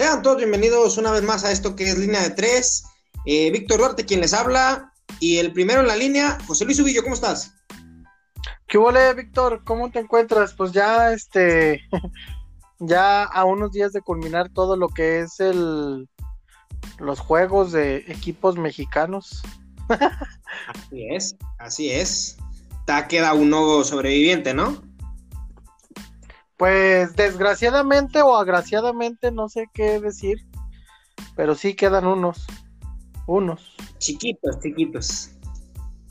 Sean 0.00 0.22
todos 0.22 0.38
bienvenidos 0.38 0.96
una 0.96 1.10
vez 1.10 1.22
más 1.22 1.44
a 1.44 1.52
esto 1.52 1.76
que 1.76 1.84
es 1.84 1.98
Línea 1.98 2.22
de 2.22 2.30
Tres. 2.30 2.84
Eh, 3.26 3.50
Víctor 3.50 3.80
Duarte, 3.80 4.06
quien 4.06 4.22
les 4.22 4.32
habla, 4.32 4.94
y 5.18 5.36
el 5.36 5.52
primero 5.52 5.82
en 5.82 5.88
la 5.88 5.94
línea, 5.94 6.38
José 6.46 6.64
Luis 6.64 6.80
Ubillo, 6.80 7.02
¿cómo 7.02 7.14
estás? 7.14 7.52
¿Qué 8.66 8.78
huele, 8.78 9.12
Víctor? 9.12 9.60
¿Cómo 9.62 9.90
te 9.90 9.98
encuentras? 9.98 10.54
Pues 10.54 10.72
ya, 10.72 11.12
este, 11.12 11.82
ya 12.78 13.24
a 13.24 13.44
unos 13.44 13.72
días 13.72 13.92
de 13.92 14.00
culminar 14.00 14.48
todo 14.48 14.74
lo 14.74 14.88
que 14.88 15.20
es 15.20 15.38
el, 15.38 16.08
los 16.98 17.20
juegos 17.20 17.70
de 17.70 17.96
equipos 18.08 18.56
mexicanos. 18.56 19.42
así 20.66 21.08
es, 21.10 21.36
así 21.58 21.90
es. 21.90 22.38
Ta 22.86 23.06
queda 23.06 23.34
uno 23.34 23.84
sobreviviente, 23.84 24.54
¿no? 24.54 24.80
Pues 26.60 27.16
desgraciadamente 27.16 28.20
o 28.20 28.36
agraciadamente, 28.36 29.32
no 29.32 29.48
sé 29.48 29.70
qué 29.72 29.98
decir, 29.98 30.44
pero 31.34 31.54
sí 31.54 31.72
quedan 31.72 32.06
unos, 32.06 32.44
unos. 33.26 33.74
Chiquitos, 33.96 34.60
chiquitos. 34.60 35.30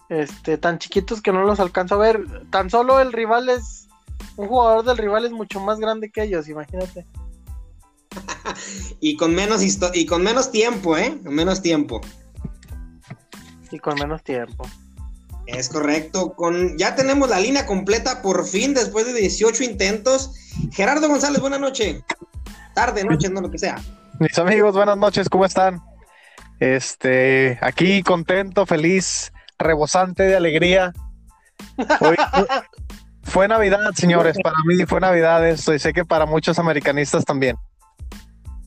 Este, 0.10 0.58
tan 0.58 0.80
chiquitos 0.80 1.22
que 1.22 1.32
no 1.32 1.44
los 1.44 1.60
alcanzo 1.60 1.94
a 1.94 1.98
ver. 2.00 2.50
Tan 2.50 2.72
solo 2.72 3.00
el 3.00 3.14
rival 3.14 3.48
es, 3.48 3.90
un 4.38 4.48
jugador 4.48 4.84
del 4.84 4.98
rival 4.98 5.24
es 5.26 5.32
mucho 5.32 5.60
más 5.60 5.80
grande 5.80 6.10
que 6.10 6.24
ellos, 6.24 6.50
imagínate. 6.50 7.06
y 9.00 9.18
con 9.18 9.36
menos 9.36 9.62
y 9.94 10.06
con 10.08 10.24
menos 10.24 10.52
tiempo, 10.52 10.98
¿eh? 10.98 11.16
Con 11.24 11.36
menos 11.36 11.62
tiempo. 11.62 12.02
Y 13.70 13.78
con 13.78 14.00
menos 14.00 14.24
tiempo. 14.24 14.66
Es 15.54 15.70
correcto. 15.70 16.34
Con, 16.34 16.78
ya 16.78 16.96
tenemos 16.96 17.30
la 17.30 17.40
línea 17.40 17.66
completa 17.66 18.22
por 18.22 18.46
fin, 18.46 18.74
después 18.74 19.06
de 19.06 19.14
18 19.14 19.64
intentos. 19.64 20.32
Gerardo 20.72 21.08
González, 21.08 21.42
buenas 21.42 21.60
noches. 21.60 22.02
Tarde, 22.76 23.04
noche, 23.04 23.30
no 23.30 23.42
lo 23.42 23.50
que 23.50 23.58
sea. 23.58 23.78
Mis 24.20 24.38
amigos, 24.38 24.76
buenas 24.76 24.98
noches, 24.98 25.30
¿cómo 25.30 25.46
están? 25.46 25.82
Este, 26.60 27.58
aquí 27.62 28.04
contento, 28.04 28.66
feliz, 28.66 29.32
rebosante 29.58 30.24
de 30.24 30.36
alegría. 30.36 30.94
fue 33.24 33.48
Navidad, 33.48 33.80
señores, 33.96 34.38
para 34.44 34.56
mí 34.66 34.86
fue 34.86 35.00
Navidad 35.00 35.48
esto 35.48 35.74
y 35.74 35.80
sé 35.80 35.94
que 35.94 36.06
para 36.06 36.26
muchos 36.26 36.60
americanistas 36.60 37.26
también. 37.26 37.56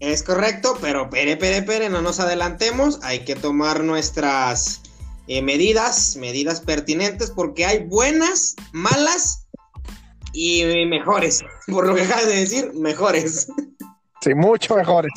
Es 0.01 0.23
correcto, 0.23 0.77
pero 0.81 1.11
pere, 1.11 1.37
pere, 1.37 1.63
pere, 1.63 1.89
no 1.89 2.03
nos 2.03 2.19
adelantemos, 2.19 2.99
hay 3.03 3.21
que 3.21 3.37
tomar 3.37 3.85
nuestras 3.85 4.82
eh, 5.29 5.43
medidas, 5.43 6.17
medidas 6.17 6.61
pertinentes, 6.61 7.31
porque 7.31 7.65
hay 7.65 7.85
buenas, 7.85 8.57
malas 8.73 9.47
y 10.33 10.65
mejores. 10.87 11.43
Por 11.67 11.87
lo 11.87 11.95
que 11.95 12.03
acabas 12.03 12.27
de 12.27 12.37
decir, 12.37 12.73
mejores. 12.75 13.49
Sí, 14.21 14.35
mucho 14.35 14.77
mejores. 14.77 15.13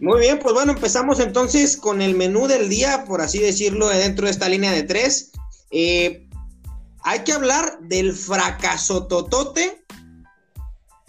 Muy 0.00 0.20
bien, 0.20 0.38
pues 0.38 0.54
bueno, 0.54 0.72
empezamos 0.72 1.18
entonces 1.20 1.76
con 1.76 2.00
el 2.00 2.14
menú 2.14 2.46
del 2.46 2.68
día, 2.68 3.04
por 3.04 3.20
así 3.20 3.40
decirlo, 3.40 3.88
dentro 3.88 4.26
de 4.26 4.30
esta 4.30 4.48
línea 4.48 4.70
de 4.70 4.84
tres. 4.84 5.32
Eh, 5.72 6.28
hay 7.02 7.24
que 7.24 7.32
hablar 7.32 7.80
del 7.80 8.12
fracaso 8.12 9.08
totote, 9.08 9.84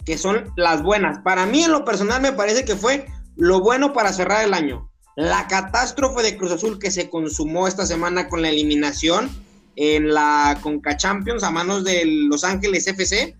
que 0.04 0.18
son 0.18 0.52
las 0.56 0.82
buenas. 0.82 1.20
Para 1.22 1.46
mí, 1.46 1.62
en 1.62 1.70
lo 1.70 1.84
personal, 1.84 2.20
me 2.20 2.32
parece 2.32 2.64
que 2.64 2.74
fue 2.74 3.06
lo 3.36 3.60
bueno 3.60 3.92
para 3.92 4.12
cerrar 4.12 4.44
el 4.44 4.54
año 4.54 4.89
la 5.20 5.46
catástrofe 5.48 6.22
de 6.22 6.38
Cruz 6.38 6.50
Azul 6.50 6.78
que 6.78 6.90
se 6.90 7.10
consumó 7.10 7.68
esta 7.68 7.84
semana 7.84 8.26
con 8.30 8.40
la 8.40 8.48
eliminación 8.48 9.30
en 9.76 10.14
la 10.14 10.58
Conca 10.62 10.96
Champions 10.96 11.42
a 11.42 11.50
manos 11.50 11.84
de 11.84 12.06
Los 12.06 12.42
Ángeles 12.42 12.86
FC 12.86 13.36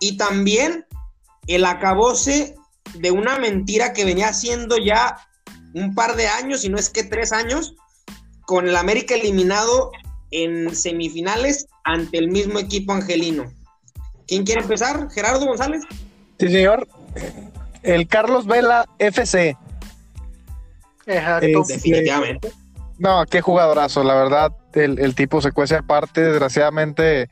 y 0.00 0.16
también 0.16 0.86
el 1.46 1.64
acabose 1.66 2.56
de 2.94 3.12
una 3.12 3.38
mentira 3.38 3.92
que 3.92 4.04
venía 4.04 4.30
haciendo 4.30 4.76
ya 4.76 5.16
un 5.72 5.94
par 5.94 6.16
de 6.16 6.26
años, 6.26 6.62
si 6.62 6.68
no 6.68 6.78
es 6.78 6.88
que 6.88 7.04
tres 7.04 7.30
años, 7.30 7.76
con 8.40 8.66
el 8.66 8.76
América 8.76 9.14
eliminado 9.14 9.92
en 10.32 10.74
semifinales 10.74 11.68
ante 11.84 12.18
el 12.18 12.26
mismo 12.26 12.58
equipo 12.58 12.92
angelino. 12.92 13.52
¿Quién 14.26 14.44
quiere 14.44 14.62
empezar? 14.62 15.08
¿Gerardo 15.12 15.46
González? 15.46 15.84
Sí, 16.40 16.48
señor. 16.48 16.88
El 17.84 18.08
Carlos 18.08 18.46
Vela 18.46 18.88
FC. 18.98 19.56
Este, 21.08 21.52
definitivamente. 21.66 22.52
No, 22.98 23.24
qué 23.26 23.40
jugadorazo, 23.40 24.04
la 24.04 24.14
verdad, 24.14 24.52
el, 24.74 25.14
tipo 25.14 25.40
se 25.40 25.52
cuece 25.52 25.76
aparte, 25.76 26.20
desgraciadamente 26.20 27.30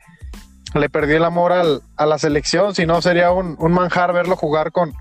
le 0.73 0.89
perdió 0.89 1.17
el 1.17 1.25
amor 1.25 1.53
a 1.53 2.05
la 2.05 2.17
selección, 2.17 2.73
si 2.73 2.85
no 2.85 3.01
sería 3.01 3.31
un, 3.31 3.57
manjar 3.71 4.13
verlo 4.13 4.35
jugar 4.35 4.71
con, 4.71 4.93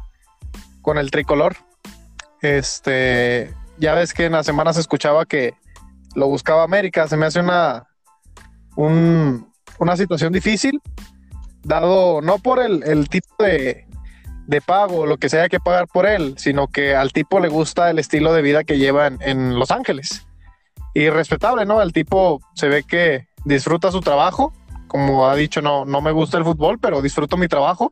con 0.83 0.99
el 0.99 1.11
tricolor. 1.11 1.57
Este, 2.43 3.55
ya 3.79 3.95
ves 3.95 4.13
que 4.13 4.27
en 4.27 4.33
la 4.33 4.45
semana 4.45 4.73
se 4.73 4.81
escuchaba 4.81 5.25
que 5.25 5.55
lo 6.15 6.29
buscaba 6.29 6.63
América, 6.63 7.09
se 7.09 7.17
me 7.17 7.27
hace 7.27 7.41
una, 7.41 7.87
una 8.77 9.97
situación 9.97 10.33
difícil, 10.33 10.81
dado 11.63 12.21
no 12.21 12.39
por 12.39 12.61
el, 12.61 12.83
el 12.83 13.09
tipo 13.09 13.35
de, 13.39 13.86
de 14.47 14.61
pago, 14.61 15.07
lo 15.07 15.19
que 15.19 15.29
sea 15.29 15.49
que 15.49 15.61
pagar 15.61 15.89
por 15.89 16.07
él, 16.07 16.35
sino 16.39 16.69
que 16.69 16.95
al 16.95 17.13
tipo 17.13 17.41
le 17.41 17.49
gusta 17.49 17.91
el 17.91 17.99
estilo 17.99 18.33
de 18.33 18.43
vida 18.43 18.65
que 18.65 18.79
lleva 18.79 19.09
en, 19.09 19.59
Los 19.59 19.71
Ángeles. 19.71 20.27
Y 20.95 21.11
respetable, 21.11 21.67
¿no? 21.67 21.83
El 21.83 21.93
tipo 21.93 22.41
se 22.55 22.69
ve 22.69 22.85
que 22.85 23.27
disfruta 23.45 23.91
su 23.91 24.01
trabajo, 24.01 24.53
como 24.87 25.27
ha 25.27 25.35
dicho, 25.35 25.61
no, 25.61 25.85
no 25.85 26.01
me 26.01 26.13
gusta 26.13 26.39
el 26.39 26.45
fútbol, 26.45 26.79
pero 26.79 27.03
disfruto 27.03 27.37
mi 27.37 27.49
trabajo. 27.49 27.91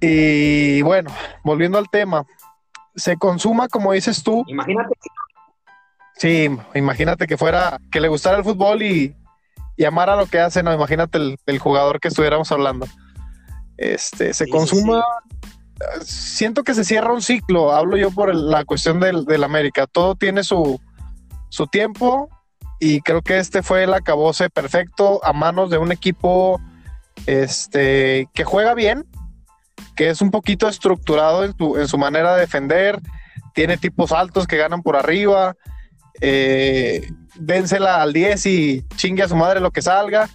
Y 0.00 0.82
bueno, 0.82 1.10
volviendo 1.42 1.78
al 1.78 1.88
tema, 1.88 2.24
se 2.94 3.16
consuma, 3.16 3.68
como 3.68 3.92
dices 3.92 4.22
tú. 4.22 4.44
Imagínate. 4.46 4.94
Sí, 6.16 6.50
imagínate 6.74 7.26
que 7.26 7.38
fuera, 7.38 7.80
que 7.90 8.00
le 8.00 8.08
gustara 8.08 8.36
el 8.36 8.44
fútbol 8.44 8.82
y, 8.82 9.16
y 9.76 9.84
amara 9.84 10.16
lo 10.16 10.26
que 10.26 10.38
hace, 10.38 10.62
no, 10.62 10.72
imagínate 10.72 11.16
el, 11.16 11.38
el 11.46 11.58
jugador 11.58 11.98
que 11.98 12.08
estuviéramos 12.08 12.52
hablando 12.52 12.86
este, 13.80 14.32
se 14.34 14.48
consuma. 14.48 15.02
Siento 16.02 16.62
que 16.62 16.74
se 16.74 16.84
cierra 16.84 17.12
un 17.12 17.22
ciclo, 17.22 17.72
hablo 17.72 17.96
yo 17.96 18.10
por 18.10 18.34
la 18.34 18.64
cuestión 18.64 19.00
del, 19.00 19.42
América, 19.42 19.86
todo 19.86 20.14
tiene 20.14 20.44
su, 20.44 20.78
su 21.48 21.66
tiempo 21.66 22.28
y 22.78 23.00
creo 23.00 23.22
que 23.22 23.38
este 23.38 23.62
fue 23.62 23.84
el 23.84 23.94
acabose 23.94 24.50
perfecto 24.50 25.24
a 25.24 25.32
manos 25.32 25.70
de 25.70 25.78
un 25.78 25.90
equipo 25.90 26.60
este, 27.24 28.28
que 28.34 28.44
juega 28.44 28.74
bien, 28.74 29.06
que 29.96 30.10
es 30.10 30.20
un 30.20 30.30
poquito 30.30 30.68
estructurado 30.68 31.44
en, 31.44 31.54
en 31.58 31.88
su 31.88 31.96
manera 31.96 32.34
de 32.34 32.42
defender, 32.42 33.00
tiene 33.54 33.78
tipos 33.78 34.12
altos 34.12 34.46
que 34.46 34.58
ganan 34.58 34.82
por 34.82 34.96
arriba, 34.96 35.56
eh, 36.20 37.10
dénsela 37.36 38.02
al 38.02 38.12
10 38.12 38.46
y 38.46 38.84
chingue 38.96 39.22
a 39.22 39.28
su 39.28 39.36
madre 39.36 39.60
lo 39.60 39.70
que 39.70 39.82
salga. 39.82 40.28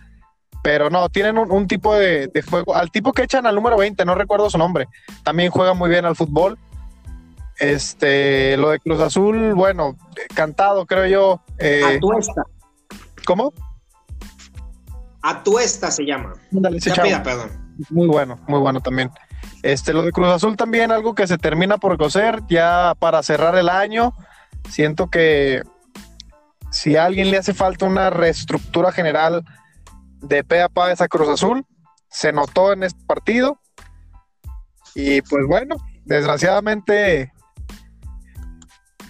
Pero 0.65 0.89
no, 0.89 1.09
tienen 1.09 1.37
un, 1.37 1.67
tipo 1.67 1.93
de, 1.93 2.27
juego. 2.49 2.75
Al 2.75 2.89
tipo 2.89 3.13
que 3.13 3.21
echan 3.21 3.45
al 3.45 3.53
número 3.53 3.77
20, 3.77 4.03
no 4.03 4.15
recuerdo 4.15 4.49
su 4.49 4.57
nombre, 4.57 4.87
también 5.21 5.51
juega 5.51 5.75
muy 5.75 5.91
bien 5.91 6.05
al 6.05 6.15
fútbol. 6.15 6.57
Este, 7.59 8.57
lo 8.57 8.71
de 8.71 8.79
Cruz 8.79 8.99
Azul, 8.99 9.53
bueno, 9.53 9.95
cantado, 10.33 10.87
creo 10.87 11.05
yo. 11.05 11.41
Eh, 11.59 11.97
Atuesta. 11.97 12.45
¿Cómo? 13.27 13.53
Atuesta 15.21 15.91
se 15.91 16.03
llama. 16.03 16.33
perdón. 16.51 17.75
Muy 17.91 18.07
bueno, 18.07 18.39
muy 18.47 18.59
bueno 18.59 18.81
también. 18.81 19.11
Este, 19.61 19.93
lo 19.93 20.01
de 20.01 20.11
Cruz 20.11 20.29
Azul 20.29 20.57
también, 20.57 20.91
algo 20.91 21.13
que 21.13 21.27
se 21.27 21.37
termina 21.37 21.77
por 21.77 21.95
coser 21.99 22.41
ya 22.49 22.95
para 22.97 23.21
cerrar 23.21 23.55
el 23.55 23.69
año. 23.69 24.15
Siento 24.67 25.11
que 25.11 25.61
si 26.71 26.95
a 26.97 27.05
alguien 27.05 27.29
le 27.29 27.37
hace 27.37 27.53
falta 27.53 27.85
una 27.85 28.09
reestructura 28.09 28.91
general 28.91 29.45
de 30.21 30.43
pe 30.43 30.61
a 30.61 30.69
pa 30.69 30.91
esa 30.91 31.07
Cruz 31.07 31.29
Azul. 31.29 31.65
Se 32.09 32.31
notó 32.31 32.73
en 32.73 32.83
este 32.83 33.03
partido. 33.05 33.59
Y 34.93 35.21
pues 35.21 35.45
bueno, 35.47 35.75
desgraciadamente 36.05 37.33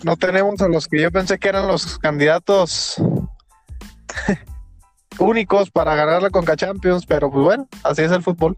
no 0.03 0.17
tenemos 0.17 0.61
a 0.61 0.67
los 0.67 0.87
que 0.87 1.01
yo 1.01 1.11
pensé 1.11 1.37
que 1.37 1.49
eran 1.49 1.67
los 1.67 1.97
candidatos 1.99 2.95
únicos 5.19 5.71
para 5.71 5.95
ganar 5.95 6.21
la 6.21 6.29
Conca 6.29 6.55
Champions, 6.55 7.05
pero 7.05 7.31
pues 7.31 7.43
bueno, 7.43 7.67
así 7.83 8.01
es 8.01 8.11
el 8.11 8.23
fútbol. 8.23 8.57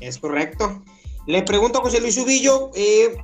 Es 0.00 0.18
correcto. 0.18 0.84
Le 1.26 1.42
pregunto 1.42 1.78
a 1.78 1.82
José 1.82 2.00
Luis 2.00 2.16
Ubillo, 2.18 2.70
eh, 2.74 3.16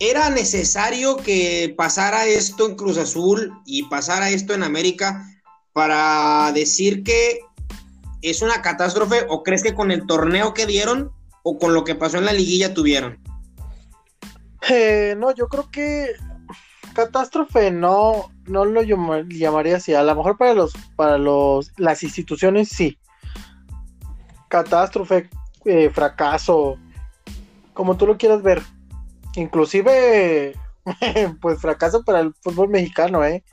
¿era 0.00 0.30
necesario 0.30 1.16
que 1.16 1.74
pasara 1.76 2.26
esto 2.26 2.66
en 2.66 2.74
Cruz 2.74 2.98
Azul 2.98 3.52
y 3.64 3.84
pasara 3.84 4.30
esto 4.30 4.54
en 4.54 4.62
América 4.62 5.24
para 5.78 6.50
decir 6.50 7.04
que 7.04 7.38
es 8.20 8.42
una 8.42 8.62
catástrofe 8.62 9.26
o 9.28 9.44
crees 9.44 9.62
que 9.62 9.76
con 9.76 9.92
el 9.92 10.08
torneo 10.08 10.52
que 10.52 10.66
dieron 10.66 11.12
o 11.44 11.56
con 11.56 11.72
lo 11.72 11.84
que 11.84 11.94
pasó 11.94 12.18
en 12.18 12.24
la 12.24 12.32
liguilla 12.32 12.74
tuvieron? 12.74 13.20
Eh, 14.68 15.14
no, 15.16 15.32
yo 15.32 15.46
creo 15.46 15.70
que 15.70 16.08
catástrofe 16.94 17.70
no, 17.70 18.28
no 18.46 18.64
lo 18.64 18.82
llamaría 18.82 19.76
así. 19.76 19.94
A 19.94 20.02
lo 20.02 20.16
mejor 20.16 20.36
para 20.36 20.52
los, 20.52 20.72
para 20.96 21.16
los, 21.16 21.70
las 21.76 22.02
instituciones 22.02 22.70
sí. 22.70 22.98
Catástrofe, 24.48 25.30
eh, 25.64 25.90
fracaso, 25.90 26.76
como 27.72 27.96
tú 27.96 28.04
lo 28.04 28.18
quieras 28.18 28.42
ver. 28.42 28.64
Inclusive, 29.36 30.56
pues 31.40 31.60
fracaso 31.60 32.02
para 32.02 32.18
el 32.18 32.34
fútbol 32.42 32.68
mexicano, 32.68 33.24
¿eh? 33.24 33.44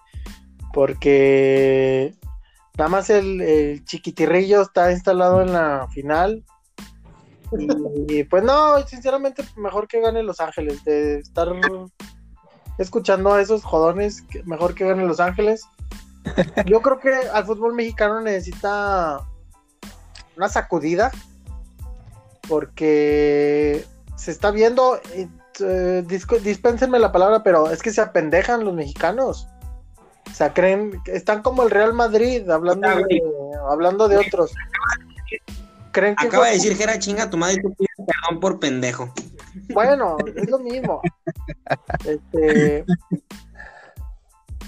Porque 0.76 2.14
nada 2.78 2.90
más 2.90 3.10
el, 3.10 3.82
chiquitirrillo 3.86 4.62
está 4.62 4.92
instalado 4.92 5.42
en 5.42 5.54
la 5.54 5.88
final. 5.94 6.44
Y, 8.10 8.26
pues 8.26 8.44
no, 8.44 8.86
sinceramente, 8.86 9.46
mejor 9.56 9.88
que 9.88 10.02
gane 10.02 10.22
Los 10.22 10.42
Ángeles. 10.42 10.84
De 10.84 11.20
estar 11.20 11.48
escuchando 12.78 13.32
a 13.32 13.42
esos 13.42 13.64
jodones, 13.64 14.26
mejor 14.44 14.76
que 14.76 14.84
gane 14.84 15.06
Los 15.06 15.22
Ángeles. 15.22 15.64
Yo 16.66 16.82
creo 16.82 17.00
que 17.00 17.14
al 17.32 17.46
fútbol 17.46 17.74
mexicano 17.74 18.20
necesita 18.20 19.22
una 20.36 20.50
sacudida 20.50 21.10
porque 22.50 23.86
se 24.18 24.32
está 24.32 24.52
viendo, 24.52 25.00
eh, 25.14 26.04
dispénsenme 26.44 27.00
la 27.00 27.14
palabra, 27.14 27.44
pero 27.44 27.72
es 27.72 27.82
que 27.82 27.92
se 27.92 28.02
apendejan 28.02 28.66
los 28.66 28.74
mexicanos. 28.74 29.48
O 30.36 30.38
sea, 30.38 30.54
creen, 30.54 31.02
están 31.06 31.42
como 31.42 31.64
el 31.64 31.72
Real 31.72 31.94
Madrid, 31.94 32.50
hablando, 32.50 32.90
de, 32.90 33.22
hablando 33.70 34.10
de 34.10 34.18
otros. 34.18 34.52
¿Creen 35.94 36.14
que 36.18 36.28
Acaba 36.28 36.48
de 36.48 36.56
decir 36.56 36.76
que 36.76 36.84
era 36.84 37.00
chinga 37.00 37.30
tu 37.30 37.38
madre 37.38 37.54
y 37.54 37.62
tú 37.62 37.74
pides 37.74 37.96
perdón 38.06 38.42
por 38.42 38.60
pendejo. 38.60 39.14
Bueno, 39.74 40.18
es 40.36 40.50
lo 40.50 40.60
mismo. 40.60 41.00
Este, 42.06 42.84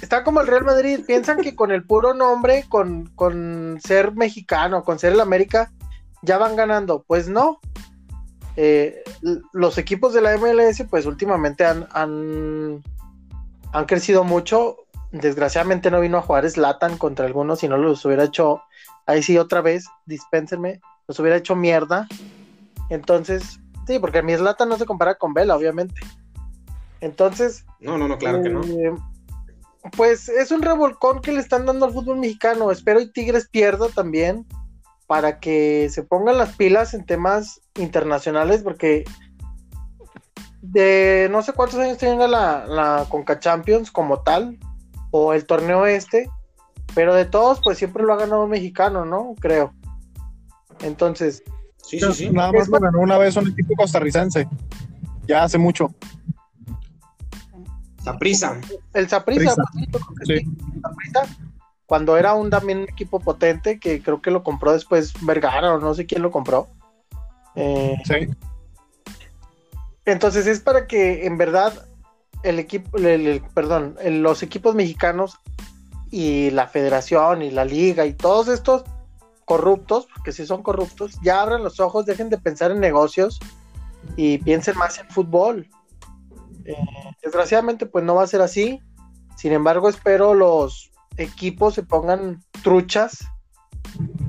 está 0.01 0.23
como 0.23 0.39
el 0.39 0.47
Real 0.47 0.63
Madrid, 0.63 1.01
piensan 1.05 1.41
que 1.41 1.53
con 1.53 1.71
el 1.71 1.83
puro 1.83 2.13
nombre, 2.13 2.63
con, 2.69 3.07
con 3.07 3.77
ser 3.83 4.13
mexicano, 4.13 4.85
con 4.85 4.99
ser 4.99 5.11
el 5.11 5.19
América, 5.19 5.73
ya 6.21 6.37
van 6.37 6.55
ganando. 6.55 7.03
Pues 7.05 7.27
no. 7.27 7.59
Eh, 8.55 9.03
los 9.51 9.77
equipos 9.77 10.13
de 10.13 10.21
la 10.21 10.37
MLS, 10.37 10.85
pues 10.89 11.05
últimamente 11.05 11.65
han, 11.65 11.89
han, 11.91 12.81
han, 13.73 13.85
crecido 13.85 14.23
mucho. 14.23 14.86
Desgraciadamente 15.11 15.89
no 15.89 16.01
vino 16.01 16.17
a 16.17 16.21
jugar 16.21 16.49
Slatan 16.49 16.97
contra 16.97 17.25
algunos, 17.25 17.59
si 17.59 17.67
no 17.67 17.77
los 17.77 18.03
hubiera 18.05 18.25
hecho, 18.25 18.61
ahí 19.05 19.23
sí 19.23 19.37
otra 19.37 19.61
vez, 19.61 19.85
dispénsenme, 20.05 20.81
los 21.07 21.19
hubiera 21.19 21.37
hecho 21.37 21.55
mierda. 21.55 22.07
Entonces, 22.89 23.59
sí, 23.85 23.99
porque 23.99 24.21
mi 24.21 24.35
Slatan 24.35 24.69
no 24.69 24.77
se 24.77 24.85
compara 24.85 25.15
con 25.15 25.33
Vela, 25.33 25.55
obviamente. 25.55 26.01
Entonces. 26.99 27.65
No, 27.79 27.97
no, 27.97 28.07
no, 28.07 28.17
claro 28.17 28.41
que 28.41 28.49
no. 28.49 28.63
Eh, 28.63 28.93
pues 29.95 30.27
es 30.29 30.51
un 30.51 30.61
revolcón 30.61 31.21
que 31.21 31.31
le 31.31 31.39
están 31.39 31.65
dando 31.65 31.85
al 31.85 31.93
fútbol 31.93 32.17
mexicano. 32.17 32.71
Espero 32.71 32.99
y 32.99 33.11
Tigres 33.11 33.47
pierda 33.49 33.87
también 33.89 34.45
para 35.05 35.39
que 35.39 35.89
se 35.89 36.03
pongan 36.03 36.37
las 36.37 36.55
pilas 36.55 36.93
en 36.93 37.05
temas 37.05 37.61
internacionales, 37.75 38.61
porque 38.61 39.05
de 40.61 41.29
no 41.31 41.41
sé 41.41 41.53
cuántos 41.53 41.79
años 41.79 41.97
tenga 41.97 42.27
la, 42.27 42.65
la 42.67 43.05
Conca 43.07 43.39
Champions 43.39 43.89
como 43.89 44.21
tal, 44.21 44.59
o 45.11 45.33
el 45.33 45.45
torneo 45.45 45.85
este, 45.85 46.29
pero 46.95 47.13
de 47.13 47.25
todos, 47.25 47.59
pues 47.63 47.77
siempre 47.77 48.03
lo 48.03 48.13
ha 48.13 48.17
ganado 48.17 48.43
un 48.43 48.49
mexicano, 48.49 49.05
¿no? 49.05 49.35
Creo. 49.39 49.73
Entonces. 50.81 51.43
Sí, 51.77 51.99
sí, 51.99 52.13
sí. 52.13 52.29
Nada 52.29 52.51
más 52.51 52.67
lo 52.67 52.79
ganó 52.79 52.99
una 52.99 53.17
vez 53.17 53.35
un 53.35 53.47
equipo 53.47 53.75
costarricense. 53.75 54.47
Ya 55.27 55.43
hace 55.43 55.57
mucho. 55.57 55.93
Saprisa. 58.03 58.59
El 58.93 59.09
Saprisa, 59.09 59.55
pues, 59.91 60.27
sí. 60.27 60.47
Cuando 61.85 62.17
era 62.17 62.33
un 62.33 62.49
también 62.49 62.79
un 62.79 62.83
equipo 62.85 63.19
potente, 63.19 63.79
que 63.79 64.01
creo 64.01 64.21
que 64.21 64.31
lo 64.31 64.43
compró 64.43 64.73
después 64.73 65.13
Vergara 65.25 65.73
o 65.73 65.79
no 65.79 65.93
sé 65.93 66.05
quién 66.05 66.21
lo 66.21 66.31
compró. 66.31 66.67
Eh, 67.55 67.95
sí. 68.05 68.29
Entonces 70.05 70.47
es 70.47 70.61
para 70.61 70.87
que 70.87 71.25
en 71.25 71.37
verdad 71.37 71.86
el 72.43 72.59
equipo, 72.59 72.97
perdón, 73.53 73.95
los 74.03 74.43
equipos 74.43 74.75
mexicanos 74.75 75.37
y 76.11 76.49
la 76.51 76.67
federación 76.67 77.41
y 77.41 77.51
la 77.51 77.65
liga 77.65 78.05
y 78.05 78.13
todos 78.13 78.47
estos 78.47 78.83
corruptos, 79.45 80.07
porque 80.13 80.31
si 80.31 80.45
son 80.45 80.61
corruptos, 80.61 81.17
ya 81.23 81.41
abran 81.41 81.63
los 81.63 81.79
ojos, 81.79 82.05
dejen 82.05 82.29
de 82.29 82.37
pensar 82.37 82.71
en 82.71 82.79
negocios 82.79 83.39
y 84.15 84.37
piensen 84.39 84.77
más 84.77 84.99
en 84.99 85.07
fútbol. 85.09 85.69
Eh, 86.65 86.75
desgraciadamente, 87.23 87.85
pues 87.85 88.03
no 88.03 88.15
va 88.15 88.23
a 88.23 88.27
ser 88.27 88.41
así. 88.41 88.81
Sin 89.37 89.53
embargo, 89.53 89.87
espero 89.87 90.33
los 90.33 90.91
equipos 91.17 91.75
se 91.75 91.83
pongan 91.83 92.43
truchas, 92.61 93.25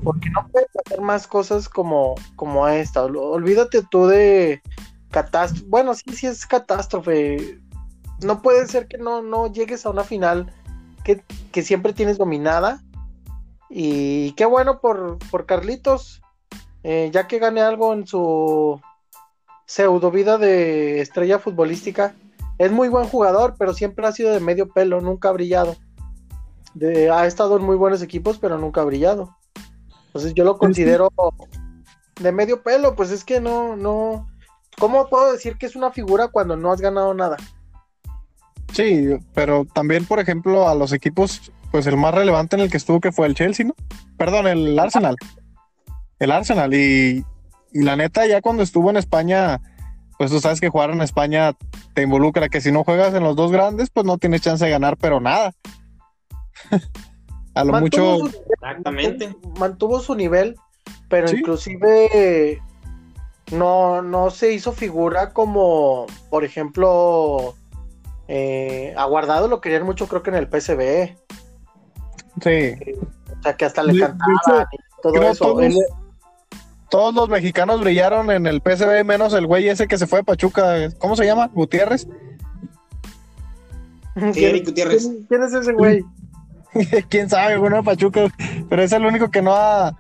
porque 0.05 0.31
no 0.31 0.47
puedes 0.53 0.69
hacer 0.85 1.01
más 1.01 1.27
cosas 1.27 1.69
como, 1.69 2.15
como 2.37 2.69
esta. 2.69 3.05
Olvídate 3.05 3.83
tú 3.91 4.07
de 4.07 4.63
catástrofe. 5.11 5.67
Bueno, 5.69 5.95
sí, 5.95 6.05
sí 6.13 6.27
es 6.27 6.47
catástrofe. 6.47 7.61
No 8.23 8.43
puede 8.43 8.67
ser 8.67 8.89
que 8.89 8.99
no, 8.99 9.23
no 9.23 9.47
llegues 9.53 9.87
a 9.87 9.91
una 9.91 10.05
final 10.05 10.53
que, 11.53 11.63
siempre 11.63 11.93
tienes 11.93 12.19
dominada. 12.19 12.83
Y 13.71 14.33
qué 14.33 14.45
bueno 14.47 14.81
por, 14.81 15.19
por 15.31 15.47
Carlitos, 15.47 16.23
eh, 16.83 17.11
ya 17.13 17.27
que 17.27 17.39
gane 17.39 17.61
algo 17.61 17.93
en 17.93 18.07
su 18.07 18.81
pseudo 19.67 20.11
vida 20.11 20.39
de 20.39 21.01
estrella 21.01 21.39
futbolística. 21.39 22.15
Es 22.59 22.73
muy 22.73 22.89
buen 22.89 23.07
jugador, 23.07 23.55
pero 23.59 23.75
siempre 23.75 24.07
ha 24.07 24.13
sido 24.13 24.33
de 24.33 24.41
medio 24.41 24.69
pelo, 24.69 25.01
nunca 25.01 25.29
ha 25.29 25.33
brillado. 25.33 25.77
ha 27.13 27.27
estado 27.27 27.57
en 27.57 27.65
muy 27.65 27.77
buenos 27.77 28.03
equipos, 28.03 28.39
pero 28.39 28.59
nunca 28.59 28.81
ha 28.81 28.85
brillado. 28.85 29.37
Entonces 30.07 30.35
yo 30.35 30.45
lo 30.45 30.59
considero 30.59 31.13
de 32.21 32.33
medio 32.33 32.63
pelo, 32.63 32.97
pues 32.97 33.11
es 33.11 33.25
que 33.25 33.41
no, 33.41 33.77
no. 33.77 34.29
¿Cómo 34.79 35.09
puedo 35.09 35.33
decir 35.33 35.59
que 35.59 35.67
es 35.67 35.77
una 35.77 35.91
figura 35.91 36.29
cuando 36.29 36.57
no 36.57 36.73
has 36.73 36.81
ganado 36.81 37.13
nada? 37.15 37.37
Sí, 38.73 39.09
pero 39.35 39.65
también, 39.65 40.05
por 40.05 40.21
ejemplo, 40.21 40.69
a 40.69 40.75
los 40.75 40.93
equipos, 40.93 41.53
pues 41.71 41.87
el 41.87 41.97
más 41.97 42.15
relevante 42.15 42.57
en 42.57 42.63
el 42.63 42.71
que 42.71 42.77
estuvo 42.77 43.01
que 43.01 43.13
fue 43.13 43.27
el 43.27 43.35
Chelsea, 43.35 43.67
¿no? 43.67 43.75
Perdón, 44.17 44.47
el 44.47 44.79
Arsenal. 44.79 45.17
El 46.19 46.31
Arsenal. 46.31 46.75
Y, 46.75 47.25
y 47.73 47.83
la 47.83 47.97
neta, 47.97 48.27
ya 48.27 48.41
cuando 48.41 48.63
estuvo 48.63 48.91
en 48.91 48.97
España, 48.97 49.61
pues 50.19 50.31
tú 50.31 50.41
sabes 50.41 50.61
que 50.61 50.69
jugar 50.69 50.91
en 50.91 51.01
España 51.01 51.53
te 51.95 52.03
involucra 52.03 52.49
que 52.49 52.61
si 52.61 52.73
no 52.73 52.85
juegas 52.85 53.15
en 53.15 53.23
los 53.23 53.37
dos 53.37 53.53
grandes, 53.53 53.91
pues 53.91 54.05
no 54.05 54.19
tienes 54.19 54.43
chance 54.43 54.65
de 54.65 54.71
ganar, 54.71 54.97
pero 54.97 55.21
nada. 55.21 55.53
a 57.55 57.65
lo 57.65 57.73
mucho. 57.81 58.27
Exactamente. 58.27 59.35
Mantuvo 59.59 60.01
su 60.01 60.15
nivel, 60.15 60.57
pero 61.09 61.31
inclusive 61.31 62.61
no, 63.53 64.03
no 64.03 64.31
se 64.31 64.53
hizo 64.53 64.73
figura 64.73 65.33
como, 65.33 66.07
por 66.31 66.45
ejemplo, 66.45 67.55
eh, 68.29 68.95
Aguardado 68.97 69.49
lo 69.49 69.61
querían 69.61 69.85
mucho, 69.85 70.07
creo 70.07 70.23
que 70.23 70.31
en 70.31 70.37
el 70.37 70.47
PSB. 70.47 71.17
Sí. 72.41 72.77
o 73.37 73.43
sea, 73.43 73.57
que 73.57 73.65
hasta 73.65 73.83
le 73.83 73.99
cantaba 73.99 74.69
todo 75.03 75.23
eso 75.23 75.57
todos 76.89 77.15
los 77.15 77.29
mexicanos 77.29 77.81
brillaron 77.81 78.31
en 78.31 78.47
el 78.47 78.61
PSV, 78.63 79.05
menos 79.05 79.35
el 79.35 79.47
güey 79.47 79.69
ese 79.69 79.87
que 79.87 79.99
se 79.99 80.07
fue 80.07 80.21
de 80.21 80.25
Pachuca. 80.25 80.89
¿Cómo 80.99 81.17
se 81.17 81.27
llama? 81.27 81.51
¿Gutiérrez? 81.53 82.07
Sí, 84.33 84.65
Gutiérrez. 84.65 85.09
¿Quién, 85.29 85.43
es 85.45 85.53
ese 85.53 85.73
güey? 85.73 86.05
Quién 87.09 87.31
sabe, 87.31 87.57
bueno, 87.57 87.85
Pachuca, 87.85 88.23
pero 88.69 88.83
es 88.83 88.91
el 88.91 89.07
único 89.07 89.31
que 89.31 89.43
no 89.43 89.55
ha, 89.55 89.97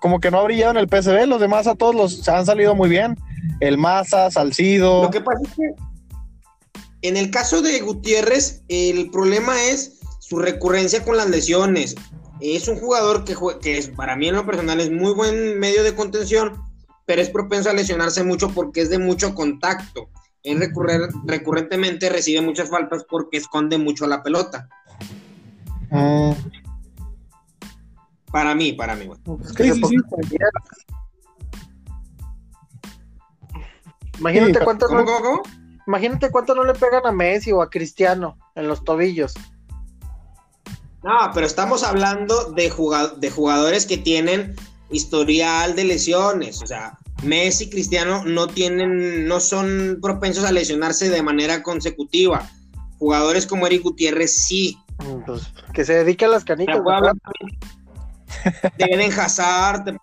como 0.00 0.18
que 0.18 0.32
no 0.32 0.40
ha 0.40 0.42
brillado 0.42 0.72
en 0.72 0.78
el 0.78 0.88
PSV. 0.88 1.26
Los 1.28 1.40
demás 1.40 1.68
a 1.68 1.76
todos 1.76 1.94
los 1.94 2.28
han 2.28 2.44
salido 2.46 2.74
muy 2.74 2.88
bien. 2.88 3.16
El 3.60 3.78
Maza, 3.78 4.28
Salcido. 4.32 5.04
Lo 5.04 5.10
que 5.10 5.20
pasa 5.20 5.38
es 5.44 5.54
que 5.54 5.74
en 7.04 7.18
el 7.18 7.30
caso 7.30 7.60
de 7.60 7.80
Gutiérrez, 7.80 8.62
el 8.68 9.10
problema 9.10 9.62
es 9.62 9.98
su 10.20 10.38
recurrencia 10.38 11.04
con 11.04 11.18
las 11.18 11.28
lesiones. 11.28 11.94
Es 12.40 12.66
un 12.66 12.80
jugador 12.80 13.24
que, 13.24 13.36
que 13.60 13.76
es, 13.76 13.88
para 13.88 14.16
mí 14.16 14.28
en 14.28 14.36
lo 14.36 14.46
personal 14.46 14.80
es 14.80 14.90
muy 14.90 15.12
buen 15.12 15.58
medio 15.58 15.84
de 15.84 15.94
contención, 15.94 16.62
pero 17.04 17.20
es 17.20 17.28
propenso 17.28 17.68
a 17.68 17.74
lesionarse 17.74 18.24
mucho 18.24 18.48
porque 18.48 18.80
es 18.80 18.88
de 18.88 18.98
mucho 18.98 19.34
contacto. 19.34 20.08
Él 20.42 20.58
recurrer, 20.58 21.10
recurrentemente 21.26 22.08
recibe 22.08 22.40
muchas 22.40 22.70
faltas 22.70 23.04
porque 23.04 23.36
esconde 23.36 23.76
mucho 23.76 24.06
la 24.06 24.22
pelota. 24.22 24.66
Ah. 25.90 26.34
Para 28.32 28.54
mí, 28.54 28.72
para 28.72 28.96
mí. 28.96 29.10
Imagínate 34.18 34.64
cuánto 34.64 34.88
Imagínate 35.86 36.30
cuánto 36.30 36.54
no 36.54 36.64
le 36.64 36.74
pegan 36.74 37.06
a 37.06 37.12
Messi 37.12 37.52
o 37.52 37.62
a 37.62 37.70
Cristiano 37.70 38.38
en 38.54 38.68
los 38.68 38.84
tobillos. 38.84 39.34
No, 41.02 41.30
pero 41.34 41.46
estamos 41.46 41.82
hablando 41.82 42.52
de, 42.52 42.72
de 43.18 43.30
jugadores 43.30 43.84
que 43.86 43.98
tienen 43.98 44.56
historial 44.90 45.76
de 45.76 45.84
lesiones. 45.84 46.62
O 46.62 46.66
sea, 46.66 46.98
Messi 47.22 47.64
y 47.64 47.70
Cristiano 47.70 48.24
no 48.24 48.46
tienen, 48.46 49.26
no 49.26 49.40
son 49.40 49.98
propensos 50.00 50.44
a 50.44 50.52
lesionarse 50.52 51.10
de 51.10 51.22
manera 51.22 51.62
consecutiva. 51.62 52.48
Jugadores 52.98 53.46
como 53.46 53.66
Eric 53.66 53.82
Gutiérrez 53.82 54.34
sí. 54.34 54.78
Pues, 55.26 55.52
que 55.72 55.84
se 55.84 55.94
dedique 55.94 56.24
a 56.24 56.28
las 56.28 56.44
canicas. 56.44 56.80
Te 58.78 59.04
Hazard, 59.06 59.96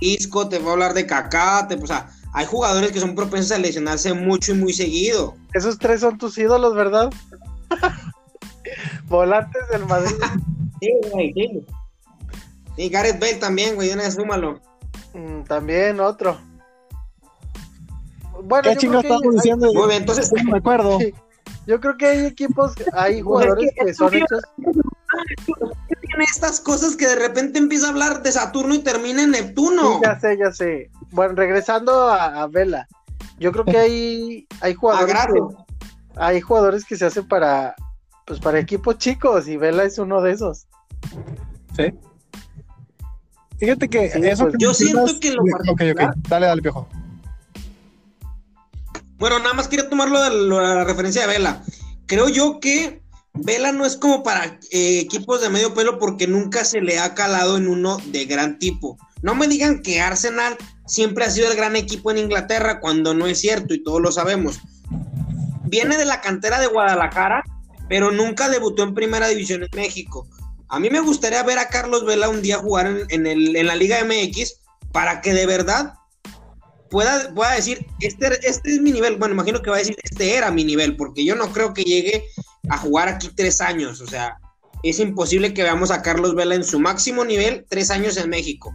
Isco, 0.00 0.48
te 0.48 0.58
puedo 0.58 0.72
hablar 0.72 0.94
de 0.94 1.06
Kaká, 1.06 1.68
o 1.80 1.86
sea, 1.86 2.10
hay 2.32 2.46
jugadores 2.46 2.92
que 2.92 3.00
son 3.00 3.14
propensos 3.14 3.52
a 3.52 3.58
lesionarse 3.58 4.12
mucho 4.14 4.52
y 4.52 4.56
muy 4.56 4.72
seguido. 4.72 5.34
Esos 5.54 5.78
tres 5.78 6.00
son 6.00 6.18
tus 6.18 6.38
ídolos, 6.38 6.74
¿verdad? 6.74 7.10
Volantes 9.08 9.68
del 9.70 9.86
Madrid. 9.86 10.16
Sí, 10.80 10.90
güey, 11.10 11.32
sí. 11.34 11.66
Y 12.76 12.88
Gareth 12.88 13.20
Bale 13.20 13.34
también, 13.34 13.74
güey, 13.74 13.90
una 13.92 14.04
vez 14.04 14.14
súmalo. 14.14 14.60
Mm, 15.12 15.42
también 15.42 16.00
otro. 16.00 16.38
Bueno, 18.42 18.70
¿Qué 18.70 18.76
chingados 18.76 19.04
estamos 19.04 19.34
diciendo? 19.34 19.72
Muy 19.74 19.88
bien, 19.88 20.02
entonces. 20.02 20.32
No 20.32 20.42
me 20.52 20.58
acuerdo. 20.58 20.98
Yo 21.66 21.80
creo 21.80 21.96
que 21.96 22.06
hay 22.06 22.26
equipos, 22.26 22.72
hay 22.92 23.20
jugadores 23.20 23.70
que, 23.76 23.92
son 23.92 24.14
hechos. 24.14 24.42
Tiene 26.00 26.24
estas 26.24 26.60
cosas 26.60 26.96
que 26.96 27.06
de 27.06 27.16
repente 27.16 27.58
empieza 27.58 27.86
a 27.86 27.90
hablar 27.90 28.22
de 28.22 28.32
Saturno 28.32 28.74
y 28.74 28.80
termina 28.80 29.22
en 29.22 29.30
Neptuno. 29.30 29.94
Sí, 29.94 30.00
ya 30.04 30.20
sé, 30.20 30.38
ya 30.38 30.52
sé. 30.52 30.90
Bueno, 31.10 31.34
regresando 31.34 32.08
a, 32.10 32.46
Vela, 32.46 32.88
yo 33.38 33.52
creo 33.52 33.64
que 33.64 33.78
hay, 33.78 34.46
hay 34.60 34.74
jugadores. 34.74 35.16
hay 36.16 36.40
jugadores 36.40 36.84
que 36.84 36.96
se 36.96 37.06
hacen 37.06 37.26
para, 37.26 37.74
pues 38.26 38.40
para 38.40 38.58
equipos 38.58 38.98
chicos 38.98 39.48
y 39.48 39.56
Vela 39.56 39.84
es 39.84 39.98
uno 39.98 40.20
de 40.20 40.32
esos. 40.32 40.66
Sí. 41.76 41.92
Fíjate 43.58 43.88
que 43.88 44.06
eso 44.06 44.44
pues, 44.44 44.56
yo 44.58 44.72
siento 44.72 45.20
que 45.20 45.32
lo 45.32 45.42
okay, 45.70 45.90
okay. 45.90 46.06
Dale, 46.28 46.46
dale, 46.46 46.62
piojo. 46.62 46.88
Bueno, 49.18 49.38
nada 49.38 49.52
más 49.52 49.68
quería 49.68 49.88
tomarlo 49.88 50.22
de 50.22 50.30
la 50.30 50.84
referencia 50.84 51.22
de 51.22 51.28
Vela. 51.28 51.62
Creo 52.06 52.30
yo 52.30 52.58
que 52.58 53.02
Vela 53.34 53.72
no 53.72 53.86
es 53.86 53.96
como 53.96 54.22
para 54.22 54.58
eh, 54.70 55.00
equipos 55.00 55.40
de 55.40 55.48
medio 55.48 55.72
pelo 55.74 55.98
porque 55.98 56.26
nunca 56.26 56.64
se 56.64 56.80
le 56.80 56.98
ha 56.98 57.14
calado 57.14 57.56
en 57.56 57.68
uno 57.68 57.98
de 58.06 58.24
gran 58.24 58.58
tipo. 58.58 58.98
No 59.22 59.34
me 59.34 59.48
digan 59.48 59.82
que 59.82 60.00
Arsenal 60.00 60.56
siempre 60.86 61.24
ha 61.24 61.30
sido 61.30 61.50
el 61.50 61.56
gran 61.56 61.76
equipo 61.76 62.10
en 62.10 62.18
Inglaterra 62.18 62.80
cuando 62.80 63.14
no 63.14 63.26
es 63.26 63.40
cierto 63.40 63.74
y 63.74 63.82
todos 63.82 64.00
lo 64.00 64.10
sabemos. 64.10 64.60
Viene 65.64 65.96
de 65.96 66.04
la 66.04 66.20
cantera 66.20 66.58
de 66.58 66.66
Guadalajara, 66.66 67.44
pero 67.88 68.10
nunca 68.10 68.48
debutó 68.48 68.82
en 68.82 68.94
Primera 68.94 69.28
División 69.28 69.62
en 69.62 69.68
México. 69.74 70.26
A 70.68 70.80
mí 70.80 70.90
me 70.90 71.00
gustaría 71.00 71.42
ver 71.42 71.58
a 71.58 71.68
Carlos 71.68 72.04
Vela 72.04 72.28
un 72.28 72.42
día 72.42 72.58
jugar 72.58 72.86
en, 73.08 73.26
en 73.26 73.66
la 73.66 73.74
Liga 73.74 73.98
MX 74.04 74.60
para 74.92 75.20
que 75.20 75.32
de 75.32 75.46
verdad 75.46 75.94
pueda, 76.90 77.32
pueda 77.34 77.52
decir, 77.52 77.86
este, 78.00 78.46
este 78.46 78.72
es 78.72 78.80
mi 78.80 78.92
nivel. 78.92 79.16
Bueno, 79.16 79.34
imagino 79.34 79.62
que 79.62 79.70
va 79.70 79.76
a 79.76 79.80
decir, 79.80 79.96
este 80.02 80.34
era 80.34 80.50
mi 80.50 80.64
nivel, 80.64 80.96
porque 80.96 81.24
yo 81.24 81.36
no 81.36 81.50
creo 81.52 81.72
que 81.72 81.82
llegue 81.82 82.24
a 82.68 82.78
jugar 82.78 83.08
aquí 83.08 83.30
tres 83.34 83.60
años. 83.60 84.00
O 84.00 84.06
sea, 84.06 84.38
es 84.82 84.98
imposible 84.98 85.54
que 85.54 85.62
veamos 85.62 85.90
a 85.90 86.02
Carlos 86.02 86.34
Vela 86.34 86.54
en 86.54 86.64
su 86.64 86.80
máximo 86.80 87.24
nivel 87.24 87.66
tres 87.68 87.90
años 87.90 88.16
en 88.16 88.30
México. 88.30 88.74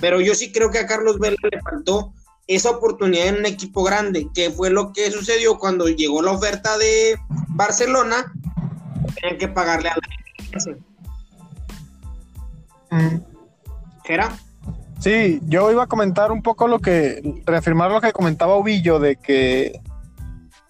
Pero 0.00 0.20
yo 0.20 0.34
sí 0.34 0.52
creo 0.52 0.70
que 0.70 0.78
a 0.78 0.86
Carlos 0.86 1.18
Vela 1.18 1.36
le 1.50 1.60
faltó 1.60 2.12
esa 2.46 2.70
oportunidad 2.70 3.28
en 3.28 3.36
un 3.36 3.46
equipo 3.46 3.82
grande, 3.82 4.28
que 4.34 4.50
fue 4.50 4.70
lo 4.70 4.92
que 4.92 5.10
sucedió 5.10 5.58
cuando 5.58 5.88
llegó 5.88 6.22
la 6.22 6.32
oferta 6.32 6.78
de 6.78 7.16
Barcelona, 7.48 8.32
tenían 9.20 9.38
que 9.38 9.48
pagarle 9.48 9.88
a 9.88 9.96
la 12.90 12.98
mm. 12.98 13.22
¿Era? 14.08 14.38
Sí, 15.00 15.40
yo 15.46 15.70
iba 15.72 15.84
a 15.84 15.88
comentar 15.88 16.30
un 16.32 16.42
poco 16.42 16.68
lo 16.68 16.78
que, 16.78 17.42
reafirmar 17.44 17.90
lo 17.90 18.00
que 18.00 18.12
comentaba 18.12 18.54
Ovillo, 18.54 18.98
de 18.98 19.16
que 19.16 19.80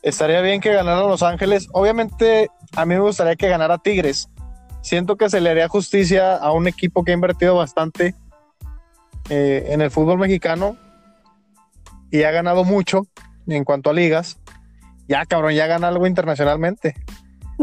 estaría 0.03 0.41
bien 0.41 0.61
que 0.61 0.73
ganara 0.73 1.03
Los 1.03 1.23
Ángeles. 1.23 1.69
Obviamente, 1.73 2.49
a 2.75 2.85
mí 2.85 2.95
me 2.95 3.01
gustaría 3.01 3.37
que 3.37 3.49
ganara 3.49 3.79
Tigres. 3.79 4.29
Siento 4.83 5.17
que 5.17 5.29
se 5.29 5.41
le 5.41 5.51
haría 5.51 5.69
justicia 5.69 6.37
a 6.37 6.53
un 6.53 6.69
equipo 6.69 7.05
que 7.05 7.11
ha 7.11 7.15
invertido 7.15 7.57
bastante 7.57 8.15
eh, 9.29 9.67
en 9.69 9.81
el 9.81 9.91
fútbol 9.91 10.19
mexicano 10.19 10.77
y 12.11 12.23
ha 12.23 12.31
ganado 12.31 12.65
mucho 12.65 13.07
en 13.49 13.65
cuanto 13.65 13.91
a 13.91 13.93
ligas. 13.93 14.39
Ya, 15.09 15.25
cabrón, 15.27 15.55
ya 15.55 15.67
gana 15.67 15.89
algo 15.89 16.07
internacionalmente. 16.07 16.95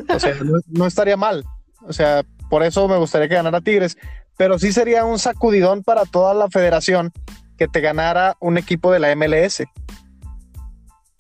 O 0.10 0.20
sea, 0.20 0.34
no 0.68 0.86
estaría 0.86 1.18
mal. 1.18 1.46
O 1.88 1.94
sea, 1.94 2.24
por 2.50 2.64
eso 2.64 2.88
me 2.88 2.98
gustaría 2.98 3.30
que 3.30 3.36
ganara 3.36 3.62
Tigres 3.62 3.98
pero 4.38 4.58
sí 4.60 4.72
sería 4.72 5.06
un 5.06 5.20
sacudidón 5.20 5.84
para 5.84 6.06
toda 6.06 6.34
la 6.34 6.50
federación 6.50 7.12
que 7.58 7.68
te 7.68 7.82
ganara 7.82 8.36
un 8.40 8.58
equipo 8.58 8.92
de 8.92 9.00
la 9.00 9.16
MLS. 9.16 9.64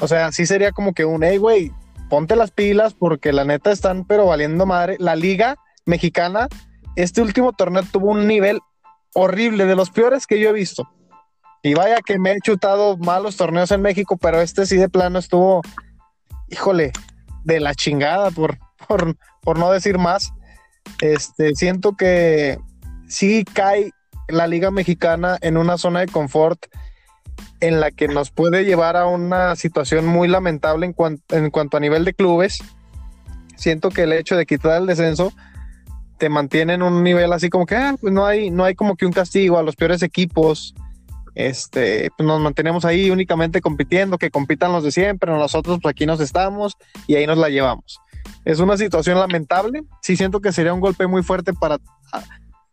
O 0.03 0.07
sea, 0.10 0.33
sí 0.33 0.45
sería 0.45 0.74
como 0.74 0.93
que 0.93 1.05
un, 1.05 1.24
hey, 1.24 1.38
güey, 1.38 1.72
ponte 2.10 2.36
las 2.36 2.51
pilas 2.51 2.93
porque 2.93 3.31
la 3.31 3.45
neta 3.45 3.72
están 3.72 4.03
pero 4.03 4.25
valiendo 4.25 4.65
madre. 4.65 4.98
La 5.00 5.15
liga 5.15 5.55
mexicana, 5.86 6.50
este 6.98 7.22
último 7.22 7.53
torneo 7.53 7.83
tuvo 7.89 8.12
un 8.12 8.27
nivel 8.27 8.60
horrible, 9.13 9.65
de 9.65 9.77
los 9.77 9.91
peores 9.91 10.27
que 10.27 10.41
yo 10.41 10.50
he 10.50 10.51
visto. 10.51 10.89
Y 11.62 11.74
vaya 11.74 12.01
que 12.05 12.19
me 12.19 12.33
he 12.33 12.41
chutado 12.41 12.98
malos 12.98 13.38
torneos 13.38 13.72
en 13.72 13.81
México, 13.81 14.17
pero 14.17 14.41
este 14.41 14.65
sí 14.65 14.75
de 14.75 14.89
plano 14.89 15.19
estuvo, 15.19 15.62
híjole, 16.50 16.91
de 17.45 17.62
la 17.62 17.74
chingada, 17.74 18.29
por, 18.29 18.57
por, 18.86 19.15
por 19.39 19.57
no 19.57 19.72
decir 19.72 20.00
más. 20.00 20.33
Este, 21.00 21.55
siento 21.55 21.95
que 21.95 22.60
sí 23.07 23.45
cae 23.53 23.91
la 24.27 24.48
Liga 24.48 24.69
Mexicana 24.69 25.38
en 25.39 25.55
una 25.55 25.77
zona 25.77 26.01
de 26.01 26.07
confort 26.07 26.65
en 27.63 27.79
la 27.79 27.91
que 27.91 28.10
nos 28.10 28.29
puede 28.29 28.65
llevar 28.65 28.98
a 28.98 29.05
una 29.05 29.55
situación 29.55 30.05
muy 30.05 30.27
lamentable 30.27 30.86
en, 30.86 31.50
cuanto 31.50 31.77
a 31.77 31.79
nivel 31.79 32.03
de 32.03 32.13
clubes. 32.13 32.62
Siento 33.55 33.89
que 33.89 34.03
el 34.03 34.12
hecho 34.12 34.36
de 34.36 34.46
quitar 34.46 34.82
el 34.82 34.88
descenso 34.88 35.32
te 36.17 36.27
mantiene 36.27 36.74
en 36.74 36.84
un 36.84 37.03
nivel 37.03 37.32
así 37.32 37.50
como 37.50 37.65
que 37.65 37.77
ah, 37.77 37.96
pues 38.01 38.12
no 38.12 38.25
hay, 38.25 38.50
no 38.50 38.65
hay 38.65 38.75
como 38.75 38.98
que 38.98 39.05
un 39.05 39.13
castigo 39.13 39.58
a 39.58 39.63
los 39.63 39.77
peores 39.77 40.03
equipos. 40.03 40.75
Este, 41.36 42.10
pues 42.17 42.27
nos 42.27 42.41
mantenemos 42.41 42.84
ahí 42.84 43.10
únicamente 43.10 43.62
compitiendo, 43.62 44.17
que 44.17 44.29
compitan 44.29 44.74
los 44.74 44.84
de 44.84 44.91
siempre, 44.91 45.32
nosotros 45.32 45.79
pues 45.82 45.93
aquí 45.93 46.05
nos 46.05 46.20
estamos 46.20 46.74
y 47.08 47.15
ahí 47.15 47.25
nos 47.25 47.38
la 47.38 47.48
llevamos. 47.48 48.01
Es 48.43 48.60
una 48.60 48.75
situación 48.75 49.17
lamentable. 49.20 49.84
Sí 50.01 50.17
siento 50.17 50.41
que 50.41 50.51
sería 50.51 50.74
un 50.74 50.82
golpe 50.82 51.08
muy 51.08 51.24
fuerte 51.24 51.53
para 51.53 51.77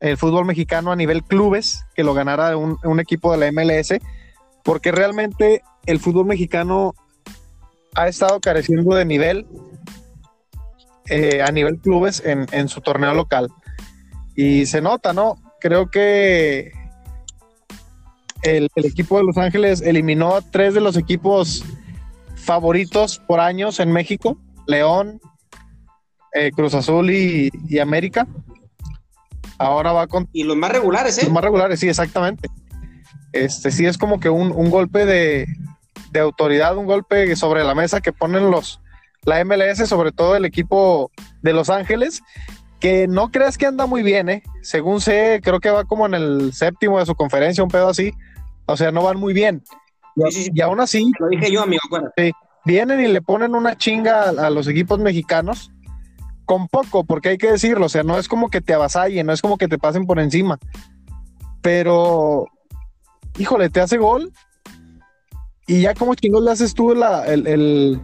el 0.01 0.17
fútbol 0.17 0.47
mexicano 0.47 0.91
a 0.91 0.97
nivel 0.97 1.23
clubes, 1.23 1.85
que 1.95 2.03
lo 2.03 2.13
ganara 2.13 2.57
un, 2.57 3.01
equipo 3.01 3.31
de 3.31 3.39
la 3.39 3.53
MLS, 3.53 3.95
porque 4.63 4.93
realmente 4.93 5.63
el 5.87 6.01
fútbol 6.01 6.27
mexicano 6.27 6.95
ha 7.95 8.09
estado 8.09 8.41
careciendo 8.41 8.95
de 8.95 9.05
nivel 9.05 9.47
eh, 11.09 11.43
a 11.43 11.51
nivel 11.51 11.79
clubes 11.79 12.23
en, 12.25 12.69
su 12.69 12.81
torneo 12.81 13.15
local. 13.15 13.49
Y 14.37 14.67
se 14.67 14.81
nota, 14.81 15.13
¿no? 15.13 15.37
Creo 15.61 15.91
que 15.91 16.73
el, 18.43 18.69
equipo 18.77 19.19
de 19.19 19.25
Los 19.25 19.37
Ángeles 19.37 19.83
eliminó 19.83 20.37
a 20.37 20.43
tres 20.43 20.73
de 20.75 20.81
los 20.81 20.97
equipos 20.97 21.65
favoritos 22.37 23.19
por 23.19 23.41
años 23.41 23.81
en 23.81 23.91
México, 23.91 24.39
León, 24.67 25.21
eh, 26.33 26.53
Cruz 26.53 26.75
Azul 26.75 27.11
y 27.11 27.79
América. 27.81 28.29
Ahora 29.61 29.93
va 29.93 30.07
con. 30.07 30.27
Y 30.33 30.45
los 30.45 30.57
más 30.57 30.73
regulares, 30.73 31.19
¿eh? 31.19 31.25
Los 31.25 31.33
más 31.35 31.45
regulares, 31.45 31.79
sí, 31.79 31.87
exactamente. 31.87 32.49
Este 33.33 33.71
sí 33.71 33.87
es 33.87 33.99
como 33.99 34.21
que 34.21 34.29
un, 34.29 34.71
golpe 34.71 35.07
de, 35.07 35.47
autoridad, 36.21 36.77
un 36.77 36.87
golpe 36.87 37.35
sobre 37.37 37.65
la 37.65 37.75
mesa 37.75 38.01
que 38.01 38.13
ponen 38.13 38.51
los 38.51 38.81
la 39.25 39.45
MLS, 39.45 39.87
sobre 39.87 40.13
todo 40.13 40.35
el 40.35 40.47
equipo 40.47 41.11
de 41.43 41.53
Los 41.53 41.69
Ángeles, 41.69 42.23
que 42.81 43.07
no 43.07 43.31
crees 43.31 43.59
que 43.59 43.67
anda 43.67 43.85
muy 43.85 44.03
bien, 44.03 44.31
¿eh? 44.31 44.43
Según 44.63 45.03
sé, 45.03 45.41
creo 45.43 45.61
que 45.61 45.71
va 45.71 45.85
como 45.85 46.07
en 46.07 46.15
el 46.15 46.55
séptimo 46.55 46.99
de 46.99 47.05
su 47.05 47.15
conferencia, 47.15 47.63
un 47.63 47.71
pedo 47.71 47.91
así. 47.91 48.15
O 48.65 48.79
sea, 48.79 48.91
no 48.91 49.03
van 49.03 49.19
muy 49.19 49.35
bien. 49.35 49.63
y 50.17 50.61
aún 50.63 50.81
así. 50.81 51.13
Lo 51.19 51.29
dije 51.29 51.53
yo, 51.53 51.63
amigo, 51.63 51.83
Sí, 52.17 52.33
vienen 52.65 53.01
y 53.01 53.09
le 53.09 53.21
ponen 53.21 53.55
una 53.55 53.77
chinga 53.77 54.31
a 54.31 54.49
los 54.49 54.67
equipos 54.69 54.99
mexicanos 54.99 55.71
con 56.47 56.67
poco, 56.67 57.05
porque 57.05 57.29
hay 57.29 57.39
que 57.39 57.53
decirlo, 57.53 57.87
o 57.87 57.89
sea, 57.89 58.03
no 58.03 58.19
es 58.19 58.27
como 58.27 58.51
que 58.51 58.61
te 58.61 58.75
avasallen, 58.75 59.25
no 59.25 59.33
es 59.33 59.41
como 59.41 59.57
que 59.57 59.69
te 59.69 59.79
pasen 59.79 60.05
por 60.05 60.19
encima, 60.19 60.59
pero, 61.63 62.47
híjole, 63.39 63.71
te 63.71 63.81
hace 63.81 63.99
gol 63.99 64.33
y 65.67 65.83
ya 65.83 65.95
como 65.95 66.15
chingos 66.15 66.43
le 66.43 66.51
haces 66.51 66.75
tú 66.75 66.95
la, 66.95 67.27
el, 67.27 68.01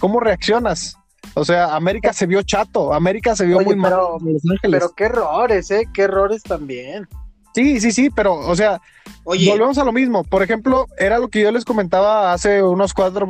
cómo 0.00 0.20
reaccionas. 0.20 0.96
O 1.34 1.44
sea, 1.44 1.74
América 1.76 2.12
se 2.12 2.26
vio 2.26 2.42
chato, 2.42 2.92
América 2.92 3.36
se 3.36 3.46
vio 3.46 3.60
muy 3.60 3.80
pero, 3.80 4.18
Pero 4.62 4.90
qué 4.96 5.04
errores, 5.04 5.70
¿eh? 5.70 5.88
Qué 5.92 6.02
errores 6.02 6.42
también. 6.42 7.06
Sí, 7.54 7.80
sí, 7.80 7.90
sí, 7.90 8.10
pero, 8.10 8.34
o 8.34 8.54
sea, 8.54 8.80
volvemos 9.24 9.78
a 9.78 9.84
lo 9.84 9.92
mismo. 9.92 10.24
Por 10.24 10.42
ejemplo, 10.42 10.86
era 10.98 11.18
lo 11.18 11.28
que 11.28 11.40
yo 11.40 11.50
les 11.50 11.64
comentaba 11.64 12.32
hace 12.32 12.62
unos 12.62 12.92
cuatro, 12.92 13.26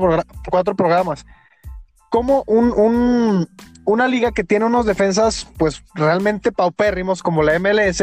cuatro 0.50 0.74
programas. 0.74 1.24
Como 2.10 2.44
un, 2.46 2.72
un, 2.72 3.48
una 3.84 4.08
liga 4.08 4.32
que 4.32 4.42
tiene 4.42 4.64
unos 4.64 4.84
defensas 4.84 5.46
pues 5.56 5.82
realmente 5.94 6.50
paupérrimos 6.50 7.22
como 7.22 7.42
la 7.42 7.58
MLS, 7.58 8.02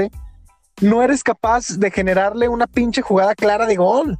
no 0.81 1.01
eres 1.01 1.23
capaz 1.23 1.77
de 1.77 1.91
generarle 1.91 2.47
una 2.47 2.67
pinche 2.67 3.01
jugada 3.01 3.35
clara 3.35 3.65
de 3.65 3.75
gol. 3.75 4.19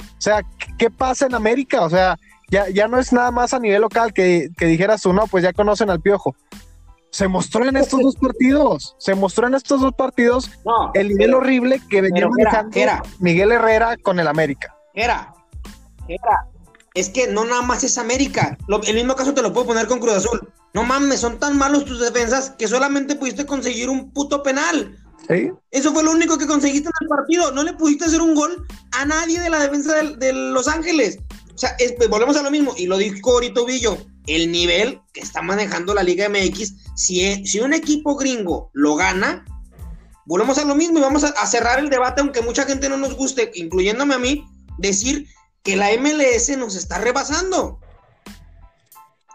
O 0.00 0.20
sea, 0.20 0.42
¿qué 0.78 0.90
pasa 0.90 1.26
en 1.26 1.34
América? 1.34 1.82
O 1.82 1.90
sea, 1.90 2.18
ya, 2.50 2.68
ya 2.68 2.88
no 2.88 2.98
es 2.98 3.12
nada 3.12 3.30
más 3.30 3.54
a 3.54 3.58
nivel 3.58 3.82
local 3.82 4.12
que, 4.12 4.50
que 4.56 4.66
dijeras 4.66 5.02
tú, 5.02 5.12
no, 5.12 5.26
pues 5.26 5.42
ya 5.44 5.52
conocen 5.52 5.90
al 5.90 6.00
piojo. 6.00 6.34
Se 7.14 7.28
mostró 7.28 7.64
en 7.64 7.76
estos 7.76 8.00
dos 8.00 8.16
partidos. 8.16 8.96
Se 8.98 9.14
mostró 9.14 9.46
en 9.46 9.54
estos 9.54 9.80
dos 9.80 9.92
partidos 9.94 10.50
el 10.94 11.10
nivel 11.10 11.34
horrible 11.34 11.80
que 11.88 12.00
venía 12.00 12.26
manejando 12.28 12.76
Miguel 13.20 13.52
Herrera 13.52 13.96
con 13.96 14.18
el 14.18 14.26
América. 14.26 14.74
Era, 14.94 15.32
era. 16.08 16.48
Es 16.92 17.10
que 17.10 17.28
no 17.28 17.44
nada 17.44 17.62
más 17.62 17.84
es 17.84 17.98
América. 17.98 18.58
el 18.86 18.94
mismo 18.96 19.14
caso 19.14 19.32
te 19.32 19.42
lo 19.42 19.52
puedo 19.52 19.66
poner 19.66 19.86
con 19.86 20.00
Cruz 20.00 20.14
Azul. 20.14 20.52
No 20.72 20.82
mames, 20.82 21.20
son 21.20 21.38
tan 21.38 21.56
malos 21.56 21.84
tus 21.84 22.00
defensas 22.00 22.50
que 22.50 22.66
solamente 22.66 23.14
pudiste 23.14 23.46
conseguir 23.46 23.90
un 23.90 24.10
puto 24.10 24.42
penal. 24.42 24.98
Eso 25.70 25.92
fue 25.92 26.02
lo 26.02 26.12
único 26.12 26.38
que 26.38 26.46
conseguiste 26.46 26.88
en 26.88 27.04
el 27.04 27.08
partido. 27.08 27.52
No 27.52 27.62
le 27.62 27.74
pudiste 27.74 28.04
hacer 28.04 28.20
un 28.20 28.34
gol 28.34 28.66
a 28.92 29.04
nadie 29.04 29.40
de 29.40 29.50
la 29.50 29.60
defensa 29.60 29.94
de, 30.02 30.32
Los 30.32 30.68
Ángeles. 30.68 31.18
O 31.54 31.58
sea, 31.58 31.76
pues, 31.96 32.08
volvemos 32.08 32.36
a 32.36 32.42
lo 32.42 32.50
mismo. 32.50 32.74
Y 32.76 32.86
lo 32.86 32.98
dijo 32.98 33.32
ahorita 33.32 33.64
Villo. 33.64 33.98
El 34.26 34.50
nivel 34.50 35.00
que 35.12 35.20
está 35.20 35.42
manejando 35.42 35.92
la 35.92 36.02
Liga 36.02 36.30
MX, 36.30 36.72
e, 37.10 37.42
si 37.44 37.60
un 37.60 37.74
equipo 37.74 38.16
gringo 38.16 38.70
lo 38.72 38.96
gana, 38.96 39.44
volvemos 40.24 40.56
a 40.58 40.64
lo 40.64 40.74
mismo 40.74 40.98
y 40.98 41.02
vamos 41.02 41.24
a, 41.24 41.46
cerrar 41.46 41.78
el 41.78 41.90
debate, 41.90 42.22
aunque 42.22 42.40
mucha 42.40 42.64
gente 42.64 42.88
no 42.88 42.96
nos 42.96 43.14
guste, 43.16 43.50
incluyéndome 43.54 44.14
a 44.14 44.18
mí, 44.18 44.46
decir 44.78 45.28
que 45.62 45.76
la 45.76 45.90
MLS 45.98 46.56
nos 46.56 46.74
está 46.74 46.98
rebasando. 46.98 47.80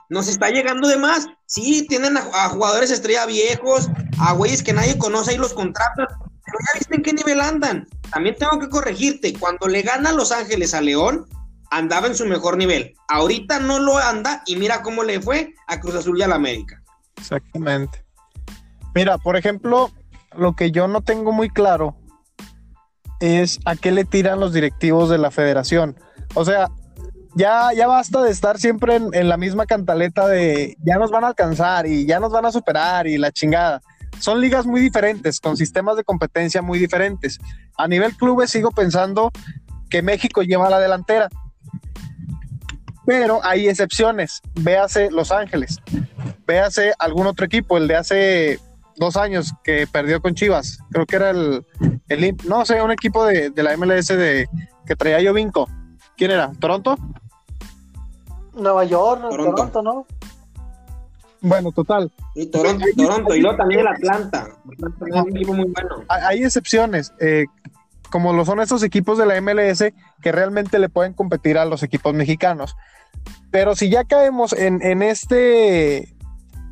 Nos 0.10 0.28
está 0.28 0.50
llegando 0.50 0.88
de 0.88 0.98
más. 0.98 1.28
Sí, 1.46 1.86
tienen 1.88 2.18
a 2.18 2.50
jugadores 2.50 2.92
estrella 2.92 3.26
viejos, 3.26 3.90
a 4.20 4.34
güeyes 4.34 4.64
que 4.64 4.74
nadie 4.74 4.98
conoce 4.98 5.36
y 5.36 5.38
los 5.38 5.54
contratan, 5.54 6.08
pero 6.08 6.58
ya 6.60 6.80
viste 6.80 6.96
en 6.96 7.04
qué 7.04 7.14
nivel 7.14 7.40
andan. 7.42 7.88
También 8.12 8.36
tengo 8.36 8.60
que 8.60 8.70
corregirte, 8.70 9.34
cuando 9.34 9.68
le 9.68 9.84
gana 9.84 10.12
Los 10.12 10.32
Ángeles 10.32 10.74
a 10.74 10.82
León, 10.82 11.28
andaba 11.72 12.08
en 12.08 12.16
su 12.16 12.26
mejor 12.26 12.58
nivel. 12.58 12.96
Ahorita 13.08 13.60
no 13.60 13.80
lo 13.80 13.98
anda 13.98 14.44
y 14.46 14.56
mira 14.56 14.82
cómo 14.82 15.04
le 15.04 15.22
fue 15.22 15.54
a 15.68 15.80
Cruz 15.80 15.96
Azul 15.96 16.18
y 16.18 16.24
a 16.24 16.28
la 16.28 16.36
América. 16.36 16.82
Exactamente. 17.18 18.04
Mira, 18.96 19.18
por 19.20 19.38
ejemplo, 19.38 19.92
lo 20.36 20.56
que 20.56 20.72
yo 20.72 20.88
no 20.88 21.02
tengo 21.02 21.32
muy 21.32 21.50
claro 21.50 21.96
es 23.20 23.60
a 23.66 23.76
qué 23.76 23.92
le 23.92 24.06
tiran 24.06 24.40
los 24.40 24.54
directivos 24.54 25.10
de 25.10 25.18
la 25.18 25.30
federación. 25.30 25.96
O 26.34 26.46
sea, 26.46 26.70
ya, 27.36 27.72
ya 27.74 27.88
basta 27.88 28.22
de 28.24 28.32
estar 28.32 28.58
siempre 28.58 28.96
en, 28.96 29.30
la 29.30 29.38
misma 29.38 29.66
cantaleta 29.66 30.28
de 30.28 30.76
ya 30.84 30.98
nos 30.98 31.12
van 31.12 31.24
a 31.24 31.28
alcanzar 31.28 31.86
y 31.86 32.06
ya 32.06 32.20
nos 32.20 32.32
van 32.32 32.46
a 32.46 32.52
superar 32.52 33.08
y 33.08 33.18
la 33.18 33.32
chingada 33.32 33.82
son 34.20 34.42
ligas 34.42 34.66
muy 34.66 34.82
diferentes, 34.82 35.40
con 35.40 35.56
sistemas 35.56 35.96
de 35.96 36.04
competencia 36.04 36.62
muy 36.62 36.78
diferentes. 36.78 37.40
A 37.78 37.88
nivel 37.88 38.16
clubes 38.16 38.50
sigo 38.50 38.72
pensando 38.72 39.32
que 39.90 40.02
México 40.02 40.42
lleva 40.42 40.70
la 40.70 40.80
delantera, 40.80 41.30
pero 43.06 43.40
hay 43.44 43.68
excepciones. 43.70 44.42
Véase 44.56 45.10
Los 45.12 45.32
Ángeles, 45.32 45.78
véase 46.46 46.94
algún 47.00 47.28
otro 47.28 47.46
equipo, 47.46 47.78
el 47.78 47.88
de 47.88 47.96
hace 47.96 48.60
dos 48.98 49.16
años 49.16 49.54
que 49.64 49.88
perdió 49.88 50.22
con 50.22 50.36
Chivas, 50.36 50.80
creo 50.92 51.06
que 51.06 51.16
era 51.16 51.30
el, 51.30 51.66
no 52.46 52.66
sé, 52.66 52.82
un 52.82 52.92
equipo 52.92 53.26
de, 53.26 53.52
la 53.56 53.76
MLS 53.78 54.08
de 54.08 54.48
que 54.86 54.96
traía 54.96 55.22
Yovinco. 55.22 55.68
¿Quién 56.20 56.32
era? 56.32 56.52
¿Toronto? 56.60 56.98
Nueva 58.54 58.84
York, 58.84 59.22
Toronto 59.30 59.82
¿no? 59.82 60.06
Bueno, 61.40 61.72
total. 61.72 62.12
Y 62.36 62.48
Toronto, 62.48 62.86
Toronto 62.98 63.34
y 63.34 63.40
luego 63.40 63.56
también 63.56 63.80
el 63.80 63.88
Atlanta. 63.88 64.50
Hay 66.10 66.44
excepciones, 66.44 67.14
eh, 67.22 67.46
como 68.12 68.34
lo 68.34 68.44
son 68.44 68.60
estos 68.60 68.84
equipos 68.84 69.18
de 69.18 69.28
la 69.28 69.40
MLS 69.40 69.94
que 70.22 70.32
realmente 70.34 70.78
le 70.78 70.90
pueden 70.90 71.14
competir 71.14 71.58
a 71.58 71.64
los 71.64 71.84
equipos 71.84 72.14
mexicanos. 72.14 72.76
Pero 73.50 73.78
si 73.78 73.90
ya 73.90 74.04
caemos 74.04 74.52
en, 74.52 74.82
en 74.82 75.02
este 75.02 76.14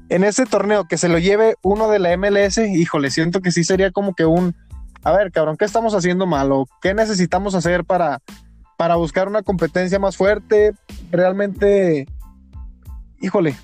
en 0.09 0.25
este 0.25 0.45
torneo 0.45 0.89
que 0.89 0.97
se 0.97 1.07
lo 1.07 1.19
lleve 1.19 1.55
uno 1.61 1.87
de 1.87 1.99
la 1.99 2.17
MLS, 2.17 2.57
híjole, 2.57 3.11
siento 3.11 3.39
que 3.39 3.53
sí 3.53 3.63
sería 3.63 3.91
como 3.91 4.13
que 4.13 4.25
un, 4.25 4.57
a 5.05 5.13
ver, 5.13 5.31
cabrón, 5.31 5.55
¿qué 5.55 5.63
estamos 5.63 5.95
haciendo 5.95 6.25
mal 6.25 6.51
o 6.51 6.67
qué 6.81 6.93
necesitamos 6.93 7.55
hacer 7.55 7.85
para, 7.85 8.19
para 8.77 8.95
buscar 8.95 9.27
una 9.27 9.41
competencia 9.41 9.99
más 9.99 10.15
fuerte? 10.15 10.73
Realmente, 11.11 12.07
híjole, 13.19 13.55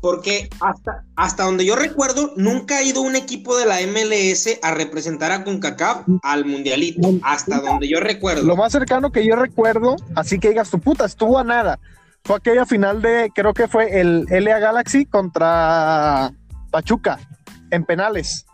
porque 0.00 0.48
hasta, 0.60 1.04
hasta 1.16 1.44
donde 1.44 1.64
yo 1.64 1.74
recuerdo, 1.74 2.32
nunca 2.36 2.78
ha 2.78 2.82
ido 2.82 3.00
un 3.00 3.16
equipo 3.16 3.56
de 3.56 3.66
la 3.66 3.80
MLS 3.80 4.58
a 4.62 4.72
representar 4.72 5.32
a 5.32 5.44
CONCACAF 5.44 6.06
al 6.22 6.44
Mundialito. 6.44 7.08
Hasta 7.22 7.60
donde 7.60 7.88
yo 7.88 8.00
recuerdo. 8.00 8.42
Lo 8.42 8.56
más 8.56 8.72
cercano 8.72 9.10
que 9.10 9.26
yo 9.26 9.36
recuerdo, 9.36 9.96
así 10.14 10.38
que 10.38 10.50
digas 10.50 10.70
tu 10.70 10.78
puta, 10.78 11.04
estuvo 11.04 11.38
a 11.38 11.44
nada. 11.44 11.78
Fue 12.24 12.36
aquella 12.36 12.66
final 12.66 13.02
de, 13.02 13.30
creo 13.34 13.54
que 13.54 13.68
fue 13.68 14.00
el 14.00 14.26
LA 14.30 14.58
Galaxy 14.58 15.04
contra 15.04 16.32
Pachuca 16.70 17.18
en 17.70 17.84
penales. 17.84 18.44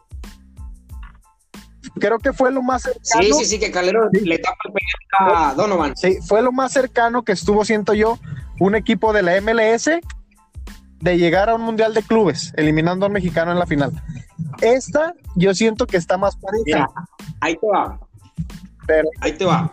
Creo 2.01 2.19
que 2.19 2.33
fue 2.33 2.51
lo 2.51 2.63
más 2.63 2.83
cercano. 2.83 3.23
Sí, 3.23 3.33
sí, 3.33 3.45
sí, 3.45 3.59
que 3.61 3.71
Calero 3.71 4.09
le 4.11 4.39
tapa 4.39 4.57
el 4.65 4.73
penal 4.73 5.49
a 5.49 5.55
Donovan. 5.55 5.97
Sí, 5.97 6.19
fue 6.27 6.43
lo 6.43 6.53
más 6.53 6.73
cercano 6.73 7.23
que 7.23 7.33
estuvo, 7.33 7.65
siento 7.65 7.95
yo, 7.95 8.19
un 8.59 8.75
equipo 8.75 9.13
de 9.13 9.23
la 9.23 9.41
MLS 9.41 9.91
de 11.01 11.19
llegar 11.19 11.51
a 11.51 11.55
un 11.55 11.63
mundial 11.63 11.95
de 11.95 12.03
clubes, 12.03 12.53
eliminando 12.57 13.07
al 13.07 13.13
mexicano 13.13 13.53
en 13.53 13.59
la 13.59 13.67
final. 13.67 13.93
Esta, 14.61 15.15
yo 15.37 15.55
siento 15.55 15.87
que 15.87 15.97
está 15.97 16.17
más 16.17 16.37
pareja. 16.37 16.87
ahí 17.41 17.57
te 17.57 17.67
va. 17.67 18.01
Pero, 18.87 19.09
ahí 19.21 19.33
te 19.33 19.45
va. 19.45 19.73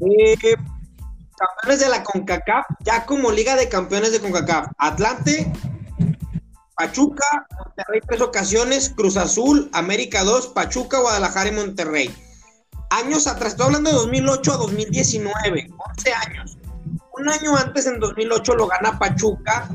Eh, 0.00 0.36
campeones 1.36 1.80
de 1.80 1.88
la 1.88 2.02
CONCACAF, 2.02 2.66
ya 2.80 3.06
como 3.06 3.30
Liga 3.30 3.56
de 3.56 3.68
Campeones 3.68 4.12
de 4.12 4.20
CONCACAF. 4.20 4.66
Atlante, 4.78 5.52
Pachuca, 6.76 7.46
Monterrey 7.58 8.00
tres 8.06 8.20
ocasiones, 8.20 8.92
Cruz 8.94 9.16
Azul, 9.16 9.70
América 9.72 10.24
2, 10.24 10.48
Pachuca, 10.48 11.00
Guadalajara 11.00 11.48
y 11.48 11.52
Monterrey. 11.52 12.14
Años 12.90 13.26
atrás, 13.26 13.52
estoy 13.52 13.66
hablando 13.66 13.90
de 13.90 13.96
2008 13.96 14.52
a 14.52 14.56
2019, 14.58 15.70
11 15.98 16.12
años. 16.12 16.58
Un 17.18 17.28
año 17.28 17.56
antes, 17.56 17.86
en 17.86 17.98
2008, 17.98 18.54
lo 18.54 18.66
gana 18.66 18.98
Pachuca 18.98 19.68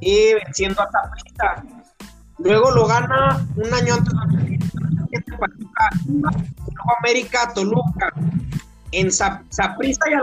y 0.00 0.34
venciendo 0.34 0.82
a 0.82 0.90
Zaprisa. 0.90 1.64
Luego 2.38 2.70
lo 2.72 2.86
gana 2.86 3.46
un 3.56 3.72
año 3.72 3.94
antes 3.94 4.12
Pachuca, 5.38 5.90
luego 6.06 6.96
América, 6.98 7.52
Toluca. 7.54 8.12
En 8.92 9.10
Zaprisa 9.10 10.00
y 10.08 10.14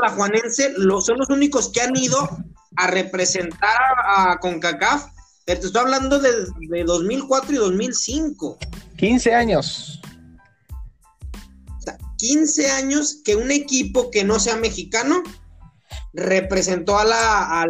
lo, 0.78 1.02
son 1.02 1.18
los 1.18 1.30
únicos 1.30 1.70
que 1.70 1.82
han 1.82 1.96
ido 1.96 2.28
a 2.76 2.88
representar 2.88 3.78
a, 4.06 4.38
CONCACAF. 4.40 5.06
Pero 5.46 5.60
te 5.60 5.68
estoy 5.68 5.82
hablando 5.82 6.20
de, 6.20 6.30
de 6.70 6.84
2004 6.84 7.54
y 7.54 7.58
2005. 7.58 8.58
15 8.98 9.34
años. 9.34 10.00
15 12.18 12.72
años 12.72 13.20
que 13.26 13.36
un 13.36 13.52
equipo 13.52 14.10
que 14.10 14.24
no 14.24 14.40
sea 14.40 14.56
mexicano 14.56 15.22
representó 16.14 16.98
a 16.98 17.04
la, 17.04 17.62
a 17.62 17.68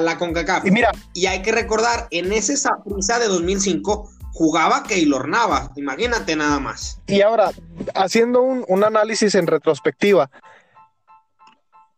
la, 0.00 0.18
CONCACAF. 0.18 0.66
Y 0.66 0.70
mira. 0.70 0.92
Y 1.12 1.26
hay 1.26 1.42
que 1.42 1.52
recordar, 1.52 2.08
en 2.10 2.32
ese 2.32 2.56
Saprissa 2.56 3.18
de 3.18 3.26
2005 3.26 4.10
jugaba 4.32 4.84
Keylor 4.84 5.28
imagínate 5.76 6.34
nada 6.34 6.60
más. 6.60 6.98
Y 7.06 7.20
ahora, 7.20 7.50
haciendo 7.94 8.40
un, 8.40 8.64
un 8.68 8.84
análisis 8.84 9.34
en 9.34 9.46
retrospectiva, 9.46 10.30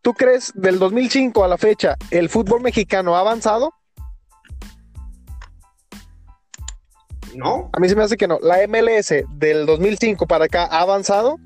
¿tú 0.01 0.13
crees 0.13 0.51
del 0.55 0.79
2005 0.79 1.43
a 1.43 1.47
la 1.47 1.57
fecha 1.57 1.95
el 2.11 2.27
fútbol 2.27 2.61
mexicano 2.61 3.15
ha 3.15 3.21
avanzado? 3.21 3.73
No. 7.35 7.69
A 7.73 7.79
mí 7.79 7.89
se 7.89 7.95
me 7.95 8.03
hace 8.03 8.17
que 8.17 8.27
no. 8.27 8.39
La 8.41 8.57
MLS 8.67 9.13
del 9.37 9.65
2005 9.65 10.27
para 10.27 10.45
acá 10.45 10.65
ha 10.65 10.81
avanzado. 10.81 11.37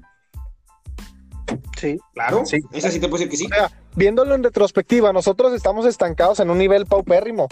Sí. 1.78 2.00
Claro. 2.14 2.46
Sí. 2.46 2.60
Esa 2.72 2.92
sí 2.92 3.00
te 3.00 3.08
puedo 3.08 3.24
decir 3.24 3.30
que 3.30 3.38
sí. 3.38 3.48
viéndolo 3.96 4.36
en 4.36 4.44
retrospectiva, 4.44 5.14
nosotros 5.14 5.54
estamos 5.54 5.86
estancados 5.86 6.40
en 6.40 6.50
un 6.50 6.58
nivel 6.58 6.86
paupérrimo. 6.86 7.48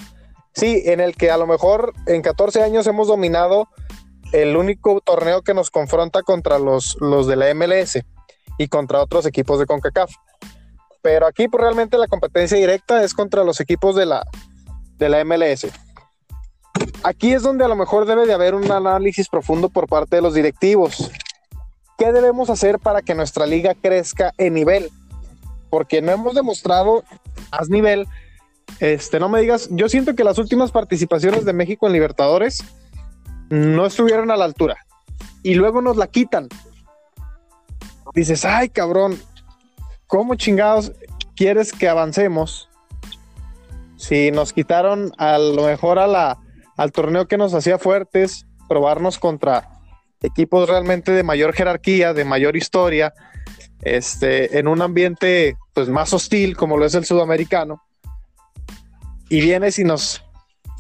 Sí, 0.54 0.84
en 0.86 1.00
el 1.00 1.16
que 1.16 1.32
a 1.32 1.38
lo 1.38 1.48
mejor 1.48 1.94
en 2.08 2.22
14 2.22 2.64
años 2.64 2.88
hemos 2.88 3.08
dominado 3.08 3.68
el 4.32 4.56
único 4.56 5.02
torneo 5.02 5.42
que 5.42 5.54
nos 5.54 5.70
confronta 5.70 6.22
contra 6.24 6.60
los, 6.60 6.98
los 7.00 7.28
de 7.28 7.36
la 7.36 7.54
MLS 7.54 8.00
y 8.58 8.68
contra 8.68 9.02
otros 9.02 9.26
equipos 9.26 9.60
de 9.60 9.66
CONCACAF. 9.66 10.12
Pero 11.02 11.28
aquí 11.28 11.48
pues, 11.48 11.62
realmente 11.62 11.98
la 11.98 12.08
competencia 12.08 12.58
directa 12.58 13.04
es 13.04 13.14
contra 13.14 13.44
los 13.44 13.60
equipos 13.60 13.96
de 13.96 14.06
la, 14.06 14.26
de 14.98 15.10
la 15.10 15.24
MLS. 15.24 15.68
Aquí 17.06 17.34
es 17.34 17.44
donde 17.44 17.64
a 17.64 17.68
lo 17.68 17.76
mejor 17.76 18.08
debe 18.08 18.26
de 18.26 18.34
haber 18.34 18.56
un 18.56 18.72
análisis 18.72 19.30
profundo 19.30 19.70
por 19.70 19.88
parte 19.88 20.16
de 20.16 20.24
los 20.24 20.34
directivos. 20.34 21.12
¿Qué 22.00 22.12
debemos 22.12 22.50
hacer 22.50 22.80
para 22.80 23.04
que 23.04 23.14
nuestra 23.14 23.46
liga 23.46 23.76
crezca 23.80 24.34
en 24.40 24.56
nivel? 24.56 24.90
Porque 25.70 26.02
no 26.02 26.12
hemos 26.12 26.34
demostrado 26.34 27.04
a 27.52 27.64
nivel. 27.66 28.08
Este, 28.80 29.20
no 29.20 29.30
me 29.30 29.40
digas, 29.40 29.68
yo 29.70 29.88
siento 29.88 30.16
que 30.16 30.24
las 30.24 30.40
últimas 30.40 30.72
participaciones 30.72 31.46
de 31.46 31.54
México 31.54 31.86
en 31.86 31.94
Libertadores 31.94 32.64
no 33.52 33.86
estuvieron 33.86 34.32
a 34.32 34.36
la 34.36 34.46
altura 34.46 34.76
y 35.44 35.54
luego 35.54 35.84
nos 35.84 35.98
la 35.98 36.08
quitan. 36.08 36.50
Dices, 38.16 38.46
ay 38.46 38.70
cabrón, 38.70 39.22
¿cómo 40.08 40.34
chingados 40.34 40.92
quieres 41.36 41.72
que 41.72 41.88
avancemos 41.88 42.68
si 43.96 44.32
nos 44.32 44.54
quitaron 44.54 45.12
a 45.20 45.38
lo 45.38 45.66
mejor 45.66 46.00
a 46.00 46.08
la, 46.08 46.40
al 46.78 46.92
torneo 46.92 47.28
que 47.28 47.38
nos 47.38 47.54
hacía 47.54 47.78
fuertes, 47.78 48.46
probarnos 48.68 49.20
contra 49.20 49.70
equipos 50.22 50.70
realmente 50.70 51.12
de 51.12 51.24
mayor 51.24 51.54
jerarquía, 51.54 52.14
de 52.14 52.26
mayor 52.26 52.56
historia, 52.56 53.14
este, 53.82 54.58
en 54.58 54.68
un 54.68 54.82
ambiente 54.82 55.58
pues 55.74 55.90
más 55.90 56.14
hostil 56.14 56.58
como 56.58 56.78
lo 56.78 56.86
es 56.86 56.96
el 56.96 57.06
sudamericano. 57.06 57.82
Y 59.30 59.42
vienes 59.42 59.80
y 59.80 59.84
nos 59.84 60.26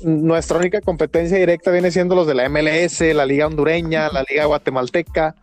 nuestra 0.02 0.58
única 0.58 0.82
competencia 0.82 1.38
directa 1.38 1.72
viene 1.72 1.92
siendo 1.92 2.16
los 2.16 2.28
de 2.28 2.36
la 2.36 2.50
MLS, 2.50 3.00
la 3.14 3.26
liga 3.26 3.48
hondureña, 3.48 4.10
la 4.10 4.24
liga 4.30 4.46
guatemalteca. 4.46 5.36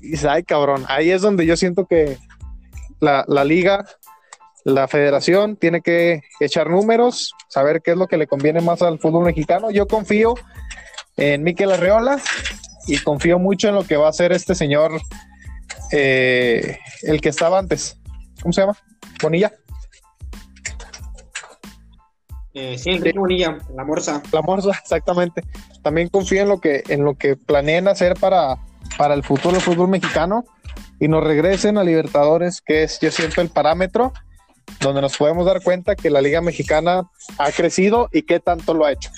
Y 0.00 0.14
ay, 0.26 0.42
cabrón, 0.42 0.84
ahí 0.88 1.10
es 1.10 1.22
donde 1.22 1.46
yo 1.46 1.56
siento 1.56 1.86
que 1.86 2.18
la, 3.00 3.24
la 3.28 3.44
liga, 3.44 3.84
la 4.64 4.88
federación 4.88 5.56
tiene 5.56 5.80
que 5.80 6.22
echar 6.38 6.68
números, 6.68 7.34
saber 7.48 7.80
qué 7.82 7.92
es 7.92 7.96
lo 7.96 8.06
que 8.06 8.16
le 8.16 8.26
conviene 8.26 8.60
más 8.60 8.82
al 8.82 8.98
fútbol 8.98 9.24
mexicano. 9.24 9.70
Yo 9.70 9.86
confío 9.86 10.34
en 11.16 11.42
Miquel 11.42 11.72
Arreola 11.72 12.20
y 12.86 12.98
confío 12.98 13.38
mucho 13.38 13.68
en 13.68 13.74
lo 13.74 13.84
que 13.84 13.96
va 13.96 14.06
a 14.06 14.10
hacer 14.10 14.32
este 14.32 14.54
señor, 14.54 15.00
eh, 15.92 16.78
el 17.02 17.20
que 17.20 17.30
estaba 17.30 17.58
antes. 17.58 17.98
¿Cómo 18.42 18.52
se 18.52 18.62
llama? 18.62 18.76
Bonilla. 19.22 19.52
Eh, 22.52 22.76
sí, 22.78 22.90
Enrique 22.90 23.18
Bonilla, 23.18 23.58
la 23.74 23.84
morsa. 23.84 24.22
La 24.32 24.42
morsa, 24.42 24.70
exactamente. 24.70 25.42
También 25.82 26.08
confío 26.08 26.42
en 26.42 26.48
lo 26.48 26.60
que, 26.60 26.82
en 26.88 27.04
lo 27.04 27.14
que 27.14 27.36
planeen 27.36 27.88
hacer 27.88 28.14
para, 28.14 28.56
para 28.98 29.14
el 29.14 29.22
futuro 29.22 29.54
del 29.54 29.62
fútbol 29.62 29.88
mexicano 29.88 30.44
y 30.98 31.08
nos 31.08 31.22
regresen 31.24 31.78
a 31.78 31.84
Libertadores, 31.84 32.60
que 32.60 32.82
es, 32.82 32.98
yo 33.00 33.10
siento, 33.10 33.40
el 33.40 33.48
parámetro 33.48 34.12
donde 34.80 35.00
nos 35.00 35.16
podemos 35.16 35.44
dar 35.46 35.62
cuenta 35.62 35.96
que 35.96 36.10
la 36.10 36.20
Liga 36.20 36.40
Mexicana 36.40 37.10
ha 37.38 37.52
crecido 37.52 38.08
y 38.12 38.22
qué 38.22 38.40
tanto 38.40 38.74
lo 38.74 38.84
ha 38.84 38.92
hecho. 38.92 39.10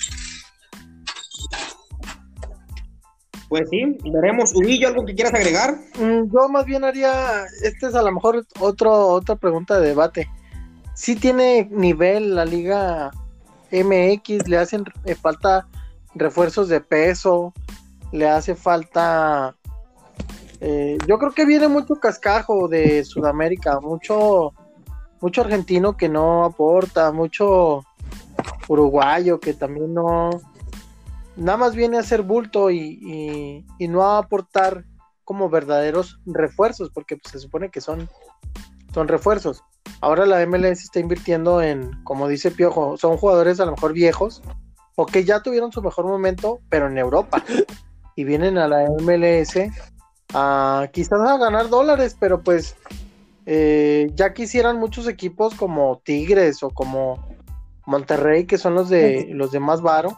Pues 3.53 3.69
sí, 3.69 3.97
veremos. 4.11 4.51
Ubillo, 4.55 4.87
¿algo 4.87 5.05
que 5.05 5.13
quieras 5.13 5.35
agregar? 5.35 5.75
Mm, 5.99 6.33
yo 6.33 6.49
más 6.49 6.65
bien 6.65 6.83
haría, 6.83 7.45
este 7.61 7.85
es 7.85 7.93
a 7.93 8.01
lo 8.01 8.11
mejor 8.11 8.43
otro, 8.59 9.09
otra 9.09 9.35
pregunta 9.35 9.79
de 9.79 9.89
debate. 9.89 10.27
Si 10.95 11.15
tiene 11.15 11.67
nivel 11.71 12.33
la 12.33 12.45
Liga 12.45 13.11
MX, 13.71 14.47
le 14.47 14.57
hacen 14.57 14.85
eh, 15.05 15.13
falta 15.13 15.67
refuerzos 16.15 16.67
de 16.67 16.81
peso, 16.81 17.53
le 18.11 18.27
hace 18.27 18.55
falta... 18.55 19.55
Eh, 20.59 20.97
yo 21.07 21.19
creo 21.19 21.31
que 21.33 21.45
viene 21.45 21.67
mucho 21.67 21.95
cascajo 21.95 22.67
de 22.67 23.03
Sudamérica, 23.03 23.79
mucho, 23.81 24.53
mucho 25.23 25.39
argentino 25.39 25.95
que 25.95 26.09
no 26.09 26.43
aporta, 26.43 27.13
mucho 27.13 27.85
uruguayo 28.67 29.39
que 29.39 29.53
también 29.53 29.93
no, 29.93 30.31
nada 31.37 31.57
más 31.57 31.75
viene 31.75 31.97
a 31.97 32.03
ser 32.03 32.23
bulto 32.23 32.69
y, 32.69 33.65
no 33.79 34.03
a 34.03 34.17
aportar 34.17 34.83
como 35.23 35.49
verdaderos 35.49 36.19
refuerzos, 36.25 36.89
porque 36.93 37.15
pues, 37.15 37.31
se 37.31 37.39
supone 37.39 37.69
que 37.69 37.79
son, 37.79 38.09
son 38.93 39.07
refuerzos. 39.07 39.63
Ahora 40.01 40.25
la 40.25 40.45
MLS 40.45 40.83
está 40.83 40.99
invirtiendo 40.99 41.61
en, 41.61 42.03
como 42.03 42.27
dice 42.27 42.51
Piojo, 42.51 42.97
son 42.97 43.15
jugadores 43.15 43.61
a 43.61 43.65
lo 43.65 43.71
mejor 43.71 43.93
viejos 43.93 44.41
o 44.97 45.05
que 45.05 45.23
ya 45.23 45.41
tuvieron 45.41 45.71
su 45.71 45.81
mejor 45.81 46.05
momento, 46.05 46.59
pero 46.67 46.87
en 46.87 46.97
Europa. 46.97 47.41
Y 48.15 48.25
vienen 48.25 48.59
a 48.59 48.67
la 48.67 48.87
MLS 49.01 49.57
a 50.35 50.87
quizás 50.93 51.19
a 51.19 51.39
ganar 51.39 51.67
dólares, 51.69 52.15
pero 52.19 52.43
pues 52.43 52.75
eh, 53.45 54.11
ya 54.15 54.33
quisieran 54.33 54.79
muchos 54.79 55.07
equipos 55.07 55.55
como 55.55 56.01
Tigres 56.03 56.63
o 56.63 56.69
como 56.69 57.27
Monterrey, 57.85 58.45
que 58.45 58.57
son 58.57 58.75
los 58.75 58.89
de 58.89 59.27
los 59.31 59.51
de 59.51 59.59
más 59.59 59.81
varo, 59.81 60.17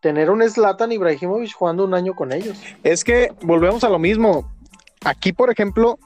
tener 0.00 0.30
un 0.30 0.48
Zlatan 0.48 0.92
Ibrahimovic 0.92 1.52
jugando 1.52 1.84
un 1.84 1.94
año 1.94 2.14
con 2.14 2.32
ellos. 2.32 2.58
Es 2.82 3.04
que 3.04 3.32
volvemos 3.42 3.84
a 3.84 3.88
lo 3.88 3.98
mismo. 3.98 4.50
Aquí, 5.04 5.32
por 5.32 5.50
ejemplo, 5.50 5.98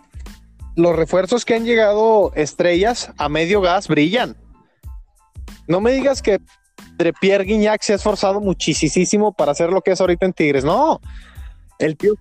los 0.76 0.94
refuerzos 0.94 1.44
que 1.44 1.54
han 1.54 1.64
llegado 1.64 2.32
estrellas 2.34 3.12
a 3.16 3.28
medio 3.28 3.60
gas 3.60 3.88
brillan. 3.88 4.36
No 5.66 5.80
me 5.80 5.92
digas 5.92 6.20
que 6.20 6.40
Pierre 7.20 7.44
Guignac 7.44 7.82
se 7.82 7.92
ha 7.92 7.96
esforzado 7.96 8.40
muchísimo 8.40 9.32
para 9.32 9.52
hacer 9.52 9.70
lo 9.70 9.80
que 9.80 9.92
es 9.92 10.00
ahorita 10.00 10.26
en 10.26 10.32
Tigres. 10.32 10.64
No, 10.64 11.00
el 11.78 11.96
tío 11.96 12.14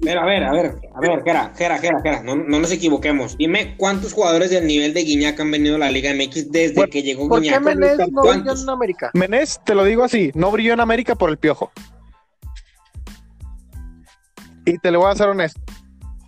pero 0.00 0.20
a 0.20 0.26
ver, 0.26 0.44
a 0.44 0.52
ver, 0.52 0.78
a 0.94 1.00
ver, 1.00 1.22
Jera, 1.24 1.52
Jera, 1.56 1.78
Jera, 1.78 2.00
Jera, 2.02 2.22
no, 2.22 2.36
no 2.36 2.60
nos 2.60 2.70
equivoquemos. 2.70 3.36
Dime 3.38 3.76
cuántos 3.78 4.12
jugadores 4.12 4.50
del 4.50 4.66
nivel 4.66 4.92
de 4.92 5.02
Guiñac 5.02 5.40
han 5.40 5.50
venido 5.50 5.76
a 5.76 5.78
la 5.78 5.90
Liga 5.90 6.12
MX 6.12 6.52
desde 6.52 6.88
que 6.90 7.02
llegó 7.02 7.28
¿Por 7.28 7.40
qué 7.40 7.58
Menés 7.58 7.98
no 8.10 8.22
brilló 8.22 8.52
en 8.52 8.68
América? 8.68 9.10
Menés, 9.14 9.58
te 9.64 9.74
lo 9.74 9.84
digo 9.84 10.04
así, 10.04 10.32
no 10.34 10.50
brilló 10.50 10.74
en 10.74 10.80
América 10.80 11.14
por 11.14 11.30
el 11.30 11.38
piojo. 11.38 11.72
Y 14.66 14.76
te 14.78 14.90
lo 14.90 14.98
voy 14.98 15.08
a 15.08 15.12
hacer 15.12 15.28
honesto. 15.28 15.60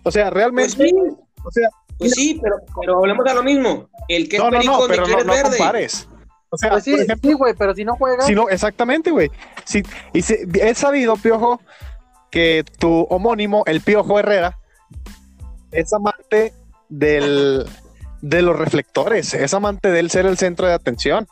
O 0.03 0.11
sea, 0.11 0.31
realmente. 0.31 0.75
Pues 0.75 0.89
sí, 0.89 0.95
o 1.43 1.51
sea, 1.51 1.69
pues 1.99 2.11
sí 2.13 2.39
pero, 2.41 2.55
pero 2.79 2.97
hablemos 2.97 3.23
de 3.25 3.33
lo 3.35 3.43
mismo. 3.43 3.89
El 4.07 4.27
que 4.27 4.37
es 4.37 4.43
no, 4.43 4.49
perico 4.49 4.71
no, 4.71 4.87
pero 4.87 5.05
no, 5.05 5.23
no 5.23 5.33
verde. 5.33 5.57
compares. 5.57 6.09
O 6.49 6.57
sea, 6.57 6.71
pues 6.71 6.85
sí, 6.85 6.95
sí, 7.21 7.33
güey, 7.33 7.53
pero 7.53 7.75
si 7.75 7.85
no 7.85 7.95
juega. 7.95 8.23
Si 8.23 8.33
no, 8.33 8.49
exactamente, 8.49 9.11
güey. 9.11 9.29
Si, 9.65 9.83
y 10.13 10.23
si, 10.23 10.35
he 10.59 10.73
sabido, 10.73 11.15
Piojo, 11.17 11.61
que 12.31 12.63
tu 12.79 13.07
homónimo, 13.09 13.63
el 13.65 13.81
Piojo 13.81 14.19
Herrera, 14.19 14.57
es 15.71 15.93
amante 15.93 16.53
del, 16.89 17.65
de 18.21 18.41
los 18.41 18.57
reflectores, 18.57 19.33
es 19.33 19.53
amante 19.53 19.91
de 19.91 19.99
él 19.99 20.09
ser 20.09 20.25
el 20.25 20.37
centro 20.37 20.67
de 20.67 20.73
atención. 20.73 21.27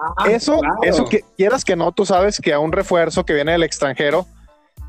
Ah, 0.00 0.30
eso, 0.30 0.60
eso 0.82 1.04
que 1.04 1.24
quieras 1.36 1.64
que 1.64 1.76
no, 1.76 1.92
tú 1.92 2.06
sabes 2.06 2.40
que 2.40 2.54
a 2.54 2.58
un 2.58 2.72
refuerzo 2.72 3.24
que 3.24 3.34
viene 3.34 3.52
del 3.52 3.62
extranjero, 3.62 4.26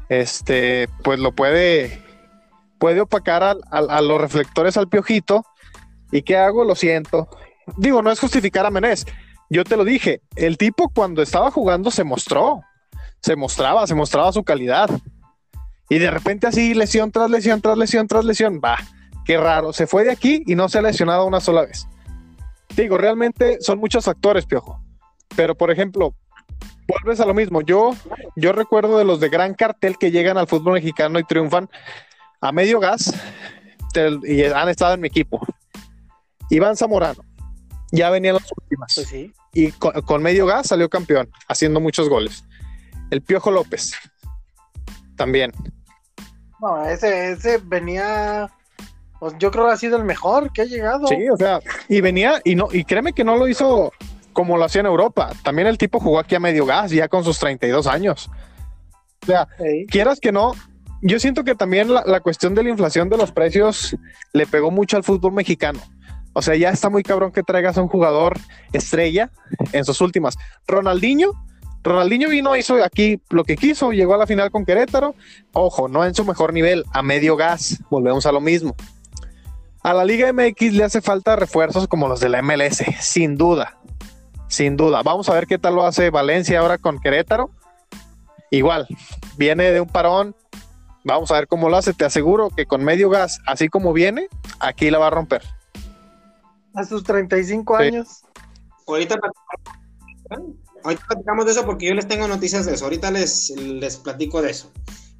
este, 0.08 0.88
pues 1.04 1.20
lo 1.20 1.34
puede, 1.34 2.02
puede 2.80 3.02
opacar 3.02 3.44
a, 3.44 4.02
los 4.02 4.22
reflectores 4.22 4.78
al 4.78 4.88
piojito. 4.88 5.46
¿Y 6.12 6.22
qué 6.22 6.38
hago? 6.38 6.64
Lo 6.64 6.76
siento. 6.76 7.30
Digo, 7.78 8.02
no 8.02 8.12
es 8.12 8.20
justificar 8.20 8.66
a 8.66 8.72
Menés. 8.72 9.06
Yo 9.50 9.64
te 9.66 9.76
lo 9.76 9.84
dije, 9.84 10.22
el 10.36 10.58
tipo 10.58 10.90
cuando 10.90 11.22
estaba 11.22 11.52
jugando 11.52 11.92
se 11.92 12.06
mostró 12.06 12.62
se 13.22 13.36
mostraba, 13.36 13.88
se 13.88 13.96
mostraba 13.96 14.32
su 14.32 14.44
calidad. 14.44 14.90
Y 15.90 16.00
de 16.00 16.10
repente 16.10 16.48
así, 16.48 16.74
lesión 16.74 17.12
tras 17.12 17.30
lesión, 17.30 17.62
tras 17.62 17.78
lesión, 17.78 18.08
tras 18.08 18.26
lesión, 18.26 18.62
va, 18.64 18.78
qué 19.26 19.38
raro, 19.38 19.74
se 19.74 19.88
fue 19.88 20.04
de 20.04 20.12
aquí 20.12 20.44
y 20.46 20.56
no 20.56 20.70
se 20.70 20.80
ha 20.80 20.82
lesionado 20.82 21.26
una 21.26 21.40
sola 21.40 21.64
vez. 21.64 21.88
Digo, 22.76 22.98
realmente 22.98 23.58
son 23.62 23.80
muchos 23.80 24.06
factores, 24.06 24.46
Piojo. 24.46 24.82
Pero, 25.36 25.56
por 25.56 25.72
ejemplo, 25.72 26.16
vuelves 26.88 27.20
a 27.20 27.26
lo 27.26 27.34
mismo. 27.34 27.62
Yo, 27.62 27.96
yo 28.36 28.54
recuerdo 28.54 28.98
de 28.98 29.06
los 29.06 29.20
de 29.20 29.30
gran 29.30 29.54
cartel 29.54 29.98
que 29.98 30.12
llegan 30.12 30.38
al 30.38 30.48
fútbol 30.48 30.74
mexicano 30.74 31.20
y 31.20 31.24
triunfan 31.24 31.70
a 32.40 32.52
medio 32.52 32.80
gas 32.80 33.14
y 34.24 34.44
han 34.44 34.70
estado 34.70 34.94
en 34.94 35.02
mi 35.02 35.08
equipo. 35.08 35.46
Iván 36.50 36.76
Zamorano, 36.76 37.24
ya 37.92 38.10
venían 38.10 38.36
las 38.36 38.52
últimas. 38.58 38.94
Pues 38.96 39.08
sí. 39.08 39.34
Y 39.54 39.72
con, 39.72 40.24
medio 40.24 40.46
gas 40.46 40.68
salió 40.68 40.90
campeón, 40.90 41.30
haciendo 41.48 41.80
muchos 41.80 42.10
goles. 42.10 42.46
El 43.12 43.22
Piojo 43.22 43.52
López. 43.52 43.94
También. 45.16 45.52
No, 46.60 46.84
ese, 46.86 47.34
ese 47.34 47.60
venía. 47.64 48.50
Pues 49.20 49.36
yo 49.38 49.52
creo 49.52 49.68
que 49.68 49.74
ha 49.74 49.78
sido 49.78 49.98
el 49.98 50.04
mejor 50.04 50.52
que 50.52 50.64
ha 50.64 50.66
llegado. 50.66 51.06
Sí, 51.06 51.30
o 51.30 51.38
sea, 51.38 51.60
y 51.88 52.02
venía, 52.02 52.42
y 52.44 52.56
no, 52.56 52.70
y 52.72 52.84
créeme 52.86 53.14
que 53.14 53.24
no 53.24 53.36
lo 53.36 53.48
hizo 53.48 53.92
como 54.34 54.58
lo 54.58 54.64
hacía 54.64 54.82
en 54.82 54.88
Europa. 54.88 55.32
También 55.44 55.68
el 55.68 55.78
tipo 55.78 56.00
jugó 56.00 56.18
aquí 56.18 56.34
a 56.34 56.40
medio 56.40 56.66
gas, 56.66 56.90
ya 56.90 57.08
con 57.08 57.24
sus 57.24 57.38
32 57.38 57.86
años. 57.86 58.32
O 59.22 59.26
sea, 59.28 59.48
quieras 59.90 60.20
que 60.20 60.32
no, 60.32 60.54
yo 61.04 61.20
siento 61.20 61.44
que 61.44 61.54
también 61.54 61.94
la, 61.94 62.04
la, 62.08 62.22
cuestión 62.22 62.56
de 62.56 62.64
la 62.64 62.70
inflación 62.70 63.10
de 63.10 63.18
los 63.18 63.32
precios 63.32 63.96
le 64.34 64.48
pegó 64.48 64.72
mucho 64.72 64.98
al 64.98 65.04
fútbol 65.04 65.34
mexicano. 65.34 65.80
O 66.34 66.42
sea, 66.42 66.56
ya 66.56 66.70
está 66.70 66.90
muy 66.90 67.04
cabrón 67.04 67.32
que 67.32 67.44
traigas 67.44 67.78
a 67.78 67.82
un 67.82 67.90
jugador 67.90 68.40
estrella 68.72 69.30
en 69.74 69.86
sus 69.86 70.02
últimas. 70.02 70.38
Ronaldinho 70.66 71.34
Ronaldinho 71.84 72.30
vino, 72.30 72.56
hizo 72.56 72.84
aquí 72.84 73.22
lo 73.30 73.44
que 73.44 73.56
quiso, 73.56 73.92
llegó 73.92 74.14
a 74.14 74.18
la 74.18 74.28
final 74.28 74.52
con 74.52 74.66
Querétaro. 74.66 75.16
Ojo, 75.54 75.88
no 75.88 76.06
en 76.06 76.14
su 76.14 76.24
mejor 76.26 76.54
nivel, 76.54 76.86
a 76.92 77.02
medio 77.02 77.36
gas, 77.36 77.80
volvemos 77.90 78.26
a 78.26 78.32
lo 78.32 78.40
mismo. 78.40 78.76
A 79.84 79.94
la 79.94 80.06
Liga 80.06 80.32
MX 80.32 80.74
le 80.74 80.84
hace 80.84 81.02
falta 81.02 81.36
refuerzos 81.36 81.88
como 81.88 82.08
los 82.08 82.20
de 82.20 82.30
la 82.30 82.42
MLS, 82.44 82.84
sin 83.00 83.36
duda, 83.36 83.78
sin 84.48 84.78
duda. 84.78 85.02
Vamos 85.02 85.28
a 85.30 85.34
ver 85.34 85.48
qué 85.48 85.58
tal 85.58 85.76
lo 85.76 85.86
hace 85.86 86.12
Valencia 86.12 86.60
ahora 86.60 86.78
con 86.78 87.00
Querétaro. 87.00 87.50
Igual, 88.52 88.88
viene 89.38 89.72
de 89.72 89.82
un 89.82 89.88
parón, 89.88 90.36
vamos 91.04 91.32
a 91.32 91.36
ver 91.36 91.48
cómo 91.48 91.68
lo 91.70 91.78
hace. 91.78 91.94
Te 91.94 92.06
aseguro 92.06 92.52
que 92.52 92.68
con 92.68 92.84
medio 92.84 93.10
gas, 93.10 93.40
así 93.48 93.70
como 93.70 93.92
viene, 93.92 94.28
aquí 94.60 94.92
la 94.92 95.00
va 95.00 95.08
a 95.08 95.12
romper. 95.12 95.42
A 96.76 96.84
sus 96.84 97.04
35 97.04 97.76
años. 97.76 98.24
Ahorita 98.88 99.18
Ahorita 100.84 101.06
platicamos 101.08 101.46
de 101.46 101.52
eso 101.52 101.66
porque 101.66 101.88
yo 101.88 101.94
les 101.94 102.08
tengo 102.08 102.28
noticias 102.28 102.66
de 102.66 102.74
eso. 102.74 102.86
Ahorita 102.86 103.12
les, 103.12 103.50
les 103.52 103.98
platico 103.98 104.42
de 104.42 104.52
eso. 104.52 104.72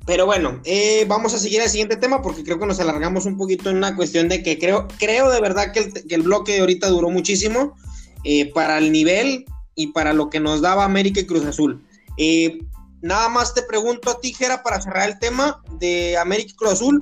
Pero 0.06 0.26
bueno, 0.26 0.60
eh, 0.66 1.06
vamos 1.08 1.34
a 1.34 1.38
seguir 1.38 1.62
al 1.62 1.70
siguiente 1.70 1.96
tema 1.96 2.22
porque 2.22 2.44
creo 2.44 2.60
que 2.60 2.66
nos 2.66 2.80
alargamos 2.80 3.26
un 3.26 3.38
poquito 3.38 3.70
en 3.70 3.78
una 3.78 3.96
cuestión 3.96 4.30
de 4.30 4.42
que 4.42 4.58
creo, 4.58 4.88
creo 5.00 5.30
de 5.30 5.40
verdad 5.40 5.72
que 5.72 5.92
el, 6.10 6.22
bloque 6.24 6.54
de 6.54 6.62
ahorita 6.62 6.90
duró 6.90 7.10
muchísimo. 7.10 7.76
Eh, 8.24 8.52
para 8.54 8.78
el 8.78 8.92
nivel 8.92 9.46
y 9.74 9.88
para 9.88 10.14
lo 10.14 10.30
que 10.30 10.40
nos 10.40 10.62
daba 10.62 10.86
América 10.86 11.20
y 11.20 11.26
Cruz 11.26 11.44
Azul. 11.44 11.84
Eh, 12.18 12.60
nada 13.02 13.30
más 13.30 13.56
te 13.56 13.64
pregunto 13.64 14.12
a 14.12 14.20
ti, 14.20 14.32
Jera, 14.32 14.62
para 14.62 14.80
cerrar 14.80 15.10
el 15.10 15.18
tema 15.18 15.64
de 15.80 16.18
América 16.18 16.52
y 16.52 16.56
Cruz 16.56 16.74
Azul. 16.74 17.02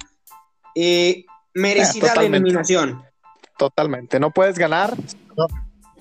Merecida 1.54 2.16
la 2.16 2.24
eliminación. 2.24 3.04
Totalmente. 3.58 4.18
No 4.18 4.32
puedes 4.32 4.58
ganar 4.58 4.96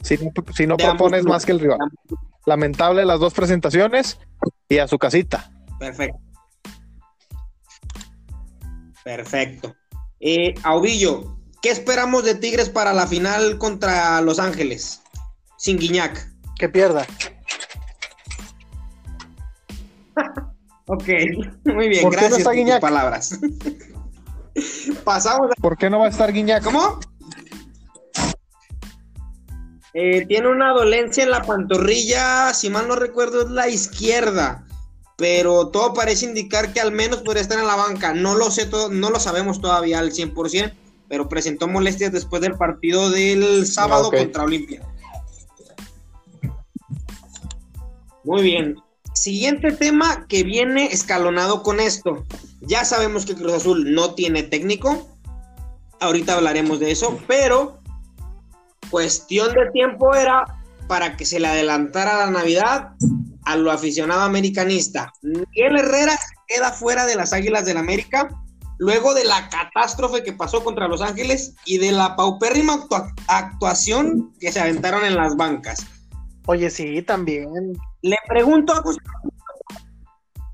si 0.03 0.17
no, 0.17 0.31
si 0.55 0.67
no 0.67 0.77
propones 0.77 1.25
más 1.25 1.45
que 1.45 1.53
el 1.53 1.61
rival. 1.61 1.79
Lamentable 2.47 3.05
las 3.05 3.21
dos 3.21 3.35
presentaciones 3.35 4.19
y 4.69 4.79
a 4.79 4.89
su 4.89 4.99
casita. 4.99 5.51
Perfecto. 5.79 6.19
Perfecto. 9.05 9.75
Eh, 10.21 10.55
Aubillo, 10.65 11.39
¿qué 11.63 11.71
esperamos 11.71 12.25
de 12.25 12.35
Tigres 12.35 12.69
para 12.69 12.93
la 12.93 13.07
final 13.07 13.59
contra 13.59 14.21
Los 14.21 14.39
Ángeles? 14.39 15.03
Sin 15.57 15.79
Guiñac. 15.79 16.29
Que 16.59 16.69
pierda. 16.69 17.07
ok, 20.87 21.05
muy 21.65 21.89
bien, 21.89 22.11
gracias 22.11 22.43
por 22.43 22.55
tus 22.55 22.81
palabras. 22.81 23.39
Pasamos. 25.05 25.51
¿Por 25.61 25.77
qué 25.77 25.89
no 25.89 26.01
va 26.01 26.07
a 26.07 26.11
estar 26.11 26.33
Guiñac? 26.33 26.63
¿Cómo? 26.65 26.99
Eh, 29.95 30.27
tiene 30.27 30.49
una 30.49 30.73
dolencia 30.73 31.25
en 31.25 31.31
la 31.31 31.43
pantorrilla, 31.43 32.53
si 32.53 32.69
mal 32.69 32.89
no 32.89 32.97
recuerdo, 32.97 33.43
es 33.43 33.51
la 33.51 33.69
izquierda. 33.69 34.65
Pero 35.17 35.69
todo 35.69 35.95
parece 35.95 36.27
indicar 36.27 36.73
que 36.73 36.81
al 36.81 36.93
menos 36.93 37.23
podría 37.23 37.43
estar 37.43 37.59
en 37.59 37.67
la 37.67 37.75
banca. 37.75 38.13
No 38.13 38.37
lo 38.37 38.51
sé, 38.51 38.67
todo, 38.67 38.91
no 38.91 39.11
lo 39.11 39.19
sabemos 39.19 39.61
todavía 39.61 39.99
al 39.99 40.13
100%, 40.13 40.73
pero 41.09 41.29
presentó 41.29 41.67
molestias 41.67 42.13
después 42.13 42.43
del 42.43 42.55
partido 42.55 43.11
del 43.11 43.67
sábado 43.67 44.11
contra 44.11 44.45
Olimpia. 44.45 44.83
Muy 48.25 48.43
bien. 48.43 48.77
Siguiente 49.15 49.73
tema 49.73 50.27
que 50.29 50.45
viene 50.45 50.87
escalonado 50.87 51.63
con 51.63 51.81
esto. 51.81 52.25
Ya 52.61 52.85
sabemos 52.85 53.27
que 53.27 53.35
Cruz 53.35 53.55
Azul 53.55 53.93
no 53.93 54.15
tiene 54.15 54.45
técnico. 54.45 55.09
Ahorita 55.99 56.35
hablaremos 56.37 56.79
de 56.79 56.93
eso, 56.93 57.19
pero 57.27 57.78
cuestión 58.91 59.53
de 59.53 59.71
tiempo 59.73 60.15
era 60.15 60.45
para 60.87 61.17
que 61.17 61.25
se 61.25 61.39
le 61.39 61.49
adelantara 61.49 62.27
la 62.27 62.31
Navidad 62.31 62.91
a 63.45 63.57
lo 63.57 63.71
aficionado 63.71 64.23
americanista. 64.23 65.13
Miguel 65.23 65.79
Herrera 65.79 66.19
queda 66.47 66.73
fuera 66.73 67.07
de 67.07 67.17
las 67.17 67.33
Águilas 67.33 67.65
del 67.65 67.77
América 67.77 68.29
luego 68.79 69.13
de 69.13 69.25
la 69.25 69.49
catástrofe 69.49 70.23
que 70.23 70.33
pasó 70.33 70.65
contra 70.65 70.89
Los 70.89 71.03
Ángeles 71.03 71.55
y 71.65 71.79
de 71.79 71.93
la 71.93 72.17
paupérrima 72.17 72.87
actuación 73.27 74.33
que 74.41 74.53
se 74.53 74.61
aventaron 74.61 75.05
en 75.05 75.17
las 75.17 75.37
bancas. 75.37 75.85
Oye, 76.47 76.71
sí, 76.71 77.03
también. 77.03 77.49
Le 78.03 78.17
pregunto 78.27 78.73
a 78.73 78.83
José 78.83 79.01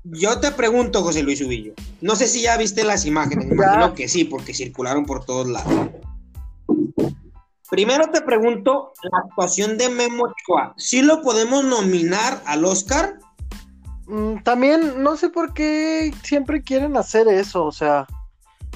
Yo 0.03 0.39
te 0.39 0.51
pregunto, 0.51 1.03
José 1.03 1.23
Luis 1.23 1.41
Ubillo. 1.41 1.73
No 2.01 2.15
sé 2.15 2.27
si 2.27 2.41
ya 2.41 2.57
viste 2.57 2.83
las 2.83 3.05
imágenes. 3.05 3.47
Me 3.47 3.53
imagino 3.53 3.93
que 3.93 4.07
sí, 4.07 4.25
porque 4.25 4.53
circularon 4.53 5.05
por 5.05 5.23
todos 5.23 5.47
lados. 5.47 5.89
Primero 7.69 8.07
te 8.11 8.21
pregunto 8.21 8.93
la 9.03 9.19
actuación 9.19 9.77
de 9.77 9.89
Memo 9.89 10.25
Ochoa. 10.25 10.73
¿Sí 10.77 11.01
lo 11.01 11.21
podemos 11.21 11.63
nominar 11.63 12.41
al 12.45 12.65
Oscar? 12.65 13.17
Mm, 14.07 14.43
también 14.43 15.01
no 15.01 15.17
sé 15.17 15.29
por 15.29 15.53
qué 15.53 16.13
siempre 16.23 16.61
quieren 16.61 16.95
hacer 16.95 17.27
eso, 17.27 17.65
o 17.65 17.71
sea, 17.71 18.05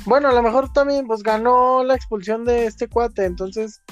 bueno, 0.06 0.30
a 0.30 0.34
lo 0.34 0.42
mejor 0.42 0.74
también 0.74 1.06
pues 1.06 1.22
ganó 1.22 1.84
la 1.84 1.94
expulsión 1.94 2.46
de 2.46 2.66
este 2.66 2.88
cuate, 2.88 3.26
entonces 3.26 3.84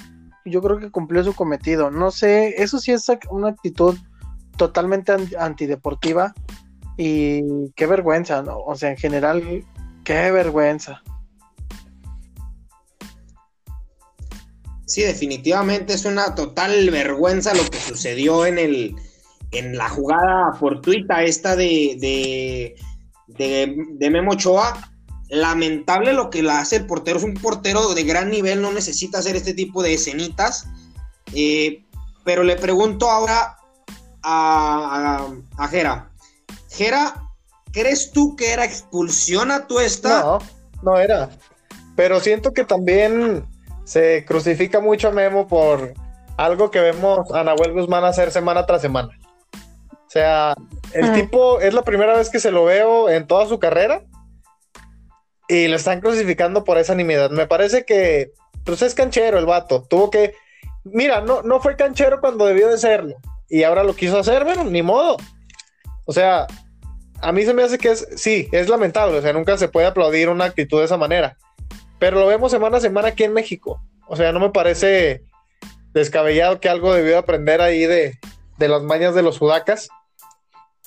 yo 0.46 0.62
creo 0.62 0.80
que 0.80 0.90
cumplió 0.90 1.24
su 1.24 1.34
cometido. 1.34 1.92
No 1.92 2.12
sé, 2.12 2.62
eso 2.62 2.80
sí 2.80 2.92
es 2.92 3.06
una 3.30 3.50
actitud 3.50 3.98
totalmente 4.58 5.16
antideportiva 5.38 6.34
y 6.98 7.72
qué 7.76 7.86
vergüenza, 7.86 8.42
¿no? 8.42 8.58
O 8.60 8.76
sea, 8.76 8.90
en 8.90 8.98
general, 8.98 9.64
qué 10.04 10.32
vergüenza. 10.32 11.04
Sí, 14.88 15.02
definitivamente 15.02 15.94
es 15.94 16.06
una 16.06 16.34
total 16.34 16.90
vergüenza 16.90 17.54
lo 17.54 17.70
que 17.70 17.78
sucedió 17.78 18.46
en 18.46 18.58
el 18.58 18.96
en 19.52 19.78
la 19.78 19.90
jugada 19.90 20.54
fortuita 20.54 21.24
esta 21.24 21.58
de, 21.58 21.98
de, 23.28 23.76
de, 23.98 24.10
Memo 24.10 24.32
Ochoa. 24.32 24.92
Lamentable 25.30 26.14
lo 26.14 26.30
que 26.30 26.42
la 26.42 26.60
hace 26.60 26.78
el 26.78 26.86
portero, 26.86 27.18
es 27.18 27.26
un 27.26 27.34
portero 27.34 27.94
de 27.94 28.04
gran 28.04 28.30
nivel, 28.30 28.62
no 28.62 28.72
necesita 28.72 29.20
hacer 29.20 29.36
este 29.36 29.54
tipo 29.54 29.84
de 29.84 29.94
escenitas. 29.94 30.68
Eh, 31.34 31.86
pero 32.24 32.44
le 32.44 32.56
pregunto 32.56 33.10
ahora 33.10 33.58
a, 34.24 35.28
a, 35.58 35.64
a 35.64 35.68
Jera. 35.68 36.12
Jera, 36.70 37.30
¿crees 37.74 38.12
tú 38.12 38.38
que 38.38 38.54
era 38.54 38.64
expulsión 38.64 39.52
a 39.52 39.68
tu 39.68 39.82
esta? 39.82 40.22
No, 40.22 40.40
no 40.82 40.98
era. 40.98 41.30
Pero 41.98 42.22
siento 42.22 42.54
que 42.54 42.64
también 42.64 43.46
se 43.88 44.26
crucifica 44.26 44.82
mucho 44.82 45.08
a 45.08 45.12
Memo 45.12 45.48
por 45.48 45.94
algo 46.36 46.70
que 46.72 46.82
vemos 46.82 47.32
a 47.32 47.46
Nahuel 47.46 47.72
Guzmán 47.72 48.04
hacer 48.04 48.32
semana 48.32 48.66
tras 48.66 48.82
semana. 48.82 49.18
O 49.54 50.10
sea, 50.10 50.56
el 50.94 51.14
tipo 51.14 51.62
es 51.62 51.74
la 51.74 51.84
primera 51.84 52.18
vez 52.18 52.30
que 52.30 52.42
se 52.42 52.52
lo 52.52 52.66
veo 52.66 53.10
en 53.10 53.26
toda 53.28 53.46
su 53.46 53.60
carrera 53.60 54.04
y 55.48 55.70
lo 55.70 55.78
están 55.78 56.02
crucificando 56.02 56.66
por 56.66 56.78
esa 56.78 56.96
nimiedad. 56.96 57.30
Me 57.30 57.48
parece 57.48 57.86
que 57.86 58.32
pues 58.66 58.82
es 58.82 58.94
canchero 58.94 59.40
el 59.40 59.46
vato. 59.46 59.84
Tuvo 59.90 60.10
que. 60.10 60.36
Mira, 60.84 61.22
no, 61.22 61.42
no 61.44 61.62
fue 61.62 61.78
canchero 61.78 62.20
cuando 62.20 62.46
debió 62.46 62.68
de 62.68 62.78
serlo. 62.78 63.16
Y 63.48 63.64
ahora 63.64 63.86
lo 63.86 63.96
quiso 63.96 64.20
hacer, 64.20 64.44
bueno, 64.44 64.66
ni 64.66 64.82
modo. 64.82 65.16
O 66.04 66.12
sea, 66.12 66.46
a 67.22 67.32
mí 67.32 67.46
se 67.46 67.54
me 67.54 67.64
hace 67.64 67.78
que 67.78 67.92
es. 67.92 68.06
Sí, 68.18 68.50
es 68.52 68.68
lamentable. 68.68 69.18
O 69.18 69.22
sea, 69.22 69.32
nunca 69.32 69.58
se 69.58 69.70
puede 69.70 69.88
aplaudir 69.88 70.28
una 70.28 70.44
actitud 70.44 70.80
de 70.80 70.86
esa 70.86 70.98
manera 70.98 71.38
pero 72.00 72.20
lo 72.20 72.28
vemos 72.28 72.52
semana 72.52 72.78
a 72.78 72.82
semana 72.82 73.10
aquí 73.10 73.24
en 73.24 73.34
México. 73.34 73.82
O 74.08 74.16
sea, 74.16 74.32
no 74.32 74.40
me 74.40 74.50
parece 74.50 75.24
descabellado 75.94 76.60
que 76.60 76.70
algo 76.70 76.94
debió 76.94 77.18
aprender 77.18 77.62
ahí 77.62 77.86
de, 77.86 78.18
las 78.60 78.84
mañas 78.84 79.16
de 79.16 79.24
los 79.24 79.36
sudacas. 79.36 79.90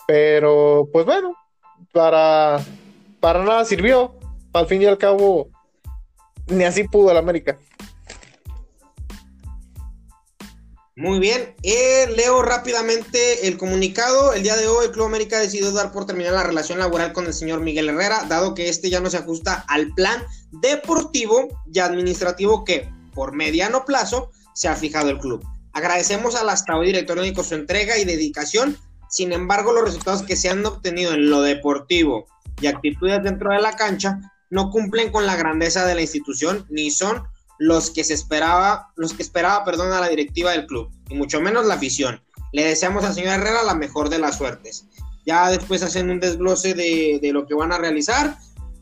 Pero, 0.07 0.89
pues 0.93 1.07
bueno, 1.07 1.37
para, 1.93 2.61
para 3.21 3.45
nada 3.45 3.65
sirvió. 3.65 4.15
Al 4.53 4.67
fin 4.67 4.83
y 4.83 4.87
al 4.87 4.99
cabo, 4.99 5.49
ni 6.49 6.65
así 6.65 6.85
pudo 6.85 7.13
el 7.13 7.17
América. 7.17 7.59
Muy 11.01 11.19
bien, 11.19 11.55
eh, 11.63 12.13
leo 12.15 12.43
rápidamente 12.43 13.49
el 13.49 13.57
comunicado. 13.57 14.35
El 14.35 14.43
día 14.43 14.55
de 14.59 14.69
hoy 14.69 14.85
el 14.85 14.93
Club 14.93 15.07
América 15.07 15.39
decidió 15.39 15.73
dar 15.73 15.93
por 15.93 16.05
terminar 16.05 16.35
la 16.35 16.43
relación 16.43 16.79
laboral 16.79 17.15
con 17.15 17.25
el 17.25 17.33
señor 17.33 17.61
Miguel 17.61 17.89
Herrera, 17.89 18.27
dado 18.29 18.55
que 18.55 18.69
este 18.69 18.91
ya 18.91 19.01
no 19.01 19.09
se 19.09 19.17
ajusta 19.17 19.65
al 19.67 19.95
plan 19.95 20.23
deportivo 20.51 21.49
y 21.73 21.79
administrativo 21.79 22.67
que, 22.67 22.93
por 23.15 23.33
mediano 23.33 23.87
plazo, 23.87 24.31
se 24.53 24.69
ha 24.69 24.77
fijado 24.77 25.09
el 25.09 25.19
club. 25.19 25.43
Agradecemos 25.73 26.35
al 26.35 26.51
hasta 26.51 26.77
hoy 26.77 26.89
director 26.89 27.17
técnico 27.17 27.45
su 27.45 27.55
entrega 27.55 27.97
y 27.97 28.05
dedicación. 28.05 28.77
Sin 29.09 29.33
embargo, 29.33 29.73
los 29.73 29.85
resultados 29.85 30.23
que 30.23 30.37
se 30.37 30.51
han 30.51 30.67
obtenido 30.67 31.15
en 31.15 31.31
lo 31.31 31.41
deportivo 31.41 32.27
y 32.61 32.67
actitudes 32.67 33.23
dentro 33.23 33.51
de 33.55 33.63
la 33.63 33.75
cancha 33.75 34.21
no 34.51 34.69
cumplen 34.69 35.11
con 35.11 35.25
la 35.25 35.37
grandeza 35.37 35.87
de 35.87 35.95
la 35.95 36.03
institución 36.03 36.67
ni 36.69 36.91
son 36.91 37.23
los 37.61 37.91
que 37.91 38.05
se 38.05 38.15
esperaba, 38.15 38.91
los 38.97 39.13
que 39.13 39.23
esperaba, 39.23 39.65
perdón, 39.67 39.93
a 39.93 40.01
la 40.01 40.09
directiva 40.09 40.53
del 40.53 40.67
club, 40.67 40.91
y 41.11 41.15
mucho 41.15 41.43
menos 41.43 41.67
la 41.67 41.75
afición. 41.75 42.23
Le 42.53 42.65
deseamos 42.65 43.05
al 43.05 43.13
señor 43.13 43.35
Herrera 43.35 43.63
la 43.63 43.75
mejor 43.75 44.09
de 44.09 44.19
las 44.19 44.39
suertes. 44.39 44.87
Ya 45.27 45.51
después 45.51 45.83
hacen 45.83 46.09
un 46.09 46.21
desglose 46.21 46.73
de, 46.73 47.21
lo 47.35 47.47
que 47.47 47.53
van 47.53 47.71
a 47.71 47.77
realizar 47.77 48.39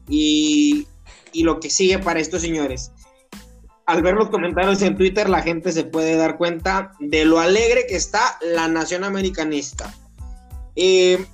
y, 0.08 0.86
y 1.32 1.42
lo 1.42 1.58
que 1.58 1.70
sigue 1.70 1.98
para 1.98 2.20
estos 2.20 2.40
señores. 2.40 2.92
Al 3.84 4.00
ver 4.00 4.14
los 4.14 4.30
comentarios 4.30 4.80
en 4.82 4.96
Twitter, 4.96 5.28
la 5.28 5.42
gente 5.42 5.72
se 5.72 5.82
puede 5.82 6.14
dar 6.14 6.38
cuenta 6.38 6.92
de 7.00 7.24
lo 7.24 7.40
alegre 7.40 7.84
que 7.88 7.96
está 7.96 8.38
la 8.40 8.68
nación 8.68 9.02
americanista. 9.02 9.92
Eh, 10.76 11.26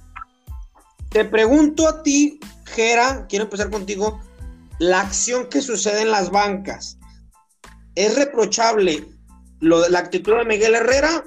te 1.10 1.26
pregunto 1.26 1.86
a 1.86 2.02
ti, 2.02 2.40
Jera, 2.64 3.26
quiero 3.28 3.44
empezar 3.44 3.68
contigo, 3.68 4.18
la 4.78 5.02
acción 5.02 5.50
que 5.50 5.60
sucede 5.60 6.00
en 6.00 6.10
las 6.10 6.30
bancas. 6.30 6.96
¿Es 7.94 8.16
reprochable 8.16 9.04
lo, 9.60 9.88
la 9.88 10.00
actitud 10.00 10.36
de 10.36 10.44
Miguel 10.44 10.74
Herrera 10.74 11.24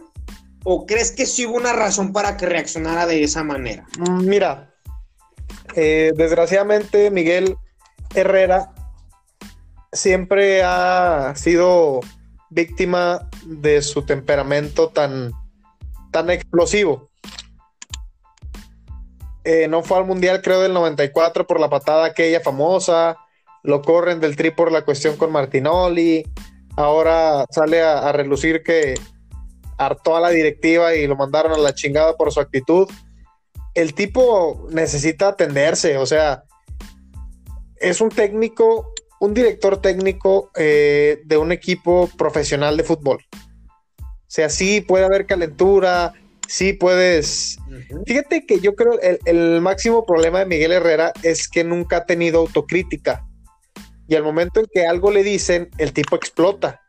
o 0.64 0.86
crees 0.86 1.12
que 1.12 1.26
sí 1.26 1.46
hubo 1.46 1.56
una 1.56 1.74
razón 1.74 2.12
para 2.12 2.36
que 2.36 2.46
reaccionara 2.46 3.06
de 3.06 3.24
esa 3.24 3.44
manera? 3.44 3.86
Mm, 3.98 4.26
mira, 4.26 4.74
eh, 5.76 6.12
desgraciadamente 6.16 7.10
Miguel 7.10 7.58
Herrera 8.14 8.74
siempre 9.94 10.62
ha 10.64 11.34
sido 11.36 12.02
víctima 12.50 13.30
de 13.46 13.82
su 13.82 14.04
temperamento 14.06 14.90
tan, 14.90 15.32
tan 16.12 16.30
explosivo. 16.30 17.10
Eh, 19.46 19.70
no 19.70 19.84
fue 19.84 19.98
al 19.98 20.06
Mundial, 20.06 20.42
creo, 20.42 20.62
del 20.62 20.74
94 20.74 21.48
por 21.48 21.62
la 21.62 21.70
patada 21.70 22.08
aquella 22.08 22.42
famosa. 22.42 23.18
Lo 23.64 23.82
corren 23.82 24.20
del 24.20 24.36
tri 24.36 24.52
por 24.52 24.72
la 24.72 24.84
cuestión 24.84 25.16
con 25.16 25.32
Martinoli 25.32 26.26
ahora 26.78 27.46
sale 27.50 27.82
a, 27.82 28.12
relucir 28.14 28.64
que 28.64 28.94
hartó 29.78 30.16
a 30.16 30.22
la 30.22 30.30
directiva 30.30 30.96
y 30.96 31.06
lo 31.08 31.18
mandaron 31.18 31.52
a 31.52 31.58
la 31.58 31.76
chingada 31.76 32.16
por 32.16 32.32
su 32.32 32.40
actitud. 32.40 32.88
El 33.74 33.94
tipo 33.94 34.68
necesita 34.72 35.30
atenderse, 35.30 35.98
o 35.98 36.06
sea, 36.06 36.44
es 37.76 38.00
un 38.00 38.10
técnico, 38.10 38.94
un 39.20 39.34
director 39.34 39.82
técnico 39.82 40.52
eh, 40.56 41.22
de 41.26 41.38
un 41.38 41.52
equipo 41.52 42.10
profesional 42.18 42.78
de 42.78 42.84
fútbol. 42.84 43.18
O 44.02 44.30
sea, 44.30 44.50
sí 44.50 44.82
puede 44.82 45.06
haber 45.06 45.26
calentura, 45.26 46.14
sí 46.48 46.74
puedes. 46.74 47.58
Fíjate 48.06 48.46
que 48.46 48.60
yo 48.60 48.76
creo 48.76 49.00
el, 49.02 49.20
el 49.26 49.62
máximo 49.62 50.06
problema 50.06 50.40
de 50.40 50.46
Miguel 50.46 50.74
Herrera 50.74 51.12
es 51.24 51.48
que 51.48 51.64
nunca 51.64 51.98
ha 51.98 52.06
tenido 52.06 52.40
autocrítica. 52.40 53.27
Y 54.08 54.16
al 54.16 54.24
momento 54.24 54.60
en 54.60 54.68
que 54.72 54.86
algo 54.86 55.12
le 55.12 55.24
dicen, 55.24 55.70
el 55.78 55.94
tipo 55.94 56.16
explota. 56.16 56.82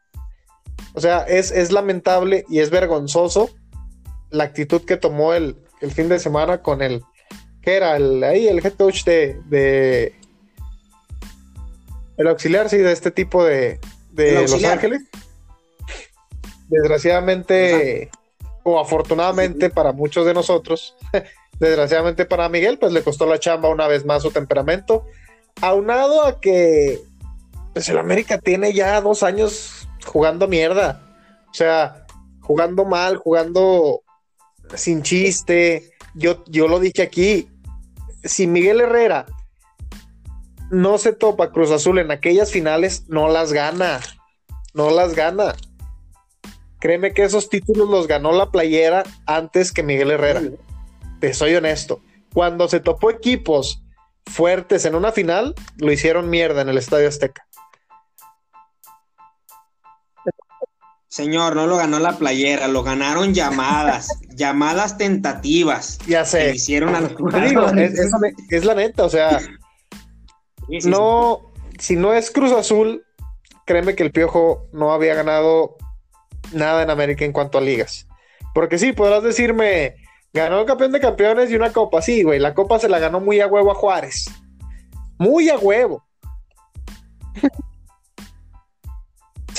O 0.95 1.01
sea, 1.01 1.23
es, 1.23 1.73
lamentable 1.73 2.45
y 2.49 2.61
es 2.61 2.71
vergonzoso 2.71 3.51
la 4.31 4.45
actitud 4.45 4.83
que 4.83 4.97
tomó 4.97 5.35
el, 5.35 5.57
fin 5.95 6.09
de 6.09 6.19
semana 6.19 6.63
con 6.63 6.83
el 6.83 7.03
que 7.63 7.77
era 7.77 7.97
el 7.97 8.23
ahí 8.25 8.49
el 8.49 8.65
head 8.65 8.75
coach 8.75 9.05
de, 9.05 10.15
el 12.17 12.27
auxiliar 12.27 12.69
sí 12.69 12.79
de 12.79 12.93
este 12.93 13.11
tipo 13.11 13.45
de, 13.45 13.79
de 14.13 14.43
Los 14.43 14.65
Ángeles. 14.65 15.03
Desgraciadamente 16.69 18.11
o 18.65 18.81
afortunadamente 18.81 19.71
para 19.71 19.93
muchos 19.93 20.27
de 20.27 20.35
nosotros 20.35 20.95
desgraciadamente 21.61 22.27
para 22.27 22.49
Miguel 22.49 22.79
pues 22.79 22.93
le 22.93 23.03
costó 23.03 23.27
la 23.27 23.39
chamba 23.39 23.69
una 23.69 23.87
vez 23.87 24.05
más 24.05 24.23
su 24.23 24.31
temperamento. 24.31 25.07
Aunado 25.61 26.25
a 26.25 26.41
que 26.41 27.01
pues 27.73 27.89
el 27.89 27.99
América 27.99 28.39
tiene 28.39 28.73
ya 28.73 29.01
dos 29.01 29.23
años 29.23 29.89
jugando 30.05 30.49
mierda. 30.49 31.03
O 31.51 31.55
sea, 31.55 32.07
jugando 32.41 32.85
mal, 32.85 33.17
jugando 33.17 34.03
sin 34.75 35.03
chiste. 35.03 35.93
Yo, 36.15 36.45
yo 36.47 36.69
lo 36.69 36.81
dije 36.81 37.03
aquí. 37.03 37.49
Si 38.25 38.47
Miguel 38.47 38.81
Herrera 38.81 39.27
no 40.71 40.99
se 40.99 41.13
topa 41.13 41.53
Cruz 41.53 41.71
Azul 41.71 41.99
en 41.99 42.11
aquellas 42.11 42.51
finales, 42.51 43.05
no 43.09 43.29
las 43.29 43.53
gana. 43.53 44.01
No 44.75 44.91
las 44.91 45.15
gana. 45.15 45.55
Créeme 46.81 47.13
que 47.13 47.25
esos 47.25 47.49
títulos 47.49 47.89
los 47.89 48.07
ganó 48.07 48.33
la 48.33 48.51
playera 48.51 49.03
antes 49.27 49.73
que 49.73 49.83
Miguel 49.83 50.13
Herrera. 50.13 50.43
Te 51.21 51.35
soy 51.35 51.55
honesto. 51.55 52.01
Cuando 52.33 52.69
se 52.69 52.81
topó 52.81 53.11
equipos 53.11 53.83
fuertes 54.27 54.85
en 54.85 54.95
una 54.95 55.11
final, 55.11 55.55
lo 55.79 55.91
hicieron 55.91 56.31
mierda 56.31 56.63
en 56.63 56.69
el 56.69 56.79
Estadio 56.79 57.09
Azteca. 57.09 57.48
Señor, 61.19 61.57
no 61.57 61.67
lo 61.67 61.77
ganó 61.77 61.99
la 61.99 62.17
playera, 62.17 62.69
lo 62.69 62.85
ganaron 62.85 63.35
llamadas, 63.35 64.21
llamadas 64.37 64.99
tentativas. 64.99 65.99
Ya 66.07 66.25
sé. 66.25 66.45
Que 66.45 66.55
hicieron 66.55 66.95
a 66.95 67.01
los 67.01 67.13
es, 68.51 68.65
la 68.65 68.77
neta, 68.77 69.05
o 69.05 69.09
sea, 69.09 69.41
no, 70.85 71.53
si 71.77 71.97
no 71.97 72.15
es 72.15 72.31
Cruz 72.31 72.53
Azul, 72.53 73.05
créeme 73.65 73.97
que 73.97 74.05
el 74.05 74.13
Piojo 74.13 74.69
no 74.73 74.93
había 74.93 75.17
ganado 75.17 75.77
nada 76.53 76.85
en 76.85 76.91
América 76.91 77.25
en 77.25 77.33
cuanto 77.33 77.59
a 77.59 77.63
ligas. 77.63 78.07
Porque 78.55 78.79
sí, 78.79 78.93
podrás 78.93 79.25
decirme, 79.25 79.97
ganó 80.33 80.61
el 80.61 80.67
campeón 80.67 80.93
de 80.93 81.01
campeones 81.01 81.51
y 81.51 81.57
una 81.57 81.73
copa, 81.73 82.01
sí, 82.01 82.23
güey, 82.23 82.39
la 82.39 82.55
copa 82.55 82.79
se 82.79 82.89
la 82.89 83.01
ganó 83.01 83.19
muy 83.19 83.41
a 83.41 83.49
huevo 83.49 83.73
a 83.73 83.75
Juárez. 83.75 84.27
Muy 85.19 85.49
a 85.49 85.59
huevo. 85.59 86.05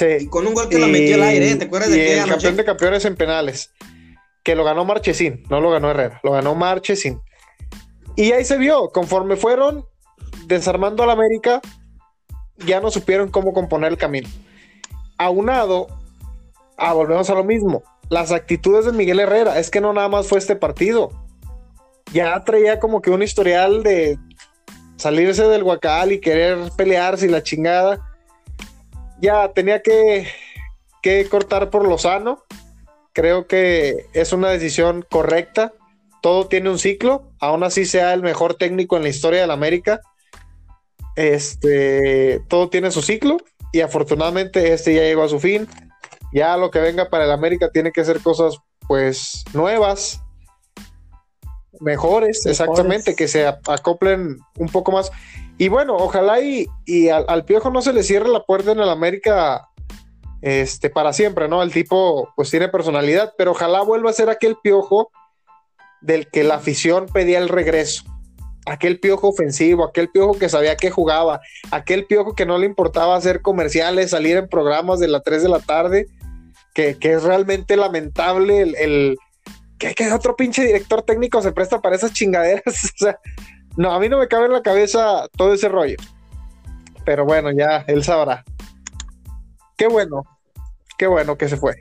Y 0.01 0.27
con 0.27 0.47
un 0.47 0.53
gol 0.53 0.69
que 0.69 0.79
lo 0.79 0.87
metió 0.87 1.15
al 1.15 1.23
aire, 1.23 1.55
¿te 1.55 1.65
acuerdas 1.65 1.91
de 1.91 1.97
que 1.97 2.19
el 2.19 2.29
campeón 2.29 2.55
de 2.55 2.65
campeones 2.65 3.05
en 3.05 3.15
penales, 3.15 3.71
que 4.43 4.55
lo 4.55 4.63
ganó 4.63 4.85
Marchesín, 4.85 5.43
no 5.49 5.61
lo 5.61 5.71
ganó 5.71 5.91
Herrera, 5.91 6.19
lo 6.23 6.31
ganó 6.31 6.55
Marchesín. 6.55 7.21
Y 8.15 8.31
ahí 8.31 8.45
se 8.45 8.57
vio, 8.57 8.89
conforme 8.89 9.35
fueron 9.35 9.85
desarmando 10.47 11.03
al 11.03 11.09
América, 11.09 11.61
ya 12.65 12.81
no 12.81 12.91
supieron 12.91 13.29
cómo 13.29 13.53
componer 13.53 13.91
el 13.91 13.97
camino. 13.97 14.27
Aunado, 15.17 15.87
ah, 16.77 16.93
volvemos 16.93 17.29
a 17.29 17.35
lo 17.35 17.43
mismo, 17.43 17.83
las 18.09 18.31
actitudes 18.31 18.85
de 18.85 18.91
Miguel 18.91 19.19
Herrera, 19.19 19.59
es 19.59 19.69
que 19.69 19.81
no 19.81 19.93
nada 19.93 20.09
más 20.09 20.27
fue 20.27 20.39
este 20.39 20.55
partido, 20.55 21.11
ya 22.13 22.43
traía 22.43 22.79
como 22.79 23.01
que 23.01 23.11
un 23.11 23.21
historial 23.21 23.83
de 23.83 24.17
salirse 24.97 25.47
del 25.47 25.63
guacal 25.63 26.11
y 26.11 26.19
querer 26.19 26.57
pelearse 26.75 27.27
y 27.27 27.29
la 27.29 27.43
chingada 27.43 28.08
ya 29.21 29.51
tenía 29.53 29.81
que, 29.81 30.27
cortar 31.29 31.69
por 31.69 31.87
lo 31.87 31.97
sano. 31.97 32.43
Creo 33.13 33.47
que 33.47 34.07
es 34.13 34.33
una 34.33 34.49
decisión 34.49 35.05
correcta. 35.09 35.73
Todo 36.21 36.47
tiene 36.47 36.69
un 36.69 36.79
ciclo, 36.79 37.31
aún 37.39 37.63
así 37.63 37.85
sea 37.85 38.13
el 38.13 38.21
mejor 38.21 38.55
técnico 38.55 38.97
en 38.97 39.03
la 39.03 39.09
historia 39.09 39.41
de 39.41 39.47
la 39.47 39.53
América. 39.53 40.01
Este, 41.15 42.41
todo 42.47 42.69
tiene 42.69 42.91
su 42.91 43.01
ciclo 43.01 43.37
y 43.71 43.81
afortunadamente 43.81 44.73
este 44.73 44.93
ya 44.93 45.01
llegó 45.01 45.23
a 45.23 45.29
su 45.29 45.39
fin. 45.39 45.67
Ya 46.33 46.57
lo 46.57 46.71
que 46.71 46.79
venga 46.79 47.09
para 47.09 47.25
el 47.25 47.31
América 47.31 47.69
tiene 47.71 47.91
que 47.91 48.05
ser 48.05 48.21
cosas 48.21 48.57
pues 48.87 49.43
nuevas, 49.53 50.21
mejores, 51.79 52.45
exactamente, 52.45 53.15
que 53.15 53.27
se 53.27 53.47
acoplen 53.47 54.39
un 54.57 54.67
poco 54.69 54.91
más. 54.91 55.11
Y 55.59 55.67
bueno, 55.67 55.97
ojalá 55.97 56.39
y, 56.39 56.69
al, 57.09 57.43
Piojo 57.43 57.69
no 57.69 57.81
se 57.81 57.91
le 57.91 58.01
cierre 58.01 58.29
la 58.29 58.45
puerta 58.45 58.71
en 58.71 58.79
el 58.79 58.89
América 58.89 59.67
este, 60.41 60.89
para 60.89 61.11
siempre, 61.11 61.49
¿no? 61.49 61.61
El 61.61 61.73
tipo 61.73 62.29
pues 62.37 62.49
tiene 62.49 62.69
personalidad, 62.69 63.33
pero 63.37 63.51
ojalá 63.51 63.81
vuelva 63.81 64.09
a 64.09 64.13
ser 64.13 64.29
aquel 64.29 64.55
Piojo 64.63 65.11
del 65.99 66.29
que 66.29 66.45
la 66.45 66.55
afición 66.55 67.07
pedía 67.07 67.39
el 67.39 67.49
regreso. 67.49 68.03
Aquel 68.65 69.01
piojo 69.01 69.29
ofensivo, 69.29 69.83
aquel 69.83 70.09
piojo 70.09 70.39
que 70.39 70.47
sabía 70.47 70.77
que 70.77 70.91
jugaba, 70.91 71.41
aquel 71.71 72.05
piojo 72.05 72.35
que 72.35 72.45
no 72.45 72.57
le 72.57 72.65
importaba 72.65 73.17
hacer 73.17 73.41
comerciales, 73.41 74.11
salir 74.11 74.37
en 74.37 74.47
programas 74.47 74.99
de 74.99 75.09
las 75.09 75.23
3 75.23 75.43
de 75.43 75.49
la 75.49 75.59
tarde, 75.59 76.07
que, 76.73 76.97
es 77.01 77.23
realmente 77.23 77.75
lamentable 77.75 78.61
el, 78.61 79.17
que, 79.77 79.93
que 79.93 80.11
otro 80.13 80.37
pinche 80.37 80.63
director 80.63 81.01
técnico 81.01 81.41
se 81.41 81.51
presta 81.51 81.81
para 81.81 81.97
esas 81.97 82.13
chingaderas. 82.13 82.63
o 82.67 82.97
sea, 82.97 83.19
no, 83.77 83.91
a 83.91 83.99
mí 83.99 84.09
no 84.09 84.17
me 84.17 84.27
cabe 84.27 84.47
en 84.47 84.53
la 84.53 84.61
cabeza 84.61 85.27
todo 85.37 85.53
ese 85.53 85.69
rollo. 85.69 85.97
Pero 87.05 87.25
bueno, 87.25 87.51
ya 87.51 87.85
él 87.87 88.03
sabrá. 88.03 88.43
Qué 89.77 89.87
bueno, 89.87 90.23
qué 90.97 91.07
bueno 91.07 91.37
que 91.37 91.47
se 91.47 91.57
fue. 91.57 91.75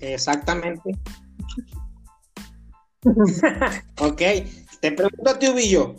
Exactamente. 0.00 0.90
ok, 4.00 4.22
te 4.80 4.92
pregunto 4.92 5.30
a 5.30 5.38
ti, 5.38 5.48
Ubillo. 5.48 5.94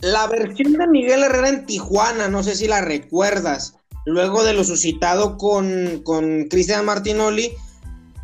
La 0.00 0.26
versión 0.26 0.72
de 0.72 0.86
Miguel 0.88 1.22
Herrera 1.22 1.48
en 1.50 1.66
Tijuana, 1.66 2.28
no 2.28 2.42
sé 2.42 2.56
si 2.56 2.66
la 2.66 2.80
recuerdas, 2.80 3.76
luego 4.06 4.42
de 4.42 4.54
lo 4.54 4.64
suscitado 4.64 5.36
con, 5.36 6.02
Cristian 6.48 6.84
Martinoli, 6.84 7.52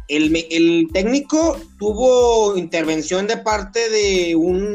el, 0.09 0.35
el 0.51 0.89
técnico 0.93 1.59
tuvo 1.79 2.57
intervención 2.57 3.27
de 3.27 3.37
parte 3.37 3.91
de 3.91 4.35
un 4.37 4.75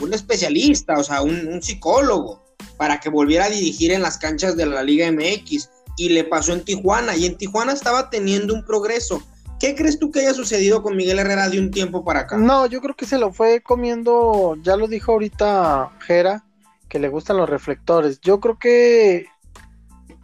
un 0.00 0.14
especialista, 0.14 0.94
o 0.98 1.04
sea, 1.04 1.22
un, 1.22 1.62
psicólogo, 1.62 2.42
para 2.76 3.00
que 3.00 3.08
volviera 3.08 3.46
a 3.46 3.50
dirigir 3.50 3.92
en 3.92 4.02
las 4.02 4.18
canchas 4.18 4.56
de 4.56 4.66
la 4.66 4.82
Liga 4.82 5.10
MX. 5.10 5.70
Y 5.96 6.10
le 6.10 6.24
pasó 6.24 6.52
en 6.52 6.64
Tijuana, 6.64 7.16
y 7.16 7.26
en 7.26 7.36
Tijuana 7.36 7.72
estaba 7.72 8.08
teniendo 8.10 8.54
un 8.54 8.64
progreso. 8.64 9.22
¿Qué 9.58 9.74
crees 9.74 9.98
tú 9.98 10.10
que 10.10 10.20
haya 10.20 10.32
sucedido 10.32 10.82
con 10.82 10.96
Miguel 10.96 11.18
Herrera 11.18 11.50
de 11.50 11.58
un 11.58 11.70
tiempo 11.70 12.02
para 12.04 12.20
acá? 12.20 12.38
No, 12.38 12.64
yo 12.64 12.80
creo 12.80 12.96
que 12.96 13.04
se 13.04 13.18
lo 13.18 13.32
fue 13.32 13.60
comiendo, 13.60 14.56
ya 14.62 14.76
lo 14.76 14.88
dijo 14.88 15.12
ahorita 15.12 15.92
Jera, 16.00 16.46
que 16.88 16.98
le 16.98 17.08
gustan 17.10 17.36
los 17.36 17.50
reflectores. 17.50 18.20
Yo 18.22 18.40
creo 18.40 18.58
que 18.58 19.26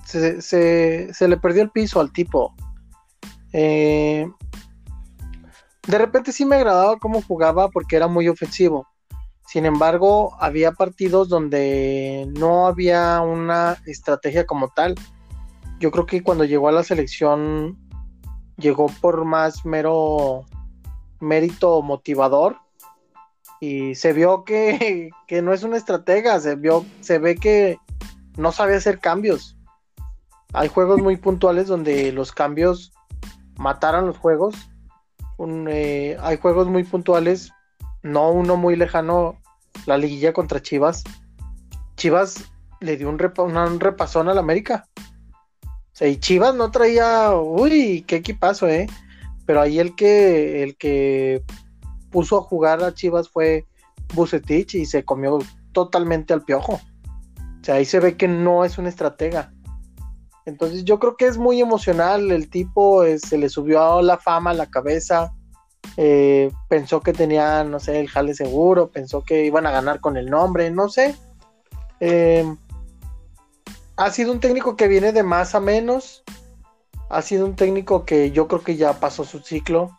se, 0.06 1.28
le 1.28 1.36
perdió 1.36 1.62
el 1.62 1.70
piso 1.70 2.00
al 2.00 2.12
tipo. 2.12 2.54
Eh, 3.52 4.26
de 5.86 5.98
repente 5.98 6.32
sí 6.32 6.44
me 6.44 6.56
agradaba 6.56 6.98
cómo 6.98 7.20
jugaba 7.22 7.68
porque 7.68 7.96
era 7.96 8.08
muy 8.08 8.28
ofensivo. 8.28 8.86
Sin 9.46 9.64
embargo, 9.64 10.36
había 10.40 10.72
partidos 10.72 11.28
donde 11.28 12.28
no 12.36 12.66
había 12.66 13.20
una 13.20 13.76
estrategia 13.86 14.44
como 14.44 14.68
tal. 14.68 14.94
Yo 15.78 15.90
creo 15.90 16.06
que 16.06 16.22
cuando 16.22 16.44
llegó 16.44 16.68
a 16.68 16.72
la 16.72 16.82
selección 16.82 17.78
llegó 18.56 18.86
por 19.00 19.24
más 19.24 19.64
mero 19.64 20.46
mérito 21.20 21.82
motivador 21.82 22.56
y 23.60 23.94
se 23.94 24.12
vio 24.12 24.44
que, 24.44 25.10
que 25.26 25.42
no 25.42 25.52
es 25.52 25.62
una 25.62 25.76
estratega, 25.76 26.40
se 26.40 26.56
vio, 26.56 26.84
se 27.00 27.18
ve 27.18 27.36
que 27.36 27.78
no 28.36 28.52
sabe 28.52 28.74
hacer 28.74 28.98
cambios. 28.98 29.56
Hay 30.52 30.68
juegos 30.68 31.00
muy 31.00 31.16
puntuales 31.16 31.68
donde 31.68 32.12
los 32.12 32.32
cambios 32.32 32.92
mataron 33.56 34.06
los 34.06 34.18
juegos. 34.18 34.54
Eh, 35.38 36.16
hay 36.20 36.38
juegos 36.38 36.66
muy 36.68 36.84
puntuales 36.84 37.52
no 38.06 38.30
uno 38.30 38.56
muy 38.56 38.76
lejano, 38.76 39.40
la 39.86 39.98
liguilla 39.98 40.32
contra 40.32 40.62
Chivas. 40.62 41.04
Chivas 41.96 42.44
le 42.80 42.96
dio 42.96 43.08
un, 43.08 43.18
un 43.38 43.80
repasón 43.80 44.28
al 44.28 44.38
América. 44.38 44.88
O 45.64 45.98
sea, 45.98 46.08
y 46.08 46.18
Chivas 46.18 46.54
no 46.54 46.70
traía, 46.70 47.34
uy, 47.34 48.04
qué 48.06 48.16
equipazo, 48.16 48.68
¿eh? 48.68 48.86
pero 49.46 49.60
ahí 49.60 49.78
el 49.78 49.94
que, 49.94 50.62
el 50.62 50.76
que 50.76 51.42
puso 52.10 52.38
a 52.38 52.42
jugar 52.42 52.82
a 52.82 52.92
Chivas 52.92 53.28
fue 53.28 53.64
Bucetich 54.14 54.74
y 54.74 54.84
se 54.84 55.04
comió 55.04 55.38
totalmente 55.72 56.34
al 56.34 56.42
piojo. 56.42 56.74
O 56.74 57.64
sea, 57.64 57.76
ahí 57.76 57.84
se 57.84 58.00
ve 58.00 58.16
que 58.16 58.28
no 58.28 58.64
es 58.64 58.76
un 58.76 58.86
estratega. 58.86 59.52
Entonces 60.44 60.84
yo 60.84 60.98
creo 60.98 61.16
que 61.16 61.26
es 61.26 61.38
muy 61.38 61.60
emocional, 61.60 62.30
el 62.30 62.50
tipo 62.50 63.04
eh, 63.04 63.18
se 63.18 63.38
le 63.38 63.48
subió 63.48 64.02
la 64.02 64.18
fama 64.18 64.50
a 64.50 64.54
la 64.54 64.66
cabeza, 64.66 65.32
eh, 65.96 66.50
pensó 66.68 67.00
que 67.00 67.12
tenía, 67.12 67.64
no 67.64 67.80
sé, 67.80 68.00
el 68.00 68.08
jale 68.08 68.34
seguro, 68.34 68.88
pensó 68.88 69.22
que 69.22 69.44
iban 69.44 69.66
a 69.66 69.70
ganar 69.70 70.00
con 70.00 70.16
el 70.16 70.30
nombre, 70.30 70.70
no 70.70 70.88
sé. 70.88 71.14
Eh, 72.00 72.44
ha 73.96 74.10
sido 74.10 74.32
un 74.32 74.40
técnico 74.40 74.76
que 74.76 74.88
viene 74.88 75.12
de 75.12 75.22
más 75.22 75.54
a 75.54 75.60
menos, 75.60 76.22
ha 77.08 77.22
sido 77.22 77.46
un 77.46 77.56
técnico 77.56 78.04
que 78.04 78.30
yo 78.30 78.48
creo 78.48 78.62
que 78.62 78.76
ya 78.76 79.00
pasó 79.00 79.24
su 79.24 79.40
ciclo. 79.40 79.98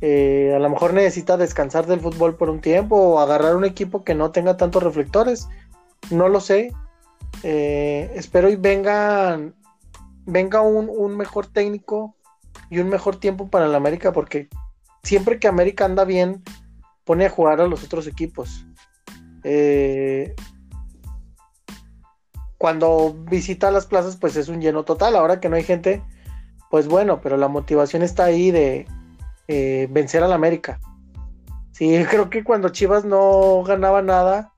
a 0.00 0.58
lo 0.58 0.70
mejor 0.70 0.94
necesita 0.94 1.36
descansar 1.36 1.86
del 1.86 2.00
fútbol 2.00 2.36
por 2.36 2.50
un 2.50 2.60
tiempo 2.60 2.96
o 2.96 3.18
agarrar 3.20 3.56
un 3.56 3.64
equipo 3.64 4.04
que 4.04 4.14
no 4.14 4.30
tenga 4.30 4.56
tantos 4.56 4.82
reflectores. 4.82 5.48
No 6.10 6.28
lo 6.28 6.40
sé. 6.40 6.72
espero 7.42 8.48
y 8.48 8.56
vengan 8.56 9.54
venga 10.28 10.60
un, 10.60 11.16
mejor 11.16 11.46
técnico 11.46 12.14
y 12.70 12.78
un 12.78 12.88
mejor 12.88 13.16
tiempo 13.16 13.48
para 13.48 13.64
el 13.64 13.74
América, 13.74 14.12
porque 14.12 14.48
siempre 15.02 15.38
que 15.38 15.48
América 15.48 15.84
anda 15.84 16.04
bien, 16.04 16.42
pone 17.04 17.26
a 17.26 17.30
jugar 17.30 17.60
a 17.60 17.66
los 17.66 17.84
otros 17.84 18.06
equipos. 18.06 18.66
Eh, 19.44 20.34
cuando 22.58 23.14
visita 23.30 23.70
las 23.70 23.86
plazas, 23.86 24.16
pues 24.16 24.36
es 24.36 24.48
un 24.48 24.60
lleno 24.60 24.84
total. 24.84 25.16
Ahora 25.16 25.40
que 25.40 25.48
no 25.48 25.56
hay 25.56 25.62
gente, 25.62 26.02
pues 26.70 26.88
bueno, 26.88 27.20
pero 27.20 27.36
la 27.36 27.48
motivación 27.48 28.02
está 28.02 28.24
ahí 28.24 28.50
de 28.50 28.86
eh, 29.46 29.88
vencer 29.90 30.22
al 30.22 30.32
América. 30.32 30.80
Sí, 31.72 32.04
creo 32.10 32.28
que 32.28 32.44
cuando 32.44 32.70
Chivas 32.70 33.04
no 33.04 33.62
ganaba 33.62 34.02
nada, 34.02 34.52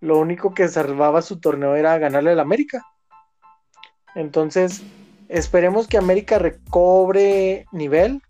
lo 0.00 0.18
único 0.18 0.54
que 0.54 0.68
salvaba 0.68 1.22
su 1.22 1.40
torneo 1.40 1.74
era 1.74 1.98
ganarle 1.98 2.30
al 2.30 2.40
América. 2.40 2.86
Entonces, 4.14 4.82
esperemos 5.28 5.88
que 5.88 5.98
América 5.98 6.38
recobre 6.38 7.66
nivel, 7.72 8.22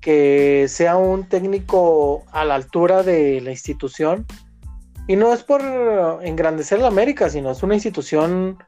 que 0.00 0.66
sea 0.68 0.96
un 0.96 1.28
técnico 1.28 2.24
a 2.32 2.44
la 2.44 2.54
altura 2.54 3.02
de 3.02 3.40
la 3.40 3.50
institución. 3.50 4.26
Y 5.06 5.16
no 5.16 5.32
es 5.32 5.42
por 5.42 5.60
engrandecer 6.22 6.78
la 6.78 6.88
América, 6.88 7.28
sino 7.28 7.50
es 7.50 7.62
una 7.62 7.74
institución 7.74 8.58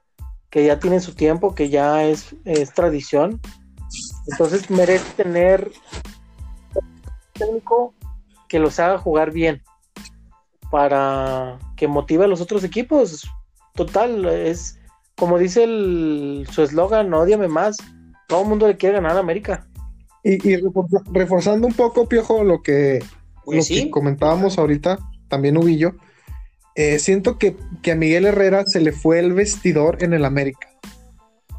que 0.50 0.64
ya 0.64 0.78
tiene 0.78 1.00
su 1.00 1.14
tiempo, 1.14 1.54
que 1.54 1.70
ya 1.70 2.04
es, 2.04 2.34
tradición. 2.74 3.40
Entonces 4.30 4.70
merece 4.70 5.04
tener 5.16 5.70
un 6.74 7.02
técnico 7.32 7.94
que 8.48 8.58
los 8.58 8.78
haga 8.78 8.98
jugar 8.98 9.30
bien 9.30 9.62
para 10.70 11.58
que 11.76 11.88
motive 11.88 12.24
a 12.24 12.28
los 12.28 12.40
otros 12.40 12.64
equipos. 12.64 13.26
Total, 13.74 14.26
es 14.26 14.78
como 15.16 15.38
dice 15.38 15.64
su 16.50 16.62
eslogan, 16.62 17.12
odiame 17.14 17.48
más. 17.48 17.76
Todo 18.26 18.42
el 18.42 18.48
mundo 18.48 18.66
le 18.66 18.76
quiere 18.76 18.96
ganar 18.96 19.16
a 19.16 19.20
América. 19.20 19.66
Y, 20.24 20.38
reforzando 21.12 21.66
un 21.66 21.74
poco, 21.74 22.08
Piojo, 22.08 22.44
lo 22.44 22.62
que, 22.62 23.02
pues 23.44 23.70
comentábamos 23.90 24.58
ahorita, 24.58 24.98
también 25.28 25.56
Ubillo, 25.56 25.94
eh, 26.74 26.98
siento 26.98 27.38
que, 27.38 27.56
a 27.90 27.94
Miguel 27.94 28.26
Herrera 28.26 28.64
se 28.66 28.80
le 28.80 28.92
fue 28.92 29.18
el 29.18 29.32
vestidor 29.32 30.02
en 30.02 30.12
el 30.12 30.24
América. 30.24 30.68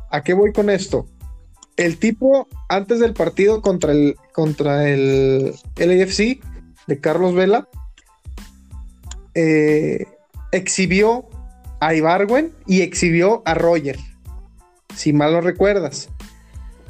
¿A 0.09 0.23
qué 0.23 0.33
voy 0.33 0.53
con 0.53 0.69
esto? 0.69 1.07
El 1.75 1.97
tipo, 1.97 2.47
antes 2.69 2.99
del 2.99 3.13
partido 3.13 3.61
contra 3.61 3.91
el, 3.91 4.15
contra 4.31 4.87
el 4.87 5.53
LAFC 5.75 6.39
de 6.87 6.99
Carlos 6.99 7.33
Vela, 7.33 7.67
eh, 9.35 10.05
exhibió 10.51 11.27
a 11.79 11.95
Ibarwen 11.95 12.53
y 12.67 12.81
exhibió 12.81 13.41
a 13.45 13.55
Roger, 13.55 13.97
si 14.95 15.11
mal 15.11 15.33
no 15.33 15.41
recuerdas. 15.41 16.09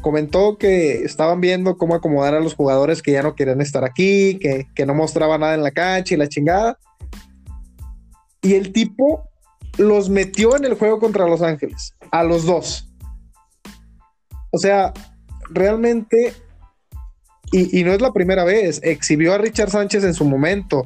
Comentó 0.03 0.57
que 0.57 1.03
estaban 1.05 1.39
viendo 1.39 1.77
cómo 1.77 1.95
acomodar 1.95 2.35
a 2.35 2.41
los 2.41 2.55
jugadores 2.55 3.01
que 3.01 3.13
ya 3.13 3.23
no 3.23 3.35
querían 3.35 3.61
estar 3.61 3.85
aquí, 3.85 4.37
que, 4.37 4.85
no 4.85 4.93
mostraba 4.93 5.37
nada 5.37 5.55
en 5.55 5.63
la 5.63 5.71
cancha 5.71 6.13
y 6.13 6.17
la 6.17 6.27
chingada. 6.27 6.77
Y 8.41 8.55
el 8.55 8.73
tipo 8.73 9.29
los 9.77 10.09
metió 10.09 10.57
en 10.57 10.65
el 10.65 10.73
juego 10.73 10.99
contra 10.99 11.25
Los 11.25 11.41
Ángeles, 11.41 11.95
a 12.11 12.21
los 12.23 12.45
dos. 12.45 12.91
O 14.51 14.57
sea, 14.57 14.91
realmente, 15.49 16.33
y, 17.53 17.79
y, 17.79 17.85
no 17.85 17.93
es 17.93 18.01
la 18.01 18.11
primera 18.11 18.43
vez, 18.43 18.81
exhibió 18.83 19.33
a 19.33 19.37
Richard 19.37 19.69
Sánchez 19.69 20.03
en 20.03 20.13
su 20.13 20.25
momento, 20.25 20.83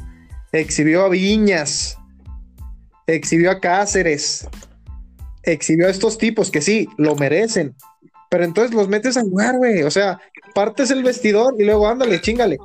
exhibió 0.52 1.06
a 1.06 1.10
Viñas, 1.10 1.98
exhibió 3.08 3.50
a 3.50 3.60
Cáceres, 3.60 4.48
exhibió 5.42 5.88
a 5.88 5.90
estos 5.90 6.20
tipos 6.20 6.52
que 6.52 6.62
sí, 6.62 6.88
lo 6.98 7.16
merecen, 7.16 7.76
pero 8.30 8.44
entonces 8.44 8.76
los 8.76 8.88
metes 8.88 9.18
a 9.18 9.22
jugar, 9.22 9.58
güey, 9.58 9.84
o 9.84 9.92
sea, 9.92 10.20
partes 10.54 10.92
el 10.92 11.04
vestidor 11.04 11.56
y 11.58 11.64
luego 11.64 11.88
ándale, 11.88 12.22
chingale. 12.22 12.58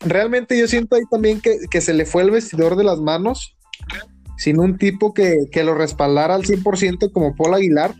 Realmente 0.00 0.58
yo 0.58 0.66
siento 0.66 0.96
ahí 0.96 1.02
también 1.10 1.40
que, 1.40 1.80
se 1.80 1.94
le 1.94 2.06
fue 2.06 2.22
el 2.22 2.30
vestidor 2.30 2.76
de 2.76 2.84
las 2.84 2.98
manos, 2.98 3.56
sin 4.36 4.58
un 4.58 4.76
tipo 4.78 5.14
que, 5.14 5.48
lo 5.64 5.74
respaldara 5.74 6.34
al 6.34 6.42
100% 6.42 7.12
como 7.12 7.34
Paul 7.36 7.54
Aguilar. 7.54 7.94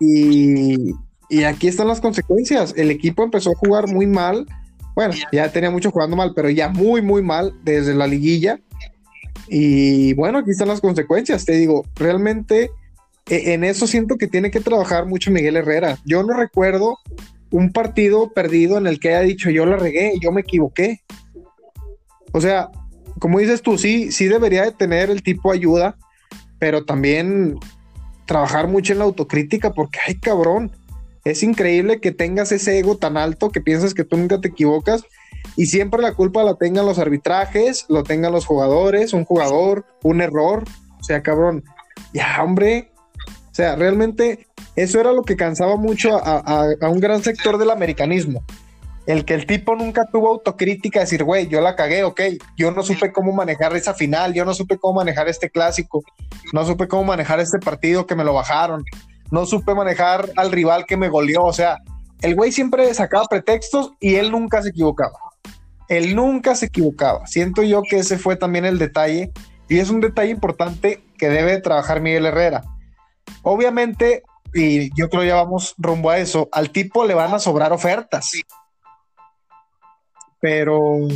Y, 0.00 0.92
y 1.28 1.44
aquí 1.44 1.68
están 1.68 1.88
las 1.88 2.00
consecuencias. 2.00 2.74
El 2.76 2.90
equipo 2.90 3.22
empezó 3.22 3.50
a 3.50 3.56
jugar 3.56 3.86
muy 3.88 4.06
mal. 4.06 4.46
Bueno, 4.94 5.14
ya 5.32 5.50
tenía 5.52 5.70
mucho 5.70 5.90
jugando 5.90 6.16
mal, 6.16 6.32
pero 6.34 6.50
ya 6.50 6.68
muy, 6.68 7.02
muy 7.02 7.22
mal 7.22 7.54
desde 7.62 7.94
la 7.94 8.06
liguilla. 8.06 8.60
Y 9.48 10.14
bueno, 10.14 10.38
aquí 10.38 10.50
están 10.50 10.68
las 10.68 10.80
consecuencias. 10.80 11.44
Te 11.44 11.52
digo, 11.52 11.84
realmente 11.94 12.70
en 13.30 13.64
eso 13.64 13.86
siento 13.86 14.16
que 14.16 14.26
tiene 14.26 14.50
que 14.50 14.60
trabajar 14.60 15.06
mucho 15.06 15.30
Miguel 15.30 15.56
Herrera. 15.56 15.98
Yo 16.04 16.22
no 16.22 16.34
recuerdo 16.34 16.98
un 17.50 17.72
partido 17.72 18.32
perdido 18.32 18.78
en 18.78 18.86
el 18.86 19.00
que 19.00 19.10
haya 19.10 19.20
dicho 19.20 19.50
yo 19.50 19.66
la 19.66 19.76
regué, 19.76 20.12
yo 20.20 20.32
me 20.32 20.42
equivoqué. 20.42 21.00
O 22.32 22.40
sea, 22.40 22.70
como 23.18 23.38
dices 23.38 23.62
tú, 23.62 23.78
sí, 23.78 24.12
sí 24.12 24.26
debería 24.26 24.64
de 24.64 24.72
tener 24.72 25.10
el 25.10 25.22
tipo 25.22 25.52
ayuda, 25.52 25.96
pero 26.58 26.84
también 26.84 27.56
trabajar 28.26 28.68
mucho 28.68 28.92
en 28.92 29.00
la 29.00 29.04
autocrítica 29.04 29.72
porque, 29.72 29.98
ay 30.06 30.18
cabrón, 30.18 30.70
es 31.24 31.42
increíble 31.42 32.00
que 32.00 32.12
tengas 32.12 32.52
ese 32.52 32.78
ego 32.78 32.96
tan 32.96 33.16
alto 33.16 33.50
que 33.50 33.60
piensas 33.60 33.94
que 33.94 34.04
tú 34.04 34.16
nunca 34.16 34.40
te 34.40 34.48
equivocas 34.48 35.04
y 35.56 35.66
siempre 35.66 36.00
la 36.00 36.14
culpa 36.14 36.42
la 36.42 36.54
tengan 36.54 36.86
los 36.86 36.98
arbitrajes, 36.98 37.86
lo 37.88 38.04
tengan 38.04 38.32
los 38.32 38.46
jugadores, 38.46 39.12
un 39.12 39.24
jugador, 39.24 39.84
un 40.02 40.20
error. 40.20 40.64
O 40.98 41.04
sea, 41.04 41.22
cabrón, 41.22 41.64
ya, 42.12 42.42
hombre. 42.42 42.89
O 43.50 43.54
sea, 43.54 43.76
realmente 43.76 44.46
eso 44.76 45.00
era 45.00 45.12
lo 45.12 45.22
que 45.22 45.36
cansaba 45.36 45.76
mucho 45.76 46.18
a, 46.22 46.68
un 46.88 47.00
gran 47.00 47.22
sector 47.22 47.58
del 47.58 47.70
americanismo. 47.70 48.44
El 49.06 49.24
que 49.24 49.34
el 49.34 49.46
tipo 49.46 49.74
nunca 49.74 50.06
tuvo 50.12 50.28
autocrítica, 50.28 51.00
decir, 51.00 51.24
güey, 51.24 51.48
yo 51.48 51.60
la 51.60 51.74
cagué, 51.74 52.04
ok, 52.04 52.20
yo 52.56 52.70
no 52.70 52.82
supe 52.82 53.12
cómo 53.12 53.32
manejar 53.32 53.74
esa 53.74 53.94
final, 53.94 54.34
yo 54.34 54.44
no 54.44 54.54
supe 54.54 54.78
cómo 54.78 55.00
manejar 55.00 55.28
este 55.28 55.50
clásico, 55.50 56.02
no 56.52 56.64
supe 56.64 56.86
cómo 56.86 57.04
manejar 57.04 57.40
este 57.40 57.58
partido 57.58 58.06
que 58.06 58.14
me 58.14 58.24
lo 58.24 58.34
bajaron, 58.34 58.84
no 59.30 59.46
supe 59.46 59.74
manejar 59.74 60.30
al 60.36 60.52
rival 60.52 60.84
que 60.86 60.96
me 60.96 61.08
goleó, 61.08 61.42
o 61.42 61.52
sea, 61.52 61.78
el 62.20 62.36
güey 62.36 62.52
siempre 62.52 62.92
sacaba 62.94 63.24
pretextos 63.24 63.92
y 63.98 64.16
él 64.16 64.30
nunca 64.30 64.62
se 64.62 64.68
equivocaba 64.68 65.18
él 65.90 66.14
nunca 66.14 66.54
se 66.54 66.66
equivocaba. 66.66 67.26
Siento 67.26 67.64
yo 67.64 67.82
que 67.82 67.98
ese 67.98 68.16
fue 68.16 68.36
también 68.36 68.64
el 68.64 68.78
detalle 68.78 69.32
y 69.68 69.80
es 69.80 69.90
un 69.90 70.00
detalle 70.00 70.30
importante 70.30 71.02
que 71.18 71.28
debe 71.28 71.60
trabajar 71.60 72.00
Miguel 72.00 72.26
Herrera. 72.26 72.62
Obviamente, 73.42 74.22
y 74.52 74.94
yo 74.94 75.08
creo 75.08 75.24
ya 75.24 75.36
vamos 75.36 75.74
rumbo 75.78 76.10
a 76.10 76.18
eso, 76.18 76.48
al 76.52 76.70
tipo 76.70 77.04
le 77.06 77.14
van 77.14 77.32
a 77.34 77.38
sobrar 77.38 77.72
ofertas. 77.72 78.32
Pero 80.40 81.08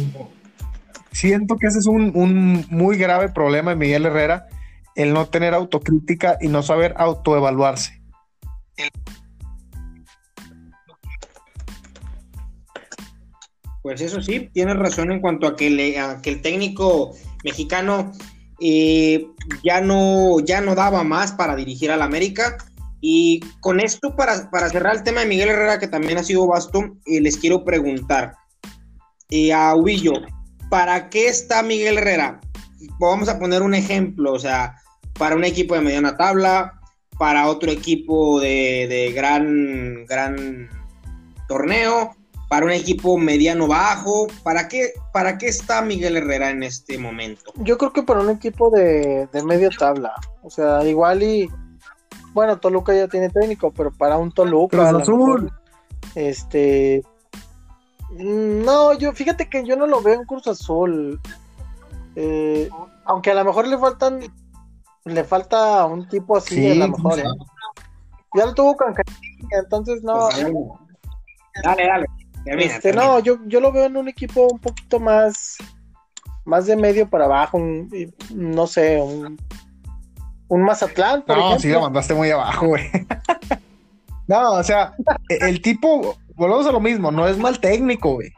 siento 1.13 1.57
que 1.57 1.67
ese 1.67 1.79
es 1.79 1.87
un, 1.87 2.13
un 2.15 2.67
muy 2.71 2.97
grave 2.97 3.29
problema 3.29 3.71
de 3.71 3.77
Miguel 3.77 4.07
Herrera, 4.07 4.47
el 4.95 5.13
no 5.13 5.27
tener 5.27 5.55
autocrítica 5.55 6.39
y 6.41 6.49
no 6.49 6.63
saber 6.63 6.95
autoevaluarse. 6.97 8.05
Pues 13.85 14.01
eso 14.01 14.23
sí, 14.23 14.49
tienes 14.55 14.77
razón 14.77 15.13
en 15.13 15.21
cuanto 15.21 15.47
a 15.47 15.57
que, 15.57 15.67
el 15.67 16.41
técnico 16.41 17.15
mexicano 17.45 18.13
eh, 18.61 19.27
ya, 19.63 19.81
no, 19.81 20.41
ya 20.41 20.61
no 20.61 20.75
daba 20.75 21.05
más 21.05 21.33
para 21.33 21.57
dirigir 21.57 21.91
al 21.91 22.03
América. 22.03 22.57
Y 23.01 23.41
con 23.61 23.81
esto, 23.81 24.17
para, 24.17 24.49
cerrar 24.71 24.97
el 24.97 25.03
tema 25.03 25.21
de 25.21 25.27
Miguel 25.27 25.51
Herrera, 25.51 25.79
que 25.79 25.89
también 25.89 26.19
ha 26.19 26.25
sido 26.25 26.47
vasto, 26.47 26.97
eh, 27.07 27.21
les 27.21 27.37
quiero 27.37 27.65
preguntar 27.65 28.35
eh, 29.31 29.53
a 29.53 29.75
Ubillo, 29.75 30.15
¿para 30.71 31.11
qué 31.11 31.29
está 31.29 31.63
Miguel 31.63 31.99
Herrera? 31.99 32.41
Vamos 32.99 33.29
a 33.29 33.39
poner 33.39 33.63
un 33.63 33.75
ejemplo, 33.75 34.33
o 34.33 34.39
sea, 34.39 34.77
para 35.19 35.37
un 35.37 35.45
equipo 35.45 35.75
de 35.75 35.83
mediana 35.83 36.17
tabla, 36.17 36.81
para 37.19 37.49
otro 37.49 37.71
equipo 37.71 38.41
de, 38.41 38.87
de 38.89 39.13
gran, 39.13 40.07
gran 40.07 40.71
torneo, 41.47 42.17
para 42.49 42.67
un 42.67 42.73
equipo 42.73 43.17
mediano 43.19 43.67
bajo. 43.67 44.27
¿Para 44.43 44.69
qué, 44.69 44.93
¿Para 45.13 45.39
qué 45.39 45.47
está 45.49 45.83
Miguel 45.83 46.17
Herrera 46.17 46.51
en 46.51 46.63
este 46.63 46.99
momento? 46.99 47.53
Yo 47.57 47.79
creo 47.79 47.93
que 47.93 48.03
para 48.03 48.21
un 48.21 48.31
equipo 48.31 48.71
de, 48.71 49.29
de 49.33 49.43
media 49.43 49.71
tabla. 49.77 50.15
O 50.43 50.51
sea, 50.51 50.85
igual 50.85 51.23
y. 51.23 51.51
Bueno, 52.33 52.59
Toluca 52.59 52.95
ya 52.95 53.07
tiene 53.09 53.31
técnico, 53.31 53.73
pero 53.73 53.93
para 53.93 54.19
un 54.19 54.33
Toluca. 54.33 54.91
Azul. 54.91 55.53
este. 56.15 57.03
No, 58.11 58.93
yo 58.95 59.13
fíjate 59.13 59.49
que 59.49 59.65
yo 59.65 59.77
no 59.77 59.87
lo 59.87 60.01
veo 60.01 60.15
en 60.21 60.27
Cruz 60.27 60.47
Azul. 60.47 61.21
Eh, 62.17 62.69
aunque 63.05 63.31
a 63.31 63.35
lo 63.35 63.45
mejor 63.45 63.67
le 63.67 63.79
faltan. 63.79 64.21
Le 65.05 65.25
falta 65.25 65.85
un 65.85 66.09
tipo 66.09 66.37
así, 66.37 66.71
a 66.71 66.75
lo 66.87 66.89
mejor. 66.89 67.19
¿eh? 67.19 67.25
Ya 68.35 68.47
lo 68.47 68.55
tuvo 68.55 68.77
con 68.77 68.95
entonces 69.51 70.03
no. 70.03 70.29
Pues 70.31 70.47
dale, 71.63 71.87
dale. 71.87 72.07
Este, 72.45 72.93
no, 72.93 73.21
yo, 73.21 73.39
yo 73.47 73.61
lo 73.61 73.73
veo 73.73 73.87
en 73.87 73.97
un 73.97 74.09
equipo 74.09 74.49
un 74.51 74.59
poquito 74.59 75.01
más, 75.01 75.57
más 76.45 76.67
de 76.67 76.77
medio 76.77 77.09
para 77.09 77.25
abajo, 77.25 77.59
no 78.35 78.67
sé, 78.67 79.01
un, 79.01 79.39
un 80.49 80.63
Mazatlán. 80.63 81.23
Por 81.23 81.37
no, 81.37 81.59
sí 81.59 81.69
lo 81.69 81.81
mandaste 81.81 82.15
muy 82.15 82.31
abajo, 82.31 82.69
güey. 82.69 82.91
no, 84.29 84.53
o 84.53 84.63
sea, 84.63 84.95
e, 85.29 85.49
el 85.49 85.63
tipo, 85.63 86.17
volvemos 86.35 86.67
a 86.67 86.73
lo 86.73 86.81
mismo, 86.81 87.11
no 87.11 87.27
es 87.27 87.39
mal 87.39 87.59
técnico, 87.61 88.15
güey. 88.15 88.33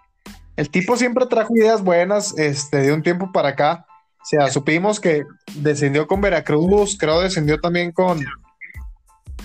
El 0.57 0.71
tipo 0.71 0.97
siempre 0.97 1.27
trajo 1.27 1.55
ideas 1.55 1.83
buenas, 1.83 2.37
este, 2.39 2.79
de 2.79 2.93
un 2.93 3.03
tiempo 3.03 3.31
para 3.33 3.51
acá. 3.51 3.87
O 4.23 4.25
sea, 4.25 4.49
supimos 4.49 4.99
que 4.99 5.25
descendió 5.55 6.07
con 6.07 6.21
Veracruz, 6.21 6.97
creo 6.99 7.21
descendió 7.21 7.61
también 7.61 7.93
con, 7.93 8.25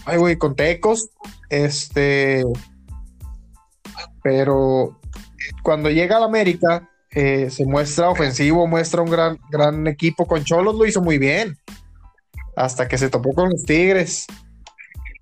ay, 0.05 0.17
güey, 0.17 0.37
con 0.37 0.55
Tecos. 0.55 1.09
Este, 1.49 2.43
pero 4.23 4.99
cuando 5.63 5.89
llega 5.89 6.17
al 6.17 6.23
América, 6.23 6.89
eh, 7.11 7.49
se 7.49 7.65
muestra 7.65 8.09
ofensivo, 8.09 8.67
muestra 8.67 9.01
un 9.01 9.09
gran, 9.09 9.37
gran 9.49 9.87
equipo. 9.87 10.25
Con 10.25 10.43
Cholos 10.43 10.75
lo 10.75 10.85
hizo 10.85 11.01
muy 11.01 11.17
bien, 11.17 11.57
hasta 12.55 12.87
que 12.87 12.97
se 12.97 13.09
topó 13.09 13.33
con 13.33 13.49
los 13.49 13.63
Tigres. 13.63 14.25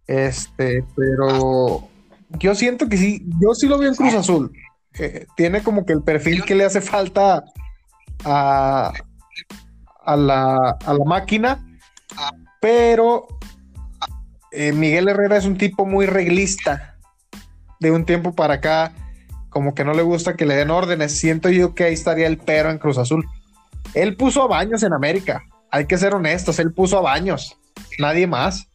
Este, 0.07 0.83
pero 0.95 1.87
yo 2.39 2.55
siento 2.55 2.87
que 2.89 2.97
sí, 2.97 3.23
yo 3.41 3.53
sí 3.53 3.67
lo 3.67 3.77
veo 3.77 3.89
en 3.89 3.95
Cruz 3.95 4.13
Azul. 4.13 4.51
tiene 5.35 5.61
como 5.63 5.85
que 5.85 5.93
el 5.93 6.03
perfil 6.03 6.43
que 6.43 6.55
le 6.55 6.65
hace 6.65 6.81
falta 6.81 7.43
a, 8.25 8.91
a, 10.05 10.15
la, 10.15 10.77
a 10.85 10.93
la 10.93 11.05
máquina, 11.05 11.65
pero 12.59 13.27
eh, 14.51 14.73
Miguel 14.73 15.07
Herrera 15.07 15.37
es 15.37 15.45
un 15.45 15.57
tipo 15.57 15.85
muy 15.85 16.05
reglista 16.05 16.98
de 17.79 17.91
un 17.91 18.05
tiempo 18.05 18.33
para 18.33 18.55
acá, 18.55 18.93
como 19.49 19.73
que 19.73 19.83
no 19.83 19.93
le 19.93 20.01
gusta 20.01 20.35
que 20.35 20.45
le 20.45 20.55
den 20.55 20.69
órdenes. 20.69 21.17
Siento 21.17 21.49
yo 21.49 21.73
que 21.73 21.85
ahí 21.85 21.93
estaría 21.93 22.27
el 22.27 22.37
pero 22.37 22.69
en 22.69 22.77
Cruz 22.77 22.97
Azul. 22.97 23.25
Él 23.93 24.15
puso 24.15 24.43
a 24.43 24.47
baños 24.47 24.83
en 24.83 24.93
América. 24.93 25.43
Hay 25.71 25.85
que 25.85 25.97
ser 25.97 26.13
honestos, 26.13 26.59
él 26.59 26.73
puso 26.73 26.97
a 26.97 27.01
baños, 27.01 27.57
nadie 27.99 28.27
más. 28.27 28.67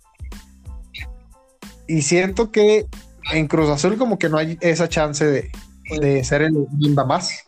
Y 1.87 2.03
siento 2.03 2.51
que 2.51 2.87
en 3.33 3.47
Cruz 3.47 3.69
Azul 3.69 3.97
como 3.97 4.19
que 4.19 4.29
no 4.29 4.39
hay 4.39 4.59
esa 4.61 4.89
chance 4.89 5.25
de, 5.25 5.51
de 6.01 6.25
ser 6.25 6.43
el 6.43 6.67
Linda 6.79 7.05
más. 7.05 7.45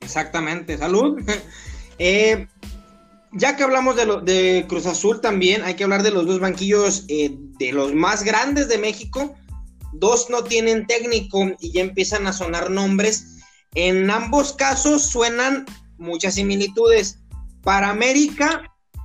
Exactamente, 0.00 0.76
salud. 0.78 1.20
Eh, 2.02 2.48
ya 3.32 3.56
que 3.56 3.62
hablamos 3.62 3.96
de, 3.96 4.64
Cruz 4.68 4.86
Azul 4.86 5.20
también, 5.20 5.62
hay 5.62 5.74
que 5.74 5.84
hablar 5.84 6.02
de 6.02 6.10
los 6.10 6.26
dos 6.26 6.40
banquillos 6.40 7.04
eh, 7.08 7.30
de 7.58 7.72
los 7.72 7.94
más 7.94 8.24
grandes 8.24 8.68
de 8.68 8.78
México. 8.78 9.34
Dos 9.92 10.30
no 10.30 10.44
tienen 10.44 10.86
técnico 10.86 11.50
y 11.60 11.72
ya 11.72 11.82
empiezan 11.82 12.26
a 12.26 12.32
sonar 12.32 12.70
nombres. 12.70 13.36
En 13.74 14.10
ambos 14.10 14.52
casos 14.52 15.02
suenan 15.02 15.64
muchas 15.98 16.34
similitudes. 16.34 17.20
Para 17.62 17.90
América 17.90 18.62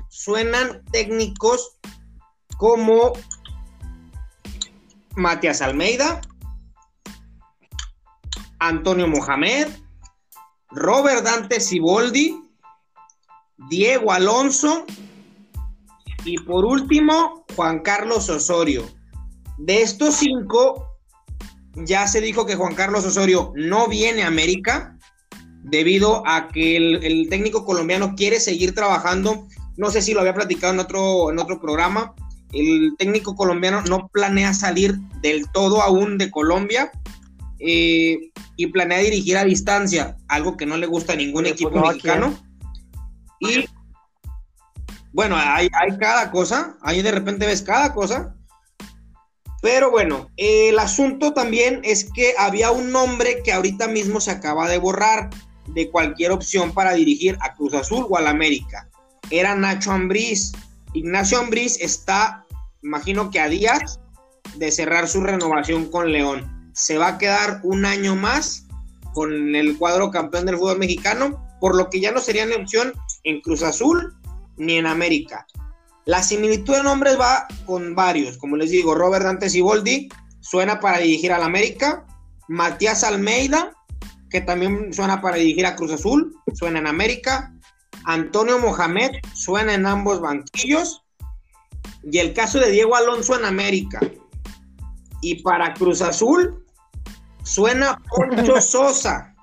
suenan 0.10 0.84
técnicos 0.92 1.78
como 2.58 3.14
Matías 5.16 5.62
Almeida, 5.62 6.22
Antonio 8.60 9.08
Mohamed, 9.08 9.68
Robert 10.72 11.24
Dante 11.24 11.60
Siboldi, 11.60 12.45
Diego 13.70 14.12
Alonso 14.12 14.86
y 16.24 16.38
por 16.40 16.66
último 16.66 17.46
Juan 17.56 17.80
Carlos 17.80 18.30
Osorio. 18.30 18.84
De 19.58 19.82
estos 19.82 20.16
cinco, 20.16 20.86
ya 21.76 22.08
se 22.08 22.22
dijo 22.22 22.46
que 22.46 22.56
Juan 22.56 22.76
Carlos 22.76 23.06
Osorio 23.06 23.54
no 23.56 23.88
viene 23.88 24.24
a 24.24 24.28
América 24.28 24.98
debido 25.64 26.24
a 26.28 26.48
que 26.50 26.78
el, 26.78 27.28
técnico 27.30 27.66
colombiano 27.66 28.16
quiere 28.16 28.40
seguir 28.40 28.74
trabajando. 28.76 29.48
No 29.78 29.90
sé 29.90 30.02
si 30.02 30.14
lo 30.14 30.20
había 30.20 30.34
platicado 30.34 30.74
en 30.74 30.80
otro, 30.80 31.32
en 31.32 31.40
otro 31.40 31.60
programa. 31.60 32.14
El 32.52 32.94
técnico 32.98 33.36
colombiano 33.36 33.82
no 33.82 34.08
planea 34.10 34.54
salir 34.54 34.96
del 35.22 35.50
todo 35.52 35.82
aún 35.82 36.18
de 36.18 36.32
Colombia 36.32 36.92
eh, 37.60 38.32
y 38.56 38.68
planea 38.68 39.00
dirigir 39.00 39.38
a 39.38 39.44
distancia, 39.44 40.18
algo 40.28 40.56
que 40.56 40.66
no 40.66 40.78
le 40.78 40.86
gusta 40.86 41.14
a 41.14 41.18
ningún 41.18 41.46
equipo 41.46 41.72
mexicano. 41.72 42.38
Y 43.40 43.66
bueno, 45.16 45.38
hay, 45.38 45.70
cada 45.98 46.30
cosa, 46.30 46.76
ahí 46.82 47.02
de 47.02 47.12
repente 47.12 47.46
ves 47.46 47.62
cada 47.62 47.94
cosa. 47.94 48.36
Pero 49.62 49.90
bueno, 49.90 50.30
el 50.36 50.78
asunto 50.78 51.34
también 51.34 51.80
es 51.84 52.12
que 52.14 52.34
había 52.38 52.72
un 52.72 52.92
nombre 52.92 53.42
que 53.42 53.54
ahorita 53.54 53.88
mismo 53.88 54.20
se 54.20 54.32
acaba 54.32 54.68
de 54.68 54.78
borrar 54.78 55.30
de 55.68 55.90
cualquier 55.90 56.32
opción 56.32 56.74
para 56.74 56.94
dirigir 56.94 57.38
a 57.40 57.54
Cruz 57.54 57.74
Azul 57.74 58.06
o 58.10 58.18
al 58.18 58.28
América. 58.28 58.90
Era 59.30 59.56
Nacho 59.56 59.92
Ambriz. 59.92 60.52
Ignacio 60.94 61.40
Ambriz 61.40 61.80
está, 61.80 62.46
imagino 62.84 63.32
que 63.32 63.40
a 63.40 63.48
días 63.48 64.00
de 64.58 64.70
cerrar 64.70 65.08
su 65.08 65.22
renovación 65.22 65.90
con 65.90 66.12
León. 66.12 66.72
Se 66.74 66.98
va 66.98 67.08
a 67.08 67.18
quedar 67.18 67.62
un 67.64 67.86
año 67.86 68.16
más 68.18 68.66
con 69.14 69.56
el 69.56 69.78
cuadro 69.78 70.12
campeón 70.12 70.46
del 70.46 70.58
fútbol 70.58 70.78
mexicano, 70.78 71.48
por 71.62 71.76
lo 71.76 71.90
que 71.90 72.02
ya 72.02 72.12
no 72.12 72.20
sería 72.20 72.44
una 72.44 72.58
opción 72.58 72.94
en 73.26 73.42
Cruz 73.42 73.62
Azul 73.62 74.16
ni 74.58 74.78
en 74.78 74.86
América. 74.86 75.46
La 76.06 76.24
similitud 76.24 76.76
de 76.76 76.84
nombres 76.84 77.20
va 77.20 77.48
con 77.66 77.96
varios, 77.96 78.38
como 78.38 78.56
les 78.56 78.70
digo, 78.70 78.96
Robert 78.96 79.26
Dante 79.26 79.50
Siboldi 79.50 80.08
suena 80.40 80.80
para 80.80 81.00
dirigir 81.00 81.34
al 81.34 81.44
América, 81.44 82.06
Matías 82.48 83.04
Almeida, 83.04 83.74
que 84.30 84.42
también 84.42 84.94
suena 84.94 85.22
para 85.22 85.38
dirigir 85.38 85.66
a 85.66 85.76
Cruz 85.76 85.92
Azul, 85.92 86.36
suena 86.54 86.80
en 86.80 86.88
América, 86.88 87.54
Antonio 88.06 88.60
Mohamed 88.60 89.12
suena 89.34 89.74
en 89.74 89.88
ambos 89.88 90.22
banquillos, 90.22 91.02
y 92.04 92.20
el 92.20 92.34
caso 92.34 92.60
de 92.60 92.72
Diego 92.72 92.96
Alonso 92.96 93.38
en 93.38 93.46
América. 93.46 94.00
Y 95.22 95.42
para 95.42 95.74
Cruz 95.74 96.02
Azul 96.02 96.64
suena 97.44 98.00
Poncho 98.10 98.62
Sosa. 98.62 99.35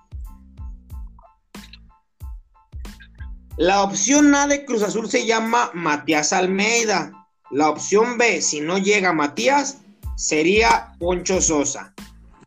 La 3.57 3.83
opción 3.83 4.35
A 4.35 4.47
de 4.47 4.65
Cruz 4.65 4.83
Azul 4.83 5.09
se 5.09 5.27
llama 5.27 5.71
Matías 5.75 6.33
Almeida. 6.33 7.13
La 7.51 7.69
opción 7.69 8.17
B, 8.17 8.41
si 8.41 8.61
no 8.61 8.79
llega 8.79 9.13
Matías, 9.13 9.79
sería 10.17 10.95
Poncho 10.99 11.41
Sosa. 11.41 11.95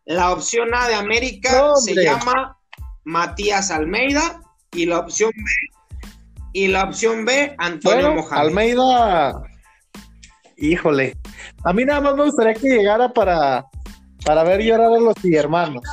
La 0.06 0.32
opción 0.32 0.74
A 0.74 0.88
de 0.88 0.95
América 0.95 1.76
se 1.78 1.93
llama 1.95 2.58
Matías 3.03 3.72
Almeida 3.72 4.41
y 4.72 4.86
la 4.86 4.99
opción 4.99 5.32
B 5.36 5.76
y 6.53 6.68
la 6.68 6.86
opción 6.86 7.26
B 7.26 7.53
Antonio 7.58 8.16
Mohamed. 8.16 8.47
Almeida, 8.47 9.43
híjole, 10.58 11.18
a 11.64 11.74
mí 11.74 11.86
nada 11.86 12.01
más 12.01 12.16
me 12.16 12.24
gustaría 12.24 12.53
que 12.53 12.70
llegara 12.70 13.14
para 13.14 13.66
para 14.26 14.43
ver 14.43 14.62
llorar 14.62 14.91
a 14.91 14.99
los 14.99 15.16
hermanos, 15.24 15.84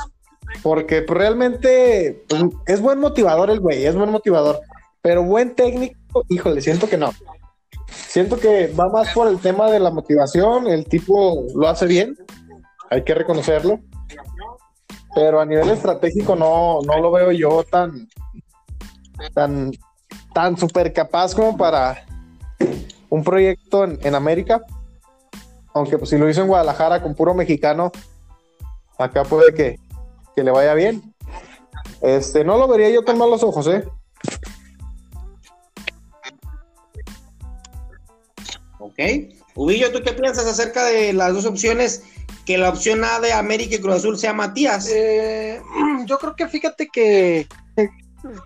porque 0.63 1.03
pues, 1.03 1.17
realmente 1.17 2.23
pues, 2.27 2.43
es 2.65 2.81
buen 2.81 2.99
motivador 2.99 3.49
el 3.49 3.59
güey, 3.59 3.85
es 3.85 3.95
buen 3.95 4.09
motivador. 4.09 4.59
Pero 5.03 5.21
buen 5.21 5.53
técnico, 5.53 6.23
híjole, 6.29 6.61
siento 6.61 6.87
que 6.87 6.97
no. 6.97 7.11
Siento 7.91 8.39
que 8.39 8.67
va 8.67 8.87
más 8.87 9.13
por 9.13 9.27
el 9.27 9.37
tema 9.37 9.69
de 9.69 9.81
la 9.81 9.91
motivación, 9.91 10.65
el 10.67 10.85
tipo 10.85 11.45
lo 11.53 11.67
hace 11.67 11.87
bien, 11.87 12.15
hay 12.89 13.03
que 13.03 13.13
reconocerlo. 13.13 13.81
Pero 15.13 15.41
a 15.41 15.45
nivel 15.45 15.69
estratégico 15.71 16.37
no, 16.37 16.79
no 16.87 17.01
lo 17.01 17.11
veo 17.11 17.33
yo 17.33 17.65
tan, 17.69 18.07
tan, 19.33 19.71
tan 20.33 20.55
súper 20.55 20.93
capaz 20.93 21.35
como 21.35 21.57
para 21.57 22.05
un 23.09 23.25
proyecto 23.25 23.83
en, 23.83 24.15
América. 24.15 24.61
Aunque 25.73 25.97
pues 25.97 26.11
si 26.11 26.17
lo 26.17 26.29
hizo 26.29 26.43
en 26.43 26.47
Guadalajara 26.47 27.03
con 27.03 27.13
puro 27.13 27.33
mexicano, 27.33 27.91
acá 28.97 29.25
puede 29.25 29.53
que, 29.53 29.75
que 30.33 30.43
le 30.45 30.51
vaya 30.51 30.73
bien. 30.75 31.13
Este, 31.99 32.45
no 32.45 32.57
lo 32.57 32.69
vería 32.69 32.89
yo 32.89 33.03
con 33.03 33.17
malos 33.17 33.43
ojos, 33.43 33.67
¿eh? 33.67 33.83
¿Ok? 38.93 39.33
Ubillo, 39.55 39.91
¿tú 39.91 40.01
qué 40.03 40.13
piensas 40.13 40.45
acerca 40.45 40.85
de 40.85 41.13
las 41.13 41.33
dos 41.33 41.45
opciones? 41.45 42.03
Que 42.45 42.57
la 42.57 42.69
opción 42.69 43.03
A 43.03 43.19
de 43.19 43.33
América 43.33 43.75
y 43.75 43.79
Cruz 43.79 43.97
Azul 43.97 44.17
sea 44.17 44.33
Matías. 44.33 44.89
Eh, 44.89 45.61
yo 46.05 46.17
creo 46.17 46.35
que 46.35 46.47
fíjate 46.47 46.87
que. 46.91 47.47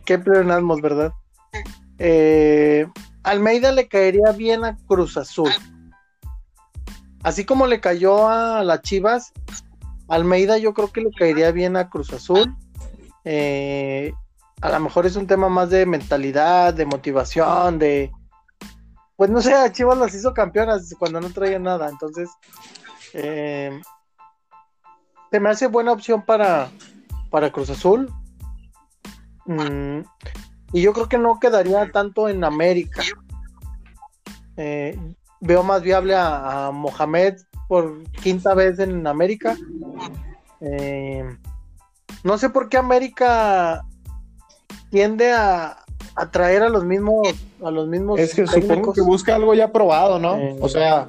qué 0.05 0.19
pleonasmos, 0.19 0.81
¿verdad? 0.81 1.13
Eh, 1.99 2.85
Almeida 3.23 3.71
le 3.71 3.87
caería 3.87 4.31
bien 4.35 4.63
a 4.65 4.77
Cruz 4.87 5.17
Azul. 5.17 5.51
Así 7.23 7.45
como 7.45 7.67
le 7.67 7.79
cayó 7.79 8.27
a 8.27 8.63
las 8.63 8.81
Chivas, 8.81 9.33
Almeida 10.07 10.57
yo 10.57 10.73
creo 10.73 10.91
que 10.91 11.01
le 11.01 11.11
caería 11.11 11.51
bien 11.51 11.75
a 11.75 11.89
Cruz 11.89 12.13
Azul. 12.13 12.55
Eh, 13.25 14.13
a 14.61 14.69
lo 14.69 14.79
mejor 14.79 15.05
es 15.05 15.15
un 15.15 15.27
tema 15.27 15.49
más 15.49 15.69
de 15.69 15.85
mentalidad, 15.85 16.73
de 16.73 16.85
motivación, 16.85 17.79
de... 17.79 18.11
Pues 19.18 19.30
no 19.30 19.41
sé, 19.41 19.53
a 19.53 19.72
Chivas 19.72 19.97
las 19.97 20.13
hizo 20.15 20.34
campeonas 20.34 20.95
cuando 20.97 21.20
no 21.20 21.30
traía 21.30 21.59
nada, 21.59 21.89
entonces... 21.89 22.30
Eh, 23.13 23.82
se 25.32 25.39
me 25.39 25.49
hace 25.49 25.68
buena 25.68 25.91
opción 25.91 26.24
para, 26.24 26.70
para 27.30 27.51
Cruz 27.51 27.70
Azul. 27.70 28.11
Mm, 29.45 30.01
y 30.74 30.82
yo 30.82 30.93
creo 30.93 31.09
que 31.09 31.18
no 31.18 31.39
quedaría 31.39 31.91
tanto 31.91 32.30
en 32.30 32.43
América. 32.43 33.01
Eh, 34.57 34.97
veo 35.39 35.63
más 35.63 35.82
viable 35.82 36.15
a, 36.15 36.72
Mohamed 36.74 37.36
por 37.68 38.03
quinta 38.11 38.53
vez 38.53 38.80
en 38.80 39.05
América. 39.05 39.57
Eh, 40.61 41.24
no 42.24 42.38
sé 42.38 42.49
por 42.49 42.70
qué 42.70 42.78
América 42.78 43.86
tiende 44.89 45.34
a 45.34 45.84
atraer 46.18 46.63
a 46.63 46.70
los 46.70 46.84
mismos 46.84 47.28
a 47.63 47.72
los 47.72 47.88
mismos 47.88 48.20
es 48.20 48.34
que 48.34 48.47
supongo 48.47 48.91
que 48.93 49.01
busca 49.01 49.36
algo 49.36 49.53
ya 49.53 49.72
probado 49.72 50.20
no 50.20 50.36
eh, 50.38 50.57
o 50.59 50.68
sea 50.68 51.07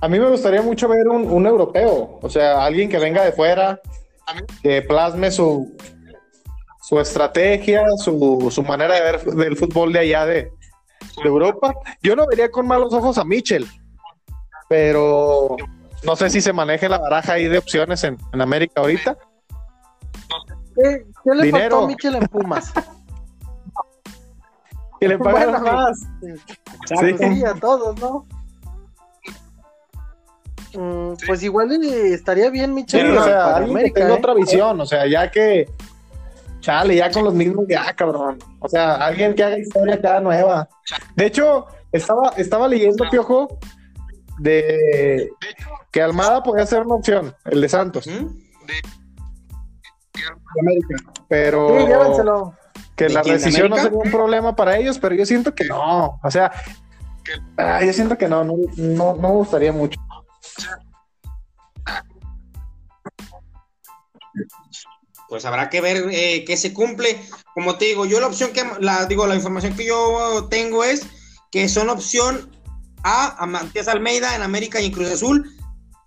a 0.00 0.08
mí 0.08 0.18
me 0.18 0.28
gustaría 0.28 0.62
mucho 0.62 0.88
ver 0.88 1.08
un, 1.08 1.46
europeo 1.46 2.18
o 2.22 2.30
sea 2.30 2.64
alguien 2.64 2.88
que 2.88 2.98
venga 2.98 3.24
de 3.24 3.32
fuera 3.32 3.80
que 4.62 4.82
plasme 4.82 5.30
su 5.30 5.76
su 6.80 6.98
estrategia 7.00 7.84
su, 7.96 8.48
su 8.50 8.62
manera 8.62 8.94
de 8.94 9.00
ver 9.00 9.24
del 9.24 9.56
fútbol 9.56 9.92
de 9.92 9.98
allá 10.00 10.26
de, 10.26 10.50
de 11.22 11.28
Europa. 11.28 11.74
Yo 12.02 12.16
no 12.16 12.26
vería 12.26 12.50
con 12.50 12.66
malos 12.66 12.92
ojos 12.92 13.18
a 13.18 13.24
Mitchell 13.24 13.66
pero 14.72 15.56
no 16.02 16.16
sé 16.16 16.30
si 16.30 16.40
se 16.40 16.54
maneje 16.54 16.88
la 16.88 16.98
baraja 16.98 17.34
ahí 17.34 17.46
de 17.46 17.58
opciones 17.58 18.04
en, 18.04 18.16
en 18.32 18.40
América 18.40 18.80
ahorita. 18.80 19.18
¿Qué, 20.74 21.04
le 21.34 21.50
faltó 21.50 21.84
a 21.84 21.86
Michel 21.86 22.14
en 22.14 22.26
Pumas? 22.28 22.72
que 25.02 25.08
le 25.08 25.18
pagaran 25.18 25.62
más. 25.64 25.98
Sí. 26.20 27.44
a 27.44 27.54
todos, 27.54 27.98
¿no? 28.00 28.24
Mm, 30.74 31.14
pues 31.26 31.42
igual 31.42 31.72
estaría 31.82 32.50
bien 32.50 32.72
Michel. 32.72 33.10
Sí, 33.10 33.16
o 33.16 33.24
sea, 33.24 33.56
América, 33.56 34.00
tenga 34.00 34.14
¿eh? 34.14 34.18
otra 34.18 34.34
visión, 34.34 34.80
o 34.80 34.86
sea, 34.86 35.06
ya 35.06 35.28
que 35.30 35.68
chale, 36.60 36.94
ya 36.94 37.10
con 37.10 37.24
los 37.24 37.34
mismos, 37.34 37.66
ya 37.68 37.92
cabrón. 37.94 38.38
O 38.60 38.68
sea, 38.68 38.94
alguien 38.94 39.34
que 39.34 39.42
haga 39.42 39.58
historia 39.58 40.00
cada 40.00 40.20
nueva. 40.20 40.68
De 41.16 41.26
hecho, 41.26 41.66
estaba, 41.90 42.28
estaba 42.36 42.68
leyendo, 42.68 43.04
Piojo, 43.10 43.58
de 44.38 45.30
que 45.90 46.00
Almada 46.00 46.44
podía 46.44 46.64
ser 46.64 46.82
una 46.82 46.94
opción, 46.94 47.34
el 47.44 47.60
de 47.60 47.68
Santos. 47.68 48.06
¿Mm? 48.06 48.28
América. 50.60 50.94
Pero 51.28 51.76
que 53.06 53.12
la 53.12 53.22
decisión 53.22 53.70
no 53.70 53.76
sería 53.76 53.98
un 53.98 54.10
problema 54.10 54.54
para 54.54 54.76
ellos, 54.76 54.98
pero 54.98 55.14
yo 55.14 55.26
siento 55.26 55.54
que 55.54 55.64
no. 55.64 56.20
O 56.22 56.30
sea, 56.30 56.52
ah, 57.56 57.84
yo 57.84 57.92
siento 57.92 58.16
que 58.16 58.28
no, 58.28 58.44
no, 58.44 58.56
no, 58.76 59.14
me 59.14 59.28
gustaría 59.28 59.72
mucho. 59.72 60.00
Pues 65.28 65.44
habrá 65.44 65.70
que 65.70 65.80
ver 65.80 66.08
eh, 66.10 66.44
qué 66.44 66.56
se 66.56 66.74
cumple. 66.74 67.18
Como 67.54 67.76
te 67.76 67.86
digo, 67.86 68.04
yo 68.04 68.20
la 68.20 68.26
opción 68.26 68.52
que 68.52 68.64
la 68.80 69.06
digo, 69.06 69.26
la 69.26 69.34
información 69.34 69.74
que 69.74 69.86
yo 69.86 70.46
tengo 70.50 70.84
es 70.84 71.06
que 71.50 71.68
son 71.68 71.88
opción 71.88 72.50
A 73.02 73.42
a 73.42 73.46
Matías 73.46 73.88
Almeida 73.88 74.34
en 74.36 74.42
América 74.42 74.80
y 74.80 74.86
en 74.86 74.92
Cruz 74.92 75.10
Azul 75.10 75.50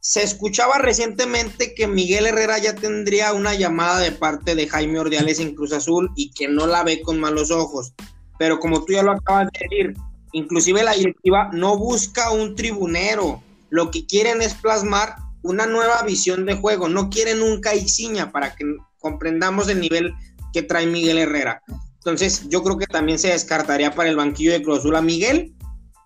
se 0.08 0.22
escuchaba 0.22 0.78
recientemente 0.78 1.74
que 1.74 1.88
Miguel 1.88 2.28
Herrera 2.28 2.60
ya 2.60 2.76
tendría 2.76 3.34
una 3.34 3.56
llamada 3.56 3.98
de 3.98 4.12
parte 4.12 4.54
de 4.54 4.68
Jaime 4.68 5.00
Ordiales 5.00 5.40
en 5.40 5.56
Cruz 5.56 5.74
Azul 5.74 6.12
y 6.16 6.30
que 6.30 6.48
no 6.48 6.68
la 6.68 6.84
ve 6.84 7.02
con 7.02 7.20
malos 7.20 7.50
ojos. 7.50 7.96
Pero 8.38 8.60
como 8.60 8.86
tú 8.86 8.94
ya 8.94 9.02
lo 9.02 9.14
acabas 9.14 9.48
de 9.52 9.60
decir, 9.68 9.96
inclusive 10.32 10.84
la 10.84 10.94
directiva 10.94 11.50
no 11.54 11.76
busca 11.80 12.30
un 12.30 12.54
tribunero. 12.54 13.42
Lo 13.72 13.90
que 13.90 14.06
quieren 14.06 14.44
es 14.44 14.54
plasmar 14.54 15.16
una 15.42 15.66
nueva 15.66 16.04
visión 16.04 16.46
de 16.46 16.54
juego. 16.54 16.88
No 16.88 17.10
quieren 17.10 17.42
un 17.42 17.60
Caixinha 17.60 18.32
para 18.32 18.56
que 18.56 18.64
comprendamos 19.00 19.70
el 19.70 19.80
nivel 19.80 20.14
que 20.54 20.62
trae 20.62 20.86
Miguel 20.86 21.18
Herrera. 21.18 21.64
Entonces, 21.96 22.48
yo 22.50 22.62
creo 22.62 22.78
que 22.78 22.86
también 22.86 23.18
se 23.18 23.30
descartaría 23.30 23.96
para 23.96 24.10
el 24.10 24.18
banquillo 24.18 24.52
de 24.52 24.62
Cruz 24.62 24.82
Azul 24.82 24.98
a 24.98 25.02
Miguel, 25.02 25.56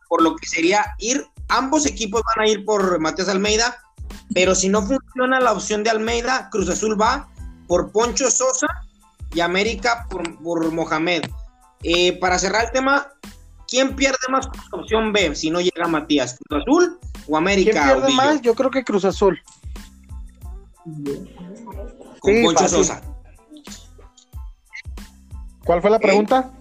por 0.07 0.21
lo 0.21 0.37
que 0.37 0.47
sería 0.47 0.85
ir, 0.99 1.25
ambos 1.49 1.85
equipos 1.85 2.21
van 2.33 2.45
a 2.45 2.49
ir 2.49 2.63
por 2.63 2.97
Matías 3.01 3.27
Almeida, 3.27 3.77
pero 4.33 4.55
si 4.55 4.69
no 4.69 4.81
funciona 4.81 5.39
la 5.39 5.53
opción 5.53 5.83
de 5.83 5.89
Almeida, 5.89 6.49
Cruz 6.51 6.69
Azul 6.69 6.99
va 6.99 7.27
por 7.67 7.91
Poncho 7.91 8.29
Sosa 8.29 8.67
y 9.33 9.39
América 9.41 10.07
por, 10.09 10.71
Mohamed. 10.71 11.23
Eh, 11.83 12.17
para 12.19 12.37
cerrar 12.37 12.65
el 12.65 12.71
tema, 12.71 13.07
¿quién 13.67 13.95
pierde 13.95 14.17
más 14.29 14.47
con 14.47 14.81
opción 14.81 15.13
B 15.13 15.35
si 15.35 15.49
no 15.49 15.61
llega 15.61 15.87
Matías? 15.87 16.37
¿Cruz 16.47 16.61
Azul 16.61 16.99
o 17.27 17.37
América? 17.37 17.71
¿Quién 17.71 17.83
pierde 17.83 18.13
más? 18.13 18.41
Yo 18.41 18.55
creo 18.55 18.71
que 18.71 18.83
Cruz 18.83 19.05
Azul. 19.05 19.39
Con 22.19 22.43
Poncho 22.43 22.67
Sosa. 22.67 23.01
¿Cuál 25.63 25.81
fue 25.81 25.91
la 25.91 25.99
pregunta? 25.99 26.51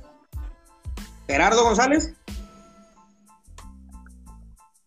Gerardo 1.27 1.65
González. 1.65 2.15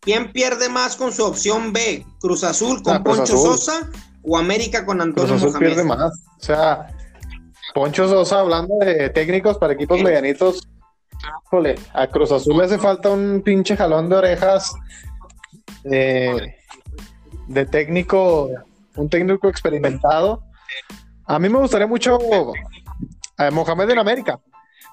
¿Quién 0.02 0.32
pierde 0.32 0.68
más 0.68 0.96
con 0.96 1.12
su 1.12 1.24
opción 1.24 1.72
B? 1.72 2.04
¿Cruz 2.20 2.42
Azul 2.42 2.82
con 2.82 2.96
ah, 2.96 3.02
Poncho 3.04 3.36
Sosa 3.38 3.88
o 4.22 4.36
América 4.36 4.84
con 4.84 5.00
Antonio 5.00 5.36
Cruz 5.36 5.44
Azul 5.44 5.60
pierde 5.60 5.84
más. 5.84 6.24
O 6.40 6.44
sea, 6.44 6.88
Poncho 7.72 8.08
Sosa 8.08 8.40
hablando 8.40 8.74
de 8.80 9.10
técnicos 9.10 9.58
para 9.58 9.74
equipos 9.74 10.02
medianitos. 10.02 10.68
Híjole, 11.46 11.76
a 11.94 12.08
Cruz 12.08 12.32
Azul 12.32 12.58
le 12.58 12.64
hace 12.64 12.78
falta 12.78 13.10
un 13.10 13.42
pinche 13.44 13.76
jalón 13.76 14.08
de 14.08 14.16
orejas 14.16 14.72
de 15.84 16.52
técnico, 17.70 18.50
un 18.96 19.08
técnico 19.08 19.48
experimentado. 19.48 20.42
A 21.26 21.38
mí 21.38 21.48
me 21.48 21.58
gustaría 21.58 21.86
mucho 21.86 22.18
a 23.36 23.50
Mohamed 23.52 23.90
en 23.90 23.98
América 24.00 24.40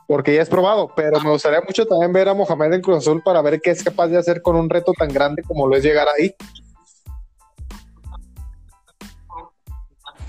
porque 0.10 0.34
ya 0.34 0.42
es 0.42 0.50
probado, 0.50 0.92
pero 0.96 1.22
me 1.22 1.30
gustaría 1.30 1.62
mucho 1.62 1.86
también 1.86 2.12
ver 2.12 2.28
a 2.30 2.34
Mohamed 2.34 2.74
en 2.74 2.82
Cruz 2.82 2.98
Azul 2.98 3.22
para 3.22 3.44
ver 3.44 3.62
qué 3.62 3.70
es 3.70 3.84
capaz 3.84 4.08
de 4.08 4.18
hacer 4.18 4.42
con 4.42 4.56
un 4.56 4.68
reto 4.68 4.92
tan 4.98 5.08
grande 5.08 5.44
como 5.44 5.68
lo 5.68 5.76
es 5.76 5.84
llegar 5.84 6.08
ahí. 6.08 6.34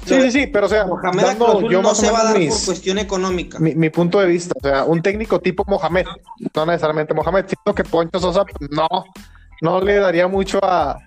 Sí, 0.05 0.21
sí, 0.21 0.31
sí, 0.33 0.47
pero 0.49 0.67
o 0.67 0.69
sea, 0.69 0.85
Mohamed 0.85 1.39
no 1.71 1.95
se 1.95 2.11
va 2.11 2.21
a 2.21 2.25
dar 2.25 2.35
por 2.35 2.65
cuestión 2.67 2.99
económica. 2.99 3.59
Mi, 3.59 3.89
punto 3.89 4.21
de 4.21 4.27
vista, 4.27 4.53
o 4.55 4.61
sea, 4.61 4.85
un 4.85 5.01
técnico 5.01 5.41
tipo 5.41 5.65
Mohamed, 5.67 6.05
no 6.55 6.67
necesariamente 6.67 7.15
Mohamed, 7.15 7.47
sino 7.49 7.75
que 7.75 7.83
Poncho 7.83 8.21
Sosa 8.21 8.45
no, 8.71 8.87
no 9.63 9.81
le 9.81 9.95
daría 9.97 10.29
mucho 10.29 10.61
a, 10.63 10.99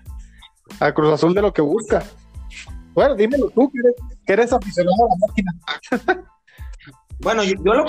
a 0.80 0.92
Cruz 0.92 1.12
Azul 1.12 1.32
de 1.32 1.42
lo 1.42 1.52
que 1.52 1.62
busca. 1.62 2.02
Bueno, 2.92 3.14
dímelo 3.14 3.50
tú, 3.50 3.70
que 4.26 4.32
eres, 4.32 4.52
aficionado 4.52 4.96
a 5.04 5.08
la 5.10 5.28
máquina. 5.28 6.24
Bueno, 7.20 7.44
yo, 7.44 7.54
yo, 7.64 7.74
lo, 7.74 7.86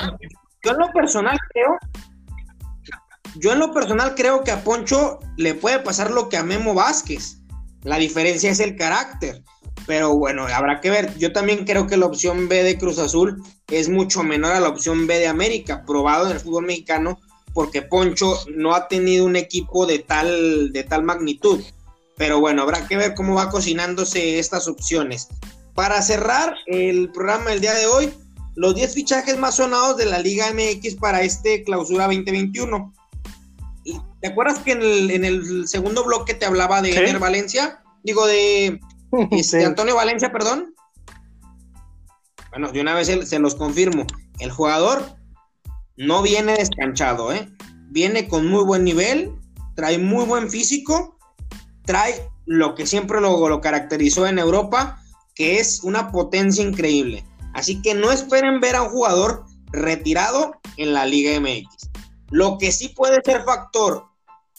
yo 0.65 0.71
en 0.71 0.79
lo 0.79 0.91
personal 0.91 1.37
creo, 1.53 1.77
yo 3.35 3.53
en 3.53 3.59
lo 3.59 3.71
personal 3.71 4.15
creo 4.15 4.43
que 4.43 4.51
a 4.51 4.63
Poncho 4.63 5.19
le 5.37 5.53
puede 5.53 5.79
pasar 5.79 6.09
lo 6.09 6.27
que 6.27 6.37
a 6.37 6.43
Memo 6.43 6.73
Vázquez. 6.73 7.37
La 7.83 7.97
diferencia 7.97 8.49
es 8.49 8.59
el 8.59 8.75
carácter. 8.75 9.43
Pero 9.85 10.15
bueno, 10.17 10.47
habrá 10.47 10.81
que 10.81 10.89
ver. 10.89 11.15
Yo 11.17 11.31
también 11.31 11.65
creo 11.65 11.85
que 11.85 11.97
la 11.97 12.07
opción 12.07 12.47
B 12.47 12.63
de 12.63 12.79
Cruz 12.79 12.97
Azul 12.97 13.43
es 13.67 13.89
mucho 13.89 14.23
menor 14.23 14.53
a 14.53 14.59
la 14.59 14.69
opción 14.69 15.05
B 15.05 15.19
de 15.19 15.27
América, 15.27 15.83
probado 15.85 16.25
en 16.25 16.31
el 16.31 16.39
fútbol 16.39 16.65
mexicano, 16.65 17.19
porque 17.53 17.83
Poncho 17.83 18.39
no 18.55 18.73
ha 18.73 18.87
tenido 18.87 19.25
un 19.25 19.35
equipo 19.35 19.85
de 19.85 19.99
tal, 19.99 20.71
de 20.73 20.83
tal 20.83 21.03
magnitud. 21.03 21.61
Pero 22.17 22.39
bueno, 22.39 22.63
habrá 22.63 22.87
que 22.87 22.97
ver 22.97 23.13
cómo 23.13 23.35
va 23.35 23.49
cocinándose 23.49 24.39
estas 24.39 24.67
opciones. 24.67 25.27
Para 25.75 26.01
cerrar 26.01 26.55
el 26.65 27.11
programa 27.11 27.51
del 27.51 27.61
día 27.61 27.73
de 27.73 27.85
hoy, 27.85 28.13
los 28.55 28.75
10 28.75 28.93
fichajes 28.93 29.37
más 29.37 29.55
sonados 29.57 29.97
de 29.97 30.05
la 30.05 30.19
Liga 30.19 30.51
MX 30.53 30.95
para 30.95 31.21
este 31.21 31.63
clausura 31.63 32.05
2021. 32.05 32.93
¿Te 34.21 34.27
acuerdas 34.27 34.59
que 34.59 34.71
en 34.71 35.23
el, 35.23 35.67
segundo 35.67 36.03
bloque 36.03 36.33
te 36.33 36.45
hablaba 36.45 36.81
de 36.81 37.17
Valencia? 37.19 37.83
Digo, 38.03 38.25
de, 38.25 38.79
este, 39.31 39.65
Antonio 39.65 39.95
Valencia, 39.95 40.31
perdón. 40.31 40.73
Bueno, 42.49 42.71
de 42.71 42.81
una 42.81 42.95
vez 42.95 43.07
se, 43.07 43.39
los 43.39 43.55
confirmo. 43.55 44.07
El 44.39 44.51
jugador 44.51 45.03
no 45.97 46.21
viene 46.21 46.53
descanchado, 46.53 47.33
¿eh? 47.33 47.49
Viene 47.89 48.27
con 48.27 48.47
muy 48.47 48.63
buen 48.63 48.83
nivel, 48.83 49.33
trae 49.75 49.97
muy 49.97 50.25
buen 50.25 50.49
físico 50.49 51.15
trae 51.85 52.29
lo 52.45 52.75
que 52.75 52.85
siempre 52.85 53.21
lo, 53.21 53.47
lo 53.47 53.61
caracterizó 53.61 54.27
en 54.27 54.39
Europa, 54.39 55.01
que 55.33 55.59
es 55.59 55.83
una 55.83 56.11
potencia 56.11 56.63
increíble. 56.63 57.23
Así 57.55 57.81
que 57.81 57.93
no 57.93 58.11
esperen 58.11 58.59
ver 58.59 58.75
a 58.75 58.81
un 58.81 58.89
jugador 58.89 59.45
retirado 59.71 60.59
en 60.75 60.93
la 60.93 61.05
Liga 61.05 61.39
MX. 61.39 61.89
Lo 62.29 62.57
que 62.57 62.73
sí 62.73 62.89
puede 62.89 63.21
ser 63.23 63.45
factor 63.45 64.03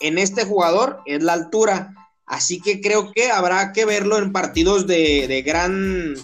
en 0.00 0.16
este 0.16 0.46
jugador 0.46 1.02
es 1.04 1.22
la 1.22 1.34
altura. 1.34 1.94
Así 2.24 2.58
que 2.58 2.80
creo 2.80 3.12
que 3.12 3.30
habrá 3.30 3.72
que 3.74 3.84
verlo 3.84 4.16
en 4.16 4.32
partidos 4.32 4.86
de, 4.86 5.42
gran, 5.44 6.14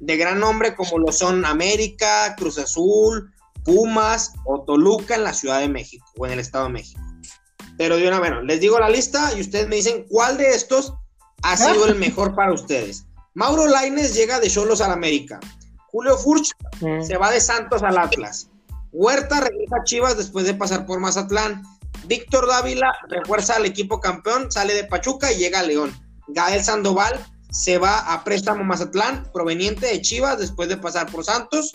de 0.00 0.16
gran 0.16 0.40
nombre 0.40 0.74
como 0.74 0.98
lo 0.98 1.12
son 1.12 1.44
América, 1.44 2.34
Cruz 2.38 2.56
Azul, 2.58 3.30
Pumas 3.62 4.32
o 4.46 4.64
Toluca 4.64 5.16
en 5.16 5.24
la 5.24 5.34
Ciudad 5.34 5.60
de 5.60 5.68
México 5.68 6.06
o 6.16 6.24
en 6.24 6.32
el 6.32 6.40
Estado 6.40 6.64
de 6.64 6.72
México. 6.72 7.02
Pero 7.76 7.98
de 7.98 8.08
una, 8.08 8.18
bueno, 8.18 8.40
les 8.40 8.60
digo 8.60 8.78
la 8.78 8.88
lista 8.88 9.30
y 9.36 9.42
ustedes 9.42 9.68
me 9.68 9.76
dicen 9.76 10.06
cuál 10.08 10.38
de 10.38 10.54
estos 10.54 10.94
ha 11.42 11.54
sido 11.58 11.84
el 11.84 11.96
mejor 11.96 12.34
para 12.34 12.54
ustedes. 12.54 13.04
Mauro 13.34 13.66
Laines 13.66 14.14
llega 14.14 14.40
de 14.40 14.48
Cholos 14.48 14.80
al 14.80 14.90
América. 14.90 15.38
Julio 15.94 16.18
Furch 16.18 16.50
mm. 16.80 17.02
se 17.02 17.16
va 17.16 17.30
de 17.30 17.40
Santos 17.40 17.84
al 17.84 17.96
Atlas. 17.96 18.48
Huerta 18.90 19.40
regresa 19.40 19.76
a 19.76 19.84
Chivas 19.84 20.16
después 20.16 20.44
de 20.44 20.54
pasar 20.54 20.86
por 20.86 20.98
Mazatlán. 20.98 21.62
Víctor 22.06 22.48
Dávila 22.48 22.92
refuerza 23.08 23.54
al 23.54 23.64
equipo 23.64 24.00
campeón, 24.00 24.50
sale 24.50 24.74
de 24.74 24.82
Pachuca 24.82 25.30
y 25.30 25.36
llega 25.36 25.60
a 25.60 25.62
León. 25.62 25.92
Gael 26.26 26.64
Sandoval 26.64 27.24
se 27.52 27.78
va 27.78 28.12
a 28.12 28.24
préstamo 28.24 28.64
Mazatlán, 28.64 29.30
proveniente 29.32 29.86
de 29.86 30.02
Chivas 30.02 30.40
después 30.40 30.68
de 30.68 30.78
pasar 30.78 31.08
por 31.12 31.24
Santos. 31.24 31.70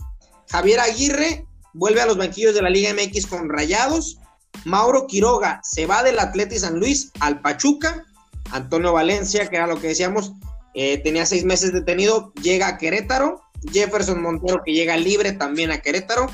Javier 0.50 0.82
Aguirre 0.82 1.48
vuelve 1.74 2.02
a 2.02 2.06
los 2.06 2.18
banquillos 2.18 2.54
de 2.54 2.62
la 2.62 2.70
Liga 2.70 2.94
MX 2.94 3.26
con 3.26 3.48
Rayados. 3.48 4.18
Mauro 4.66 5.08
Quiroga 5.08 5.62
se 5.64 5.86
va 5.86 6.04
del 6.04 6.20
Atleti 6.20 6.60
San 6.60 6.78
Luis 6.78 7.14
al 7.22 7.40
Pachuca. 7.40 8.04
Antonio 8.52 8.92
Valencia, 8.92 9.48
que 9.48 9.56
era 9.56 9.68
lo 9.68 9.80
que 9.80 9.88
decíamos, 9.88 10.34
eh, 10.74 10.98
tenía 10.98 11.26
seis 11.26 11.46
meses 11.46 11.72
detenido, 11.72 12.34
llega 12.34 12.68
a 12.68 12.78
Querétaro. 12.78 13.49
Jefferson 13.72 14.22
Montero, 14.22 14.62
que 14.66 14.74
llega 14.74 14.98
libre 14.98 15.34
también 15.34 15.72
a 15.72 15.82
Querétaro. 15.82 16.28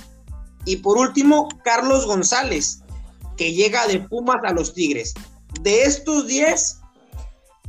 Y 0.65 0.77
por 0.77 0.97
último, 0.97 1.47
Carlos 1.63 2.05
González, 2.05 2.81
que 3.37 3.53
llega 3.53 3.87
de 3.87 3.99
Pumas 3.99 4.43
a 4.43 4.51
los 4.51 4.73
Tigres. 4.73 5.13
De 5.61 5.83
estos 5.83 6.27
10, 6.27 6.81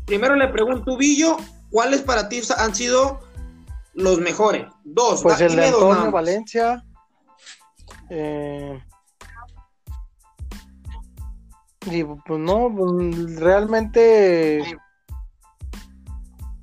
primero 0.07 0.35
le 0.37 0.49
pregunto, 0.49 0.97
Villo, 0.97 1.37
¿cuáles 1.71 2.03
para 2.03 2.29
ti 2.29 2.41
han 2.57 2.75
sido 2.75 3.21
los 3.95 4.19
mejores? 4.21 4.67
Dos. 4.85 5.23
Pues 5.23 5.41
el 5.41 5.57
de 5.57 5.67
Antonio 5.67 6.11
Valencia. 6.11 6.85
Eh, 8.09 8.81
y 11.91 12.05
pues 12.05 12.41
no, 12.41 12.73
pues, 12.75 13.37
realmente. 13.37 14.79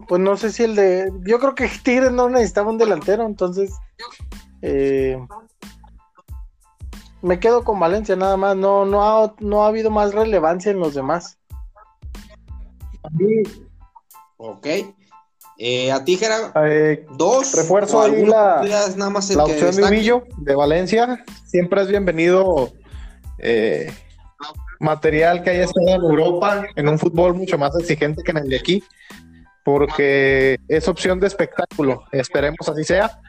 Pues 0.07 0.21
no 0.21 0.37
sé 0.37 0.51
si 0.51 0.63
el 0.63 0.75
de. 0.75 1.11
Yo 1.25 1.39
creo 1.39 1.55
que 1.55 1.69
Tigres 1.83 2.11
no 2.11 2.29
necesitaba 2.29 2.71
un 2.71 2.77
delantero, 2.77 3.25
entonces. 3.25 3.71
Eh, 4.61 5.17
me 7.21 7.39
quedo 7.39 7.63
con 7.63 7.79
Valencia 7.79 8.15
nada 8.15 8.37
más. 8.37 8.55
No, 8.55 8.85
no, 8.85 9.03
ha, 9.03 9.33
no 9.39 9.63
ha 9.63 9.67
habido 9.67 9.89
más 9.89 10.13
relevancia 10.13 10.71
en 10.71 10.79
los 10.79 10.93
demás. 10.93 11.37
Ok. 14.37 14.67
Eh, 15.57 15.91
a 15.91 16.03
ti, 16.03 16.19
eh, 16.65 17.05
dos. 17.11 17.55
Refuerzo 17.55 18.01
ahí 18.01 18.25
la, 18.25 18.61
nada 18.97 19.09
más 19.11 19.33
la 19.35 19.45
opción 19.45 19.75
de 19.75 19.89
Villo 19.89 20.23
de 20.37 20.55
Valencia. 20.55 21.23
Siempre 21.45 21.81
es 21.83 21.87
bienvenido 21.87 22.71
eh, 23.37 23.93
material 24.79 25.43
que 25.43 25.51
haya 25.51 25.65
estado 25.65 25.87
en 25.89 26.01
Europa, 26.01 26.65
en 26.75 26.87
un 26.87 26.97
fútbol 26.97 27.35
mucho 27.35 27.57
más 27.57 27.77
exigente 27.79 28.23
que 28.23 28.31
en 28.31 28.37
el 28.37 28.49
de 28.49 28.57
aquí, 28.57 28.83
porque 29.64 30.59
es 30.68 30.88
opción 30.88 31.20
de 31.20 31.28
espectáculo. 31.28 32.03
Esperemos 32.11 32.68
así 32.68 32.84
sea. 32.84 33.20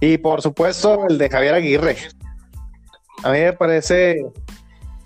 Y 0.00 0.18
por 0.18 0.42
supuesto, 0.42 1.06
el 1.08 1.18
de 1.18 1.28
Javier 1.28 1.54
Aguirre. 1.54 1.96
A 3.24 3.32
mí 3.32 3.40
me 3.40 3.52
parece, 3.52 4.24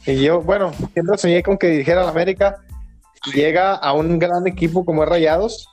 y 0.07 0.23
yo, 0.23 0.43
bueno, 0.43 0.73
siempre 0.93 1.17
soñé 1.17 1.43
con 1.43 1.57
que 1.57 1.69
dirigiera 1.69 2.05
la 2.05 2.11
América, 2.11 2.57
llega 3.35 3.75
a 3.75 3.95
un 3.95 4.19
gran 4.19 4.47
equipo 4.47 4.85
como 4.85 5.03
es 5.05 5.09
Rayados. 5.09 5.69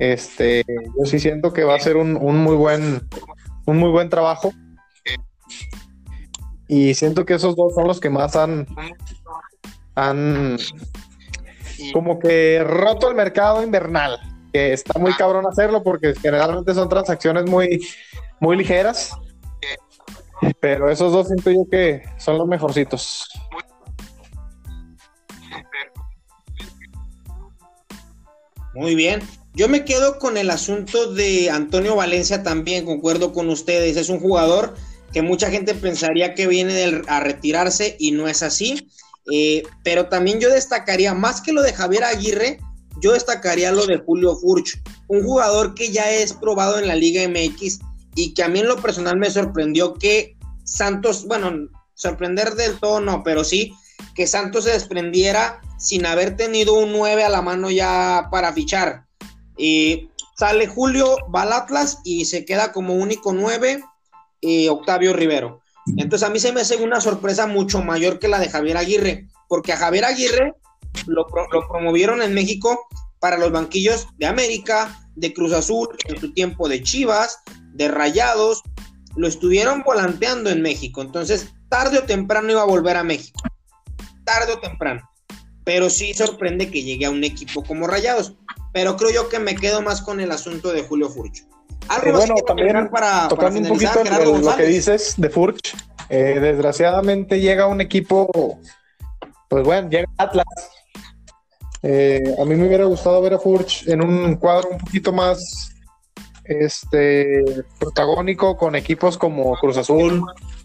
Este, 0.00 0.64
yo 0.66 1.04
sí 1.04 1.18
siento 1.18 1.52
que 1.52 1.64
va 1.64 1.74
a 1.74 1.80
ser 1.80 1.96
un, 1.96 2.14
muy 2.14 2.56
buen, 2.56 3.08
un 3.66 3.78
muy 3.78 3.90
buen 3.90 4.08
trabajo. 4.08 4.52
Y 6.66 6.94
siento 6.94 7.24
que 7.24 7.34
esos 7.34 7.54
dos 7.54 7.74
son 7.74 7.86
los 7.86 8.00
que 8.00 8.10
más 8.10 8.36
han, 8.36 8.66
han 9.94 10.58
como 11.92 12.18
que 12.18 12.62
roto 12.64 13.08
el 13.08 13.14
mercado 13.14 13.62
invernal. 13.62 14.18
Que 14.52 14.72
está 14.72 14.98
muy 14.98 15.12
cabrón 15.14 15.46
hacerlo 15.46 15.82
porque 15.82 16.14
generalmente 16.14 16.72
son 16.72 16.88
transacciones 16.88 17.44
muy, 17.44 17.86
muy 18.40 18.56
ligeras 18.56 19.12
pero 20.60 20.90
esos 20.90 21.12
dos 21.12 21.26
siento 21.26 21.50
yo 21.50 21.66
que 21.70 22.02
son 22.18 22.38
los 22.38 22.46
mejorcitos. 22.46 23.28
Muy 28.74 28.94
bien. 28.94 29.20
Yo 29.54 29.68
me 29.68 29.84
quedo 29.84 30.18
con 30.18 30.36
el 30.36 30.50
asunto 30.50 31.12
de 31.12 31.50
Antonio 31.50 31.96
Valencia 31.96 32.44
también, 32.44 32.84
concuerdo 32.84 33.32
con 33.32 33.48
ustedes. 33.48 33.96
Es 33.96 34.08
un 34.08 34.20
jugador 34.20 34.74
que 35.12 35.22
mucha 35.22 35.50
gente 35.50 35.74
pensaría 35.74 36.34
que 36.34 36.46
viene 36.46 37.02
a 37.08 37.18
retirarse 37.18 37.96
y 37.98 38.12
no 38.12 38.28
es 38.28 38.42
así. 38.42 38.88
Eh, 39.30 39.62
pero 39.84 40.08
también 40.08 40.40
yo 40.40 40.50
destacaría, 40.50 41.14
más 41.14 41.40
que 41.40 41.52
lo 41.52 41.62
de 41.62 41.72
Javier 41.72 42.04
Aguirre, 42.04 42.58
yo 43.00 43.12
destacaría 43.12 43.70
lo 43.72 43.86
de 43.86 43.98
Julio 43.98 44.34
Furch, 44.36 44.80
un 45.08 45.22
jugador 45.22 45.74
que 45.74 45.90
ya 45.90 46.10
es 46.10 46.32
probado 46.32 46.78
en 46.78 46.88
la 46.88 46.96
Liga 46.96 47.26
MX 47.28 47.80
y 48.14 48.34
que 48.34 48.42
a 48.42 48.48
mí 48.48 48.60
en 48.60 48.68
lo 48.68 48.76
personal 48.76 49.16
me 49.16 49.30
sorprendió 49.30 49.94
que 49.94 50.36
Santos, 50.64 51.26
bueno, 51.26 51.68
sorprender 51.94 52.54
del 52.54 52.78
todo 52.78 53.00
no, 53.00 53.22
pero 53.22 53.44
sí 53.44 53.72
que 54.14 54.26
Santos 54.26 54.64
se 54.64 54.70
desprendiera 54.70 55.60
sin 55.78 56.06
haber 56.06 56.36
tenido 56.36 56.74
un 56.74 56.92
9 56.92 57.24
a 57.24 57.28
la 57.28 57.42
mano 57.42 57.70
ya 57.70 58.28
para 58.30 58.52
fichar. 58.52 59.04
Y 59.56 60.10
sale 60.36 60.66
Julio, 60.66 61.16
va 61.34 61.42
al 61.42 61.52
Atlas 61.52 61.98
y 62.04 62.24
se 62.24 62.44
queda 62.44 62.72
como 62.72 62.94
único 62.94 63.32
9 63.32 63.82
y 64.40 64.68
Octavio 64.68 65.12
Rivero. 65.12 65.57
Entonces 65.96 66.28
a 66.28 66.30
mí 66.30 66.38
se 66.38 66.52
me 66.52 66.60
hace 66.60 66.76
una 66.76 67.00
sorpresa 67.00 67.46
mucho 67.46 67.82
mayor 67.82 68.18
que 68.18 68.28
la 68.28 68.38
de 68.38 68.48
Javier 68.48 68.76
Aguirre, 68.76 69.28
porque 69.48 69.72
a 69.72 69.76
Javier 69.76 70.04
Aguirre 70.04 70.54
lo, 71.06 71.26
promovieron 71.68 72.22
en 72.22 72.34
México 72.34 72.88
para 73.20 73.38
los 73.38 73.50
banquillos 73.50 74.06
de 74.18 74.26
América, 74.26 75.00
de 75.16 75.32
Cruz 75.32 75.52
Azul, 75.52 75.88
en 76.06 76.20
su 76.20 76.32
tiempo 76.32 76.68
de 76.68 76.82
Chivas, 76.82 77.40
de 77.74 77.88
Rayados, 77.88 78.62
lo 79.16 79.26
estuvieron 79.26 79.82
volanteando 79.82 80.50
en 80.50 80.62
México. 80.62 81.02
Entonces, 81.02 81.48
tarde 81.68 81.98
o 81.98 82.04
temprano 82.04 82.50
iba 82.50 82.62
a 82.62 82.66
volver 82.66 82.96
a 82.96 83.04
México. 83.04 83.40
Tarde 84.24 84.52
o 84.52 84.60
temprano. 84.60 85.08
Pero 85.64 85.90
sí 85.90 86.14
sorprende 86.14 86.70
que 86.70 86.82
llegue 86.82 87.06
a 87.06 87.10
un 87.10 87.24
equipo 87.24 87.64
como 87.64 87.86
Rayados. 87.86 88.34
Pero 88.72 88.96
creo 88.96 89.10
yo 89.10 89.28
que 89.28 89.38
me 89.38 89.56
quedo 89.56 89.82
más 89.82 90.02
con 90.02 90.20
el 90.20 90.30
asunto 90.30 90.72
de 90.72 90.82
Julio 90.82 91.10
Furch. 91.10 91.44
Algo 91.88 92.18
bueno, 92.18 92.34
también 92.46 92.88
para, 92.90 93.28
tocando 93.28 93.60
un 93.60 93.68
poquito 93.68 94.04
lo 94.04 94.56
que 94.56 94.64
dices 94.64 95.14
de 95.16 95.30
Furch. 95.30 95.74
Eh, 96.10 96.38
desgraciadamente 96.40 97.40
llega 97.40 97.66
un 97.66 97.80
equipo, 97.80 98.58
pues 99.48 99.64
bueno, 99.64 99.88
llega 99.88 100.06
Atlas. 100.16 100.46
Eh, 101.82 102.34
a 102.40 102.44
mí 102.44 102.56
me 102.56 102.66
hubiera 102.66 102.84
gustado 102.84 103.20
ver 103.22 103.34
a 103.34 103.38
Furch 103.38 103.86
en 103.88 104.02
un 104.02 104.36
cuadro 104.36 104.70
un 104.70 104.78
poquito 104.78 105.12
más 105.12 105.70
este 106.44 107.44
protagónico 107.78 108.56
con 108.56 108.74
equipos 108.74 109.18
como 109.18 109.54
Cruz 109.56 109.76
Azul, 109.76 110.24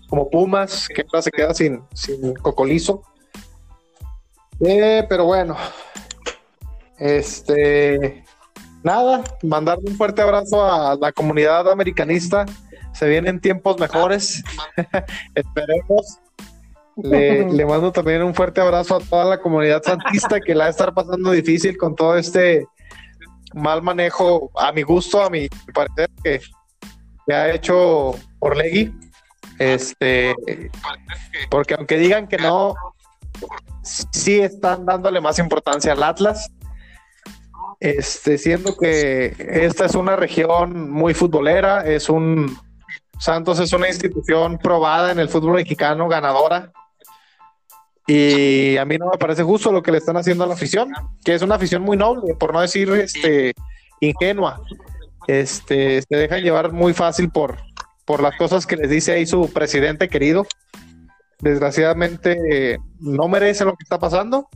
como 0.10 0.30
Pumas, 0.30 0.88
que 0.88 1.02
ahora 1.02 1.22
se 1.22 1.32
queda 1.32 1.54
sin, 1.54 1.82
sin 1.94 2.34
cocolizo. 2.36 3.04
Eh, 4.66 5.06
pero 5.10 5.26
bueno, 5.26 5.58
este 6.98 8.24
nada, 8.84 9.24
mandar 9.42 9.80
un 9.86 9.96
fuerte 9.96 10.22
abrazo 10.22 10.64
a 10.64 10.96
la 10.96 11.12
comunidad 11.12 11.70
americanista. 11.72 12.46
Se 12.94 13.08
vienen 13.08 13.40
tiempos 13.40 13.80
mejores. 13.80 14.44
Esperemos. 15.36 16.20
Le, 16.96 17.46
le, 17.52 17.66
mando 17.66 17.92
también 17.92 18.22
un 18.22 18.36
fuerte 18.36 18.62
abrazo 18.62 18.98
a 18.98 19.00
toda 19.00 19.26
la 19.26 19.40
comunidad 19.40 19.82
santista 19.82 20.40
que 20.40 20.54
la 20.54 20.66
va 20.66 20.68
a 20.68 20.72
estar 20.72 20.94
pasando 20.94 21.32
difícil 21.32 21.76
con 21.78 21.96
todo 21.96 22.18
este 22.18 22.68
mal 23.54 23.82
manejo, 23.82 24.52
a 24.56 24.72
mi 24.72 24.82
gusto, 24.84 25.24
a 25.24 25.30
mi 25.30 25.48
parecer, 25.74 26.10
que, 26.24 26.42
ha 27.34 27.50
hecho 27.52 28.16
Orlegui. 28.40 28.94
Este, 29.60 30.36
porque 31.50 31.76
aunque 31.76 31.98
digan 31.98 32.28
que 32.28 32.38
no, 32.38 32.74
sí 33.84 34.40
están 34.40 34.86
dándole 34.86 35.22
más 35.22 35.40
importancia 35.40 35.94
al 35.94 36.04
Atlas. 36.04 36.52
Este, 37.84 38.38
siendo 38.38 38.78
que 38.78 39.36
esta 39.38 39.88
es 39.88 39.96
una 39.96 40.16
región 40.16 40.90
muy 40.90 41.14
futbolera, 41.14 41.86
es 41.86 42.08
un 42.08 42.58
Santos 43.20 43.60
es 43.60 43.74
una 43.74 43.90
institución 43.90 44.58
probada 44.58 45.12
en 45.12 45.20
el 45.20 45.28
fútbol 45.28 45.56
mexicano, 45.56 46.08
ganadora. 46.08 46.72
Y 48.08 48.78
a 48.78 48.86
mí 48.86 48.98
no 48.98 49.08
me 49.12 49.18
parece 49.18 49.44
justo 49.44 49.70
lo 49.74 49.84
que 49.84 49.92
le 49.92 49.98
están 49.98 50.16
haciendo 50.16 50.46
a 50.46 50.48
la 50.48 50.54
afición, 50.54 50.94
que 51.26 51.34
es 51.34 51.42
una 51.42 51.56
afición 51.56 51.82
muy 51.82 51.98
noble, 51.98 52.36
por 52.36 52.54
no 52.54 52.62
decir 52.62 52.90
este 52.92 53.54
ingenua. 54.00 54.62
Este, 55.28 56.02
se 56.02 56.16
dejan 56.16 56.42
llevar 56.42 56.72
muy 56.72 56.94
fácil 56.94 57.32
por, 57.32 57.58
por 58.06 58.22
las 58.22 58.38
cosas 58.38 58.66
que 58.66 58.78
les 58.78 58.90
dice 58.90 59.12
ahí 59.12 59.26
su 59.26 59.52
presidente 59.52 60.08
querido. 60.08 60.46
Desgraciadamente 61.40 62.78
no 63.02 63.28
merece 63.28 63.66
lo 63.66 63.76
que 63.76 63.84
está 63.84 64.00
pasando. 64.00 64.48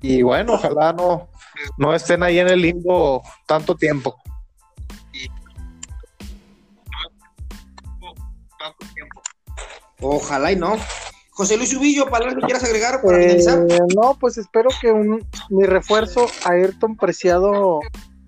Y 0.00 0.22
bueno, 0.22 0.54
ojalá 0.54 0.92
no, 0.92 1.30
no 1.78 1.94
estén 1.94 2.22
ahí 2.22 2.38
en 2.38 2.48
el 2.48 2.60
limbo 2.62 3.22
tanto 3.46 3.74
tiempo. 3.74 4.16
Ojalá 10.00 10.52
y 10.52 10.56
no. 10.56 10.76
José 11.30 11.56
Luis 11.56 11.74
Ubillo, 11.74 12.08
¿para 12.08 12.34
que 12.34 12.40
quieras 12.40 12.64
agregar 12.64 13.02
para 13.02 13.18
Eh, 13.18 13.38
finalizar? 13.40 13.60
no, 13.94 14.14
pues 14.18 14.38
espero 14.38 14.70
que 14.80 14.90
un, 14.90 15.26
mi 15.50 15.64
refuerzo, 15.66 16.26
Ayrton 16.44 16.96
Preciado, 16.96 17.80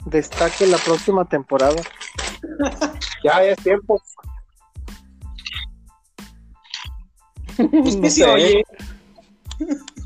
destaque 0.07 0.67
la 0.67 0.79
próxima 0.79 1.25
temporada. 1.25 1.77
Ya 3.25 3.43
es 3.43 3.57
tiempo. 3.59 4.01
Pues 7.57 7.97
que 7.97 8.01
No 8.03 8.11
se 8.11 8.25
oye. 8.25 8.65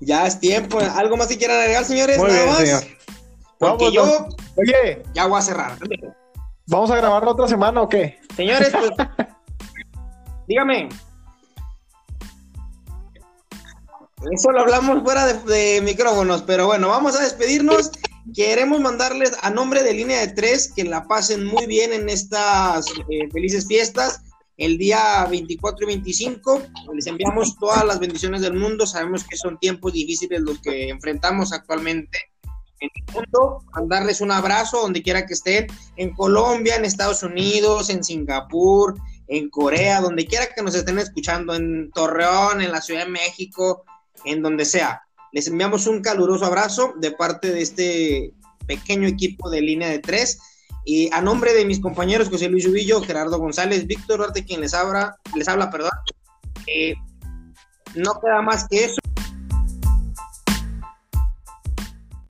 Ya 0.00 0.26
es 0.26 0.38
tiempo. 0.40 0.78
¿Algo 0.78 1.16
más 1.16 1.28
que 1.28 1.38
quieran 1.38 1.58
agregar, 1.60 1.84
señores? 1.84 2.18
Muy 2.18 2.28
Nada 2.28 2.42
bien, 2.42 2.50
más. 2.50 2.58
señor. 2.58 2.84
Porque 3.58 3.84
Vamos, 3.84 3.92
yo 3.94 4.28
Oye, 4.56 5.02
ya 5.14 5.26
voy 5.26 5.38
a 5.38 5.42
cerrar. 5.42 5.78
¿vamos 6.66 6.90
a 6.90 6.96
grabar 6.96 7.22
la 7.24 7.30
otra 7.30 7.48
semana 7.48 7.82
o 7.82 7.88
qué? 7.88 8.18
Señores, 8.36 8.70
pues, 8.70 8.90
dígame. 10.48 10.88
Eso 14.32 14.50
lo 14.52 14.60
hablamos 14.60 15.02
fuera 15.02 15.26
de, 15.26 15.34
de 15.42 15.80
micrófonos, 15.82 16.42
pero 16.42 16.66
bueno, 16.66 16.88
vamos 16.88 17.14
a 17.16 17.22
despedirnos. 17.22 17.90
Queremos 18.34 18.80
mandarles 18.80 19.32
a 19.42 19.50
nombre 19.50 19.82
de 19.82 19.92
Línea 19.92 20.20
de 20.20 20.28
Tres 20.28 20.72
que 20.74 20.84
la 20.84 21.04
pasen 21.04 21.44
muy 21.44 21.66
bien 21.66 21.92
en 21.92 22.08
estas 22.08 22.86
eh, 23.10 23.28
felices 23.32 23.66
fiestas. 23.66 24.22
El 24.56 24.78
día 24.78 25.26
24 25.28 25.84
y 25.84 25.86
25 25.86 26.62
les 26.94 27.06
enviamos 27.06 27.56
todas 27.58 27.84
las 27.84 27.98
bendiciones 27.98 28.40
del 28.40 28.54
mundo. 28.54 28.86
Sabemos 28.86 29.24
que 29.24 29.36
son 29.36 29.58
tiempos 29.58 29.92
difíciles 29.92 30.40
los 30.40 30.60
que 30.60 30.88
enfrentamos 30.88 31.52
actualmente 31.52 32.18
en 32.80 32.90
el 32.94 33.14
mundo. 33.14 33.64
Mandarles 33.72 34.20
un 34.20 34.30
abrazo 34.30 34.80
donde 34.80 35.02
quiera 35.02 35.26
que 35.26 35.34
estén, 35.34 35.66
en 35.96 36.14
Colombia, 36.14 36.76
en 36.76 36.84
Estados 36.84 37.22
Unidos, 37.22 37.90
en 37.90 38.04
Singapur, 38.04 38.94
en 39.26 39.50
Corea, 39.50 40.00
donde 40.00 40.26
quiera 40.26 40.46
que 40.54 40.62
nos 40.62 40.74
estén 40.74 40.98
escuchando, 40.98 41.54
en 41.54 41.90
Torreón, 41.90 42.60
en 42.60 42.70
la 42.70 42.80
Ciudad 42.80 43.04
de 43.06 43.10
México, 43.10 43.84
en 44.24 44.42
donde 44.42 44.64
sea. 44.64 45.02
Les 45.32 45.48
enviamos 45.48 45.86
un 45.88 46.00
caluroso 46.00 46.44
abrazo 46.44 46.94
de 47.00 47.10
parte 47.10 47.50
de 47.50 47.62
este 47.62 48.32
pequeño 48.66 49.08
equipo 49.08 49.50
de 49.50 49.62
línea 49.62 49.88
de 49.88 49.98
tres. 49.98 50.38
Y 50.84 51.10
a 51.12 51.20
nombre 51.20 51.54
de 51.54 51.64
mis 51.64 51.80
compañeros 51.80 52.28
José 52.28 52.48
Luis 52.48 52.66
Ubillo, 52.66 53.00
Gerardo 53.02 53.38
González, 53.38 53.86
Víctor 53.86 54.18
Duarte, 54.18 54.44
quien 54.44 54.60
les 54.60 54.74
habla, 54.74 55.16
les 55.34 55.48
habla, 55.48 55.70
perdón. 55.70 55.92
eh, 56.66 56.94
no 57.94 58.20
queda 58.20 58.42
más 58.42 58.66
que 58.68 58.84
eso. 58.84 59.00